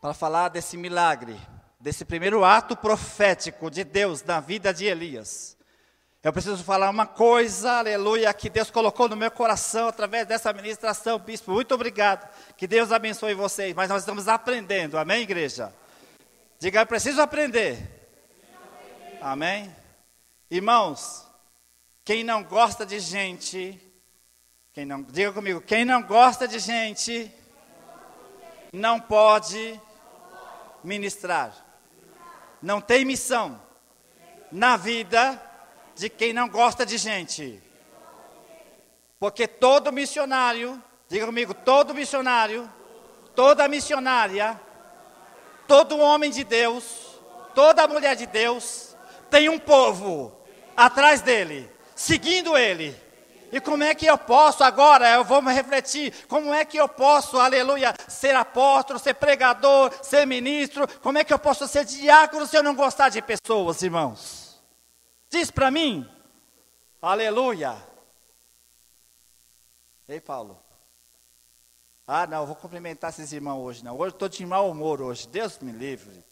para 0.00 0.14
falar 0.14 0.48
desse 0.48 0.78
milagre, 0.78 1.38
desse 1.78 2.02
primeiro 2.02 2.42
ato 2.42 2.74
profético 2.74 3.70
de 3.70 3.84
Deus 3.84 4.22
na 4.22 4.40
vida 4.40 4.72
de 4.72 4.86
Elias, 4.86 5.58
eu 6.22 6.32
preciso 6.32 6.64
falar 6.64 6.88
uma 6.88 7.06
coisa, 7.06 7.72
aleluia, 7.72 8.32
que 8.32 8.48
Deus 8.48 8.70
colocou 8.70 9.06
no 9.06 9.16
meu 9.16 9.30
coração 9.30 9.88
através 9.88 10.26
dessa 10.26 10.50
ministração, 10.50 11.18
bispo. 11.18 11.52
Muito 11.52 11.74
obrigado. 11.74 12.26
Que 12.56 12.66
Deus 12.66 12.90
abençoe 12.90 13.34
vocês. 13.34 13.74
Mas 13.74 13.90
nós 13.90 14.00
estamos 14.00 14.28
aprendendo, 14.28 14.96
amém, 14.96 15.20
igreja? 15.20 15.70
Diga, 16.64 16.80
eu 16.80 16.86
preciso 16.86 17.20
aprender. 17.20 17.76
Amém? 19.20 19.70
Irmãos, 20.50 21.26
quem 22.02 22.24
não 22.24 22.42
gosta 22.42 22.86
de 22.86 22.98
gente, 23.00 23.78
quem 24.72 24.86
não, 24.86 25.02
diga 25.02 25.30
comigo, 25.30 25.60
quem 25.60 25.84
não 25.84 26.02
gosta 26.02 26.48
de 26.48 26.58
gente, 26.58 27.30
não 28.72 28.98
pode 28.98 29.78
ministrar. 30.82 31.54
Não 32.62 32.80
tem 32.80 33.04
missão 33.04 33.60
na 34.50 34.78
vida 34.78 35.38
de 35.94 36.08
quem 36.08 36.32
não 36.32 36.48
gosta 36.48 36.86
de 36.86 36.96
gente. 36.96 37.62
Porque 39.18 39.46
todo 39.46 39.92
missionário, 39.92 40.82
diga 41.10 41.26
comigo, 41.26 41.52
todo 41.52 41.92
missionário, 41.92 42.72
toda 43.34 43.68
missionária, 43.68 44.58
todo 45.66 45.98
homem 45.98 46.30
de 46.30 46.44
Deus, 46.44 47.20
toda 47.54 47.88
mulher 47.88 48.16
de 48.16 48.26
Deus, 48.26 48.96
tem 49.30 49.48
um 49.48 49.58
povo 49.58 50.32
atrás 50.76 51.20
dele, 51.20 51.70
seguindo 51.94 52.56
ele. 52.56 52.94
E 53.52 53.60
como 53.60 53.84
é 53.84 53.94
que 53.94 54.06
eu 54.06 54.18
posso 54.18 54.64
agora, 54.64 55.08
eu 55.10 55.22
vou 55.22 55.40
me 55.40 55.52
refletir, 55.52 56.12
como 56.26 56.52
é 56.52 56.64
que 56.64 56.76
eu 56.76 56.88
posso, 56.88 57.38
aleluia, 57.38 57.94
ser 58.08 58.34
apóstolo, 58.34 58.98
ser 58.98 59.14
pregador, 59.14 59.92
ser 60.02 60.26
ministro, 60.26 60.88
como 61.00 61.18
é 61.18 61.24
que 61.24 61.32
eu 61.32 61.38
posso 61.38 61.68
ser 61.68 61.84
diácono 61.84 62.46
se 62.46 62.56
eu 62.56 62.64
não 62.64 62.74
gostar 62.74 63.10
de 63.10 63.22
pessoas, 63.22 63.80
irmãos? 63.80 64.60
Diz 65.30 65.52
para 65.52 65.70
mim, 65.70 66.08
aleluia. 67.00 67.76
Ei, 70.08 70.20
Paulo. 70.20 70.63
Ah, 72.06 72.26
não, 72.26 72.44
vou 72.44 72.54
cumprimentar 72.54 73.08
esses 73.08 73.32
irmãos 73.32 73.62
hoje, 73.64 73.82
não. 73.82 73.98
Hoje 73.98 74.14
estou 74.14 74.28
de 74.28 74.44
mau 74.44 74.70
humor 74.70 75.00
hoje, 75.00 75.26
Deus 75.26 75.58
me 75.60 75.72
livre. 75.72 76.22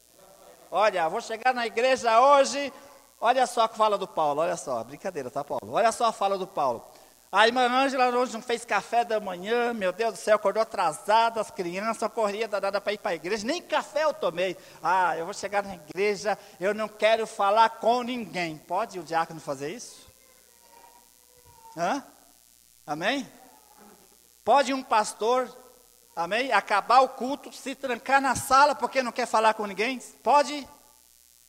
Olha, 0.70 1.08
vou 1.08 1.20
chegar 1.20 1.54
na 1.54 1.66
igreja 1.66 2.20
hoje, 2.20 2.70
olha 3.18 3.46
só 3.46 3.62
a 3.62 3.68
fala 3.68 3.96
do 3.96 4.06
Paulo, 4.06 4.42
olha 4.42 4.56
só, 4.56 4.84
brincadeira, 4.84 5.30
tá, 5.30 5.42
Paulo? 5.42 5.72
Olha 5.72 5.90
só 5.90 6.06
a 6.06 6.12
fala 6.12 6.36
do 6.36 6.46
Paulo. 6.46 6.84
A 7.30 7.46
irmã 7.46 7.66
Ângela 7.66 8.10
hoje 8.10 8.34
não 8.34 8.42
fez 8.42 8.62
café 8.66 9.02
da 9.02 9.18
manhã, 9.18 9.72
meu 9.72 9.90
Deus 9.94 10.12
do 10.12 10.18
céu, 10.18 10.36
acordou 10.36 10.62
atrasada, 10.62 11.40
as 11.40 11.50
crianças 11.50 12.12
corriam 12.12 12.46
danada 12.46 12.78
para 12.78 12.92
ir 12.92 12.98
para 12.98 13.12
a 13.12 13.14
igreja, 13.14 13.46
nem 13.46 13.62
café 13.62 14.04
eu 14.04 14.12
tomei. 14.12 14.54
Ah, 14.82 15.16
eu 15.16 15.24
vou 15.24 15.32
chegar 15.32 15.62
na 15.62 15.74
igreja, 15.74 16.36
eu 16.60 16.74
não 16.74 16.88
quero 16.88 17.26
falar 17.26 17.70
com 17.70 18.02
ninguém. 18.02 18.58
Pode 18.58 18.98
o 18.98 19.02
diácono 19.02 19.40
fazer 19.40 19.70
isso? 19.70 20.06
Hã? 21.74 22.04
Amém? 22.86 23.26
Pode 24.44 24.74
um 24.74 24.82
pastor, 24.82 25.48
amém, 26.14 26.52
acabar 26.52 27.00
o 27.00 27.08
culto, 27.08 27.52
se 27.52 27.74
trancar 27.74 28.20
na 28.20 28.34
sala 28.34 28.74
porque 28.74 29.02
não 29.02 29.12
quer 29.12 29.26
falar 29.26 29.54
com 29.54 29.66
ninguém? 29.66 30.00
Pode? 30.22 30.66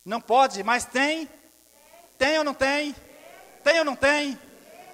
Não 0.05 0.19
pode, 0.19 0.63
mas 0.63 0.85
tem? 0.85 1.29
Tem 2.17 2.37
ou 2.37 2.43
não 2.43 2.53
tem? 2.53 2.95
Tem 3.63 3.79
ou 3.79 3.85
não 3.85 3.95
tem? 3.95 4.37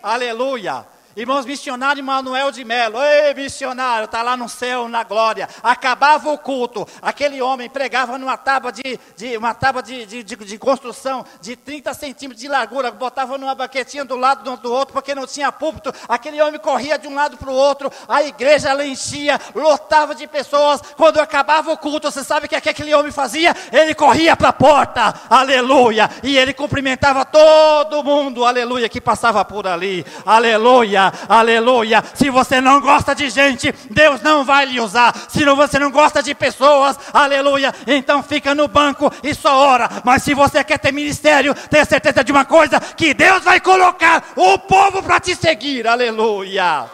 Aleluia. 0.02 0.86
Irmãos, 1.18 1.44
missionário 1.44 2.04
Manuel 2.04 2.52
de 2.52 2.64
Melo, 2.64 3.02
ei 3.02 3.34
missionário, 3.34 4.06
está 4.06 4.22
lá 4.22 4.38
no 4.38 4.48
céu, 4.48 4.88
na 4.88 5.04
glória. 5.04 5.50
Acabava 5.64 6.30
o 6.30 6.38
culto, 6.38 6.88
aquele 7.02 7.42
homem 7.42 7.68
pregava 7.68 8.16
numa 8.20 8.38
tábua 8.38 8.72
de, 8.72 9.00
de 9.18 9.36
uma 9.36 9.56
tábua 9.56 9.82
de, 9.82 10.06
de, 10.06 10.24
de, 10.24 10.36
de, 10.36 10.58
construção 10.60 11.26
de 11.42 11.56
30 11.56 11.96
centímetros 11.96 12.40
de 12.40 12.48
largura, 12.48 12.92
botava 12.92 13.40
numa 13.40 13.56
baquetinha 13.56 14.06
do 14.06 14.16
lado 14.16 14.56
do 14.58 14.72
outro, 14.72 14.94
porque 14.94 15.16
não 15.16 15.26
tinha 15.26 15.52
púlpito. 15.52 15.92
Aquele 16.08 16.40
homem 16.44 16.60
corria 16.60 16.98
de 16.98 17.08
um 17.08 17.16
lado 17.16 17.38
para 17.38 17.50
o 17.50 17.56
outro, 17.56 17.92
a 18.08 18.22
igreja 18.22 18.70
enchia, 18.86 19.40
lotava 19.56 20.14
de 20.14 20.28
pessoas. 20.28 20.80
Quando 20.96 21.20
acabava 21.20 21.72
o 21.72 21.78
culto, 21.78 22.12
você 22.12 22.24
sabe 22.24 22.46
o 22.46 22.50
que, 22.50 22.56
é 22.56 22.62
que 22.62 22.70
aquele 22.70 22.94
homem 22.94 23.12
fazia? 23.12 23.56
Ele 23.72 23.96
corria 23.96 24.38
para 24.38 24.50
a 24.50 24.54
porta, 24.54 25.16
aleluia, 25.28 26.08
e 26.22 26.38
ele 26.38 26.54
cumprimentava 26.54 27.26
todo 27.26 28.04
mundo, 28.04 28.46
aleluia, 28.46 28.88
que 28.88 29.02
passava 29.02 29.44
por 29.44 29.66
ali, 29.66 30.06
aleluia 30.24 30.99
aleluia. 31.28 32.04
Se 32.14 32.30
você 32.30 32.62
não 32.62 32.82
gosta 32.82 33.16
de 33.16 33.30
gente, 33.30 33.74
Deus 33.90 34.22
não 34.22 34.44
vai 34.44 34.66
lhe 34.66 34.80
usar. 34.80 35.16
Se 35.28 35.46
você 35.46 35.80
não 35.80 35.92
gosta 35.92 36.22
de 36.22 36.34
pessoas, 36.36 36.98
aleluia, 37.14 37.74
então 37.88 38.22
fica 38.22 38.54
no 38.54 38.68
banco 38.68 39.12
e 39.24 39.34
só 39.34 39.56
ora. 39.56 39.90
Mas 40.04 40.24
se 40.24 40.34
você 40.34 40.64
quer 40.64 40.78
ter 40.80 40.92
ministério, 40.92 41.54
tenha 41.70 41.86
certeza 41.86 42.24
de 42.24 42.32
uma 42.32 42.46
coisa: 42.46 42.80
que 42.80 43.14
Deus 43.14 43.44
vai 43.44 43.60
colocar 43.60 44.24
o 44.36 44.58
povo 44.60 45.02
para 45.02 45.20
te 45.20 45.36
seguir, 45.36 45.88
aleluia. 45.88 46.86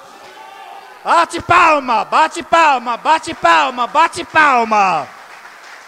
Bate 1.03 1.39
palma, 1.41 2.03
bate 2.03 2.41
palma, 2.41 2.97
bate 2.97 3.33
palma, 3.33 3.85
bate 3.85 4.23
palma. 4.23 5.07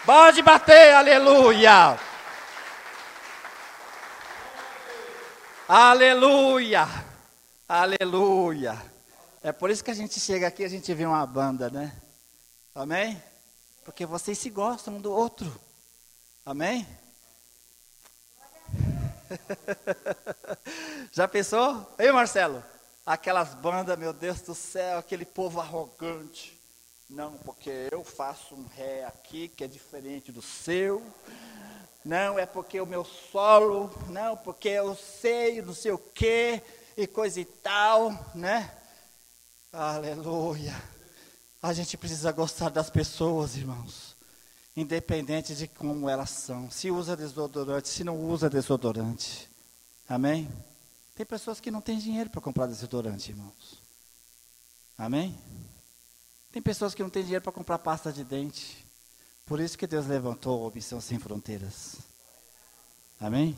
Pode 0.06 0.42
bater, 0.42 0.94
aleluia. 0.94 1.98
Aleluia. 5.68 6.88
Aleluia. 7.70 8.82
É 9.44 9.52
por 9.52 9.70
isso 9.70 9.84
que 9.84 9.92
a 9.92 9.94
gente 9.94 10.22
chega 10.22 10.48
aqui 10.48 10.62
e 10.62 10.66
a 10.66 10.70
gente 10.70 10.94
vê 10.94 11.06
uma 11.06 11.26
banda, 11.26 11.70
né? 11.70 11.94
Amém? 12.74 13.22
Porque 13.84 14.06
vocês 14.06 14.38
se 14.38 14.50
gostam 14.50 14.96
um 14.96 15.02
do 15.02 15.12
outro. 15.12 15.54
Amém? 16.46 16.88
Já 21.12 21.28
pensou? 21.28 21.94
Ei, 22.00 22.10
Marcelo? 22.10 22.64
Aquelas 23.06 23.54
bandas, 23.54 24.00
meu 24.00 24.14
Deus 24.14 24.40
do 24.40 24.56
céu, 24.56 25.00
aquele 25.00 25.26
povo 25.26 25.60
arrogante. 25.60 26.58
Não, 27.10 27.34
porque 27.40 27.90
eu 27.92 28.02
faço 28.02 28.56
um 28.56 28.66
ré 28.66 29.04
aqui 29.04 29.50
que 29.50 29.66
é 29.66 29.68
diferente 29.68 30.32
do 30.32 30.42
seu. 30.42 31.06
Não, 32.06 32.40
é 32.40 32.46
porque 32.46 32.80
o 32.80 32.86
meu 32.86 33.04
solo. 33.04 33.92
Não, 34.08 34.38
porque 34.38 34.70
eu 34.70 34.96
sei, 34.96 35.62
não 35.62 35.74
sei 35.74 35.92
o 35.92 35.98
quê 35.98 36.64
e 36.98 37.06
coisa 37.06 37.40
e 37.40 37.46
tal, 37.46 38.32
né? 38.34 38.76
Aleluia. 39.72 40.76
A 41.62 41.72
gente 41.72 41.96
precisa 41.96 42.32
gostar 42.32 42.70
das 42.70 42.90
pessoas, 42.90 43.56
irmãos. 43.56 44.18
Independente 44.76 45.56
de 45.56 45.68
como 45.68 46.10
elas 46.10 46.32
são. 46.32 46.72
Se 46.72 46.90
usa 46.90 47.16
desodorante, 47.16 47.88
se 47.88 48.04
não 48.04 48.20
usa 48.20 48.50
desodorante. 48.50 49.48
Amém? 50.10 50.50
Tem 51.16 51.26
pessoas 51.26 51.60
que 51.60 51.70
não 51.70 51.82
têm 51.82 52.00
dinheiro 52.00 52.32
para 52.32 52.42
comprar 52.42 52.66
desodorante, 52.66 53.32
irmãos. 53.32 53.82
Amém? 54.98 55.38
Tem 56.52 56.62
pessoas 56.62 56.96
que 56.96 57.04
não 57.04 57.10
têm 57.10 57.24
dinheiro 57.24 57.44
para 57.44 57.52
comprar 57.52 57.78
pasta 57.78 58.12
de 58.12 58.24
dente. 58.24 58.84
Por 59.46 59.60
isso 59.60 59.78
que 59.78 59.86
Deus 59.86 60.08
levantou 60.08 60.68
a 60.68 60.72
Missão 60.72 61.00
Sem 61.00 61.20
Fronteiras. 61.20 61.98
Amém? 63.20 63.56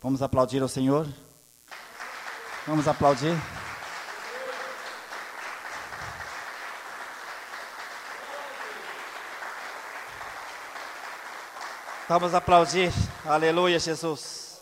Vamos 0.00 0.22
aplaudir 0.22 0.62
ao 0.62 0.68
Senhor? 0.68 1.08
Vamos 2.66 2.88
aplaudir. 2.88 3.36
Vamos 12.08 12.34
aplaudir. 12.34 12.90
Aleluia, 13.24 13.78
Jesus. 13.78 14.60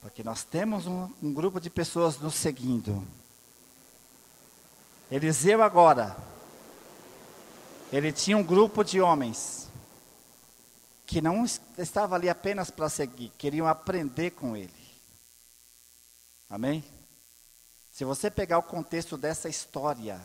Porque 0.00 0.24
nós 0.24 0.44
temos 0.44 0.86
um, 0.86 1.12
um 1.22 1.30
grupo 1.30 1.60
de 1.60 1.68
pessoas 1.68 2.18
nos 2.18 2.34
seguindo. 2.36 3.06
Eliseu 5.10 5.62
agora, 5.62 6.16
ele 7.92 8.10
tinha 8.14 8.38
um 8.38 8.42
grupo 8.42 8.82
de 8.82 8.98
homens 8.98 9.68
que 11.06 11.20
não 11.20 11.44
estava 11.76 12.14
ali 12.14 12.30
apenas 12.30 12.70
para 12.70 12.88
seguir, 12.88 13.28
queriam 13.36 13.66
aprender 13.66 14.30
com 14.30 14.56
ele. 14.56 14.72
Amém? 16.48 16.82
Se 17.90 18.04
você 18.04 18.30
pegar 18.30 18.58
o 18.58 18.62
contexto 18.62 19.16
dessa 19.16 19.48
história, 19.48 20.20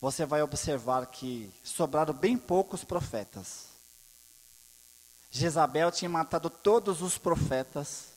você 0.00 0.24
vai 0.24 0.42
observar 0.42 1.06
que 1.06 1.52
sobraram 1.64 2.14
bem 2.14 2.36
poucos 2.36 2.84
profetas. 2.84 3.66
Jezabel 5.30 5.90
tinha 5.90 6.08
matado 6.08 6.48
todos 6.48 7.02
os 7.02 7.18
profetas 7.18 8.08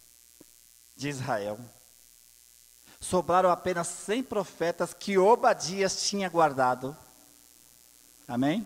de 0.96 1.10
Israel. 1.10 1.60
Sobraram 3.00 3.50
apenas 3.50 3.88
100 3.88 4.24
profetas 4.24 4.94
que 4.94 5.18
Obadias 5.18 6.04
tinha 6.04 6.30
guardado. 6.30 6.96
Amém? 8.28 8.66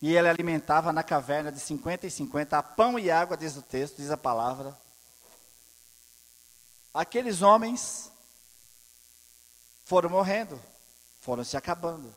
E 0.00 0.16
ele 0.16 0.28
alimentava 0.28 0.92
na 0.92 1.02
caverna 1.02 1.52
de 1.52 1.60
50 1.60 2.06
e 2.06 2.10
50, 2.10 2.58
a 2.58 2.62
pão 2.62 2.98
e 2.98 3.10
água, 3.10 3.36
diz 3.36 3.56
o 3.56 3.62
texto, 3.62 3.96
diz 3.96 4.10
a 4.10 4.16
palavra. 4.16 4.76
Aqueles 6.92 7.42
homens 7.42 8.10
foram 9.84 10.10
morrendo, 10.10 10.60
foram 11.20 11.44
se 11.44 11.56
acabando. 11.56 12.12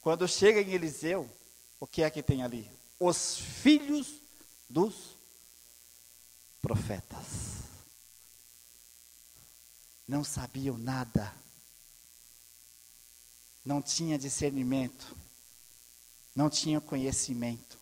Quando 0.00 0.26
chega 0.28 0.60
em 0.60 0.72
Eliseu, 0.72 1.28
o 1.80 1.86
que 1.86 2.02
é 2.02 2.10
que 2.10 2.22
tem 2.22 2.42
ali? 2.42 2.70
Os 2.98 3.36
filhos 3.38 4.20
dos 4.68 5.16
profetas. 6.60 7.56
Não 10.06 10.22
sabiam 10.22 10.78
nada, 10.78 11.32
não 13.64 13.82
tinha 13.82 14.16
discernimento, 14.16 15.16
não 16.34 16.48
tinham 16.48 16.80
conhecimento, 16.80 17.76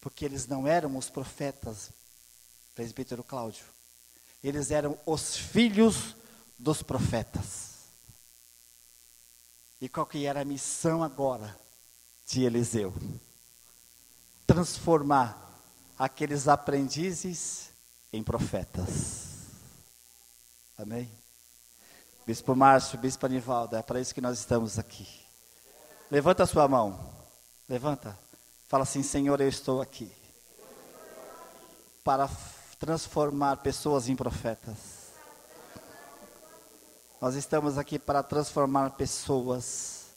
porque 0.00 0.24
eles 0.24 0.46
não 0.46 0.66
eram 0.66 0.96
os 0.96 1.08
profetas, 1.08 1.90
presbítero 2.74 3.22
Cláudio, 3.22 3.64
eles 4.42 4.70
eram 4.70 4.98
os 5.06 5.36
filhos 5.36 6.16
dos 6.58 6.82
profetas. 6.82 7.65
E 9.80 9.88
qual 9.88 10.06
que 10.06 10.24
era 10.24 10.40
a 10.40 10.44
missão 10.44 11.02
agora 11.02 11.58
de 12.26 12.44
Eliseu? 12.44 12.94
Transformar 14.46 15.60
aqueles 15.98 16.48
aprendizes 16.48 17.70
em 18.12 18.22
profetas. 18.22 19.26
Amém? 20.78 21.10
Bispo 22.26 22.56
Márcio, 22.56 22.98
Bispo 22.98 23.26
Anivaldo, 23.26 23.76
é 23.76 23.82
para 23.82 24.00
isso 24.00 24.14
que 24.14 24.20
nós 24.20 24.38
estamos 24.38 24.78
aqui. 24.78 25.06
Levanta 26.10 26.42
a 26.42 26.46
sua 26.46 26.66
mão. 26.66 26.98
Levanta. 27.68 28.18
Fala 28.68 28.82
assim, 28.82 29.02
Senhor, 29.02 29.40
eu 29.40 29.48
estou 29.48 29.80
aqui. 29.80 30.10
Para 32.02 32.28
transformar 32.78 33.58
pessoas 33.58 34.08
em 34.08 34.16
profetas. 34.16 34.95
Nós 37.20 37.34
estamos 37.34 37.78
aqui 37.78 37.98
para 37.98 38.22
transformar 38.22 38.90
pessoas. 38.90 40.08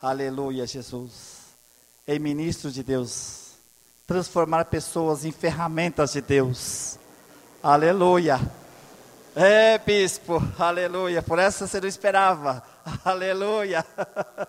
Aleluia, 0.00 0.66
Jesus. 0.66 1.38
Em 2.06 2.18
ministros 2.18 2.74
de 2.74 2.82
Deus. 2.82 3.52
Transformar 4.06 4.66
pessoas 4.66 5.24
em 5.24 5.32
ferramentas 5.32 6.12
de 6.12 6.20
Deus. 6.20 6.98
Aleluia. 7.62 8.38
É, 9.34 9.78
bispo, 9.78 10.42
aleluia. 10.58 11.22
Por 11.22 11.38
essa 11.38 11.66
você 11.66 11.80
não 11.80 11.88
esperava. 11.88 12.62
Aleluia. 13.04 13.84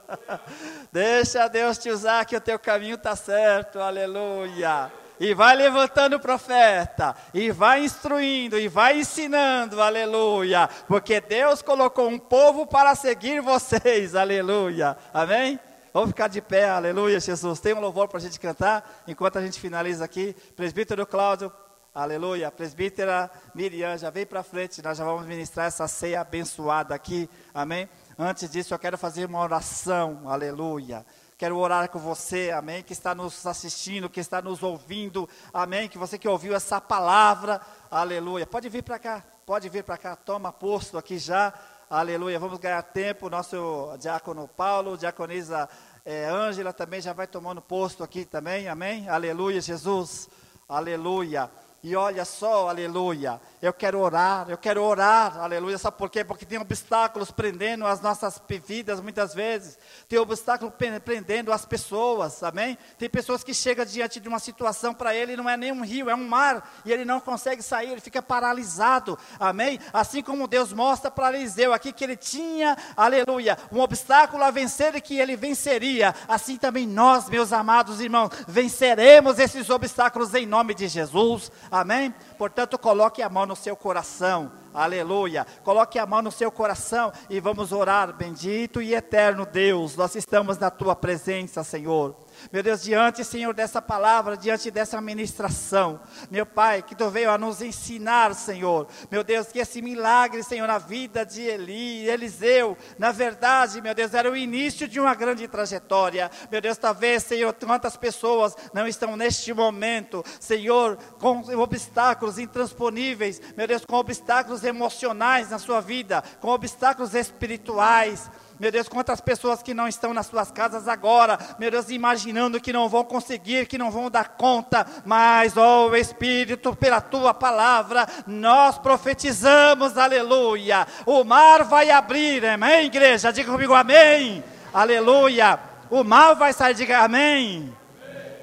Deixa 0.92 1.48
Deus 1.48 1.78
te 1.78 1.90
usar 1.90 2.26
que 2.26 2.36
o 2.36 2.42
teu 2.42 2.60
caminho 2.60 2.96
está 2.96 3.16
certo. 3.16 3.80
Aleluia 3.80 4.92
e 5.22 5.36
vai 5.36 5.56
levantando 5.56 6.16
o 6.16 6.20
profeta, 6.20 7.16
e 7.32 7.52
vai 7.52 7.84
instruindo, 7.84 8.58
e 8.58 8.68
vai 8.68 9.02
ensinando, 9.02 9.80
aleluia, 9.80 10.68
porque 10.88 11.22
Deus 11.22 11.62
colocou 11.62 12.10
um 12.10 12.18
povo 12.18 12.66
para 12.66 12.96
seguir 12.96 13.40
vocês, 13.40 14.16
aleluia, 14.16 14.98
amém? 15.14 15.60
Vamos 15.94 16.10
ficar 16.10 16.28
de 16.28 16.42
pé, 16.42 16.70
aleluia, 16.70 17.20
Jesus. 17.20 17.60
Tem 17.60 17.76
um 17.76 17.80
louvor 17.80 18.08
para 18.08 18.18
a 18.18 18.22
gente 18.22 18.40
cantar, 18.40 19.04
enquanto 19.08 19.38
a 19.38 19.42
gente 19.42 19.60
finaliza 19.60 20.04
aqui. 20.04 20.36
Presbítero 20.56 21.06
Cláudio, 21.06 21.54
aleluia. 21.94 22.50
Presbítera 22.50 23.30
Miriam, 23.54 23.96
já 24.00 24.10
vem 24.10 24.26
para 24.26 24.42
frente, 24.42 24.82
nós 24.82 24.98
já 24.98 25.06
vamos 25.06 25.28
ministrar 25.28 25.68
essa 25.68 25.88
ceia 25.88 26.22
abençoada 26.22 26.96
aqui, 26.96 27.30
amém? 27.54 27.88
Antes 28.18 28.50
disso, 28.50 28.74
eu 28.74 28.80
quero 28.80 28.98
fazer 28.98 29.26
uma 29.26 29.40
oração, 29.40 30.24
aleluia. 30.26 31.06
Quero 31.42 31.58
orar 31.58 31.89
com 31.89 31.98
você, 31.98 32.52
amém, 32.52 32.84
que 32.84 32.94
está 32.94 33.16
nos 33.16 33.48
assistindo, 33.48 34.08
que 34.08 34.20
está 34.20 34.44
nos 34.44 34.62
ouvindo, 34.62 35.28
amém, 35.52 35.89
que 35.89 35.98
você 35.98 36.16
que 36.16 36.28
ouviu 36.28 36.54
essa 36.54 36.80
palavra, 36.80 37.60
aleluia. 37.89 38.46
Pode 38.46 38.70
vir 38.70 38.84
para 38.84 39.00
cá, 39.00 39.26
pode 39.44 39.68
vir 39.68 39.84
para 39.84 39.98
cá, 39.98 40.16
toma 40.16 40.54
posto 40.54 41.00
aqui 41.00 41.18
já, 41.18 41.52
aleluia. 41.89 42.39
Vamos 42.39 42.60
ganhar 42.60 42.84
tempo, 42.84 43.28
nosso 43.28 43.98
diácono 44.00 44.48
Paulo, 44.50 44.96
diaconisa 44.96 45.68
é, 46.06 46.26
Ângela 46.26 46.72
também 46.72 47.02
já 47.02 47.12
vai 47.12 47.26
tomando 47.26 47.60
posto 47.60 48.04
aqui 48.04 48.24
também, 48.24 48.68
amém, 48.68 49.10
aleluia, 49.10 49.60
Jesus, 49.60 50.30
aleluia. 50.70 51.50
E 51.84 51.96
olha 51.96 52.24
só, 52.26 52.70
aleluia, 52.70 53.42
eu 53.60 53.74
quero 53.74 54.00
orar, 54.00 54.48
eu 54.48 54.58
quero 54.58 54.84
orar, 54.84 55.40
aleluia. 55.40 55.80
Sabe 55.80 55.98
por 55.98 56.12
quê? 56.12 56.24
Porque 56.24 56.46
tem 56.46 56.60
obstáculos 56.60 57.32
prendendo 57.32 57.88
as 57.88 58.00
nossas 58.00 58.40
vidas 58.68 59.00
muitas 59.00 59.34
vezes. 59.34 59.80
Tem 60.08 60.20
obstáculos 60.20 60.76
prendendo 61.04 61.52
as 61.52 61.66
pessoas, 61.66 62.44
amém? 62.44 62.78
Tem 63.00 63.10
pessoas 63.10 63.44
que 63.44 63.52
chegam 63.52 63.84
diante 63.84 64.20
de 64.20 64.28
uma 64.28 64.38
situação 64.38 64.94
para 64.94 65.16
ele 65.16 65.36
não 65.36 65.50
é 65.50 65.58
nem 65.58 65.72
um 65.72 65.84
rio, 65.84 66.08
é 66.08 66.14
um 66.14 66.28
mar, 66.28 66.72
e 66.86 66.92
ele 66.92 67.04
não 67.04 67.20
consegue 67.20 67.64
sair, 67.64 67.90
ele 67.90 68.02
fica 68.02 68.22
paralisado, 68.22 69.18
amém? 69.40 69.80
Assim 69.92 70.22
como 70.22 70.48
Deus 70.48 70.72
mostra 70.72 71.10
para 71.10 71.36
Eliseu 71.36 71.74
aqui 71.74 71.92
que 71.92 72.04
ele 72.04 72.16
tinha, 72.16 72.78
aleluia, 72.96 73.58
um 73.72 73.80
obstáculo 73.80 74.44
a 74.44 74.52
vencer 74.52 74.94
e 74.94 75.02
que 75.02 75.18
ele 75.20 75.36
venceria. 75.36 76.14
Assim 76.28 76.58
também 76.58 76.86
nós, 76.86 77.28
meus 77.28 77.52
amados 77.52 78.00
irmãos, 78.02 78.30
venceremos 78.48 79.40
esses 79.40 79.68
obstáculos 79.72 80.36
em 80.36 80.46
nome 80.46 80.76
de 80.76 80.88
Jesus. 80.88 81.52
Amém? 81.72 82.14
Portanto, 82.38 82.78
coloque 82.78 83.22
a 83.22 83.30
mão 83.30 83.46
no 83.46 83.56
seu 83.56 83.78
coração. 83.78 84.52
Aleluia. 84.74 85.48
Coloque 85.64 85.98
a 85.98 86.06
mão 86.06 86.22
no 86.22 86.32
seu 86.32 86.52
coração 86.52 87.14
e 87.30 87.40
vamos 87.40 87.72
orar. 87.72 88.12
Bendito 88.12 88.82
e 88.82 88.94
eterno 88.94 89.46
Deus, 89.46 89.96
nós 89.96 90.14
estamos 90.16 90.58
na 90.58 90.70
tua 90.70 90.96
presença, 90.96 91.64
Senhor. 91.64 92.16
Meu 92.52 92.64
Deus, 92.64 92.82
diante, 92.82 93.24
Senhor, 93.24 93.54
dessa 93.54 93.82
palavra, 93.82 94.38
diante 94.38 94.72
dessa 94.72 95.00
ministração, 95.02 96.00
meu 96.30 96.46
Pai, 96.46 96.82
que 96.82 96.96
Tu 96.96 97.10
veio 97.10 97.30
a 97.30 97.38
nos 97.38 97.62
ensinar, 97.62 98.34
Senhor, 98.34 98.88
meu 99.10 99.24
Deus, 99.24 99.48
que 99.48 99.60
esse 99.60 99.82
milagre, 99.82 100.44
Senhor, 100.44 100.68
na 100.68 100.78
vida 100.78 101.26
de 101.26 101.42
Eli, 101.42 102.08
Eliseu, 102.10 102.78
na 102.98 103.12
verdade, 103.12 103.82
meu 103.82 103.94
Deus, 103.94 104.14
era 104.14 104.30
o 104.30 104.36
início 104.36 104.88
de 104.88 105.00
uma 105.00 105.14
grande 105.14 105.48
trajetória. 105.48 106.32
Meu 106.52 106.62
Deus, 106.62 106.78
talvez, 106.78 107.24
Senhor, 107.24 107.54
quantas 107.54 107.98
pessoas 107.98 108.56
não 108.74 108.88
estão 108.88 109.16
neste 109.16 109.54
momento, 109.54 110.24
Senhor, 110.39 110.98
com 111.20 111.42
obstáculos 111.58 112.38
intransponíveis, 112.38 113.42
meu 113.56 113.68
Deus, 113.68 113.86
com 113.86 113.96
obstáculos 113.96 114.64
emocionais 114.64 115.50
na 115.50 115.60
sua 115.60 115.82
vida, 115.82 116.24
com 116.39 116.50
obstáculos 116.50 117.14
espirituais. 117.14 118.30
Meu 118.62 118.72
Deus, 118.72 118.88
quantas 118.88 119.20
pessoas 119.20 119.64
que 119.64 119.74
não 119.74 119.88
estão 119.88 120.14
nas 120.14 120.28
suas 120.28 120.51
casas 120.51 120.88
agora, 120.88 121.39
meu 121.57 121.72
Deus, 121.72 121.89
imaginando 121.89 122.62
que 122.62 122.72
não 122.72 122.88
vão 122.88 123.03
conseguir, 123.03 123.66
que 123.66 123.76
não 123.76 123.89
vão 123.89 124.07
dar 124.07 124.36
conta, 124.38 124.86
mas, 125.03 125.57
ó 125.57 125.88
oh, 125.88 125.95
Espírito, 125.95 126.76
pela 126.76 127.01
tua 127.01 127.34
palavra, 127.34 128.07
nós 128.28 128.78
profetizamos, 128.78 129.97
aleluia. 129.97 130.86
O 131.07 131.24
mar 131.24 131.64
vai 131.64 131.89
abrir, 131.89 132.45
amém, 132.45 132.86
igreja? 132.86 133.34
Diga 133.34 133.51
comigo, 133.51 133.74
amém. 133.74 134.43
Aleluia. 134.72 135.59
O 135.89 136.03
mar 136.03 136.36
vai 136.36 136.53
sair, 136.53 136.76
diga 136.76 136.99
amém. 136.99 137.76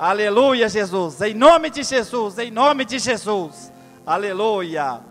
Aleluia, 0.01 0.69
Jesus. 0.69 1.23
Em 1.23 1.33
nome 1.33 1.71
de 1.71 1.85
Jesus, 1.85 2.39
em 2.41 2.51
nome 2.51 2.85
de 2.85 2.99
Jesus. 2.99 3.73
Aleluia. 4.05 5.08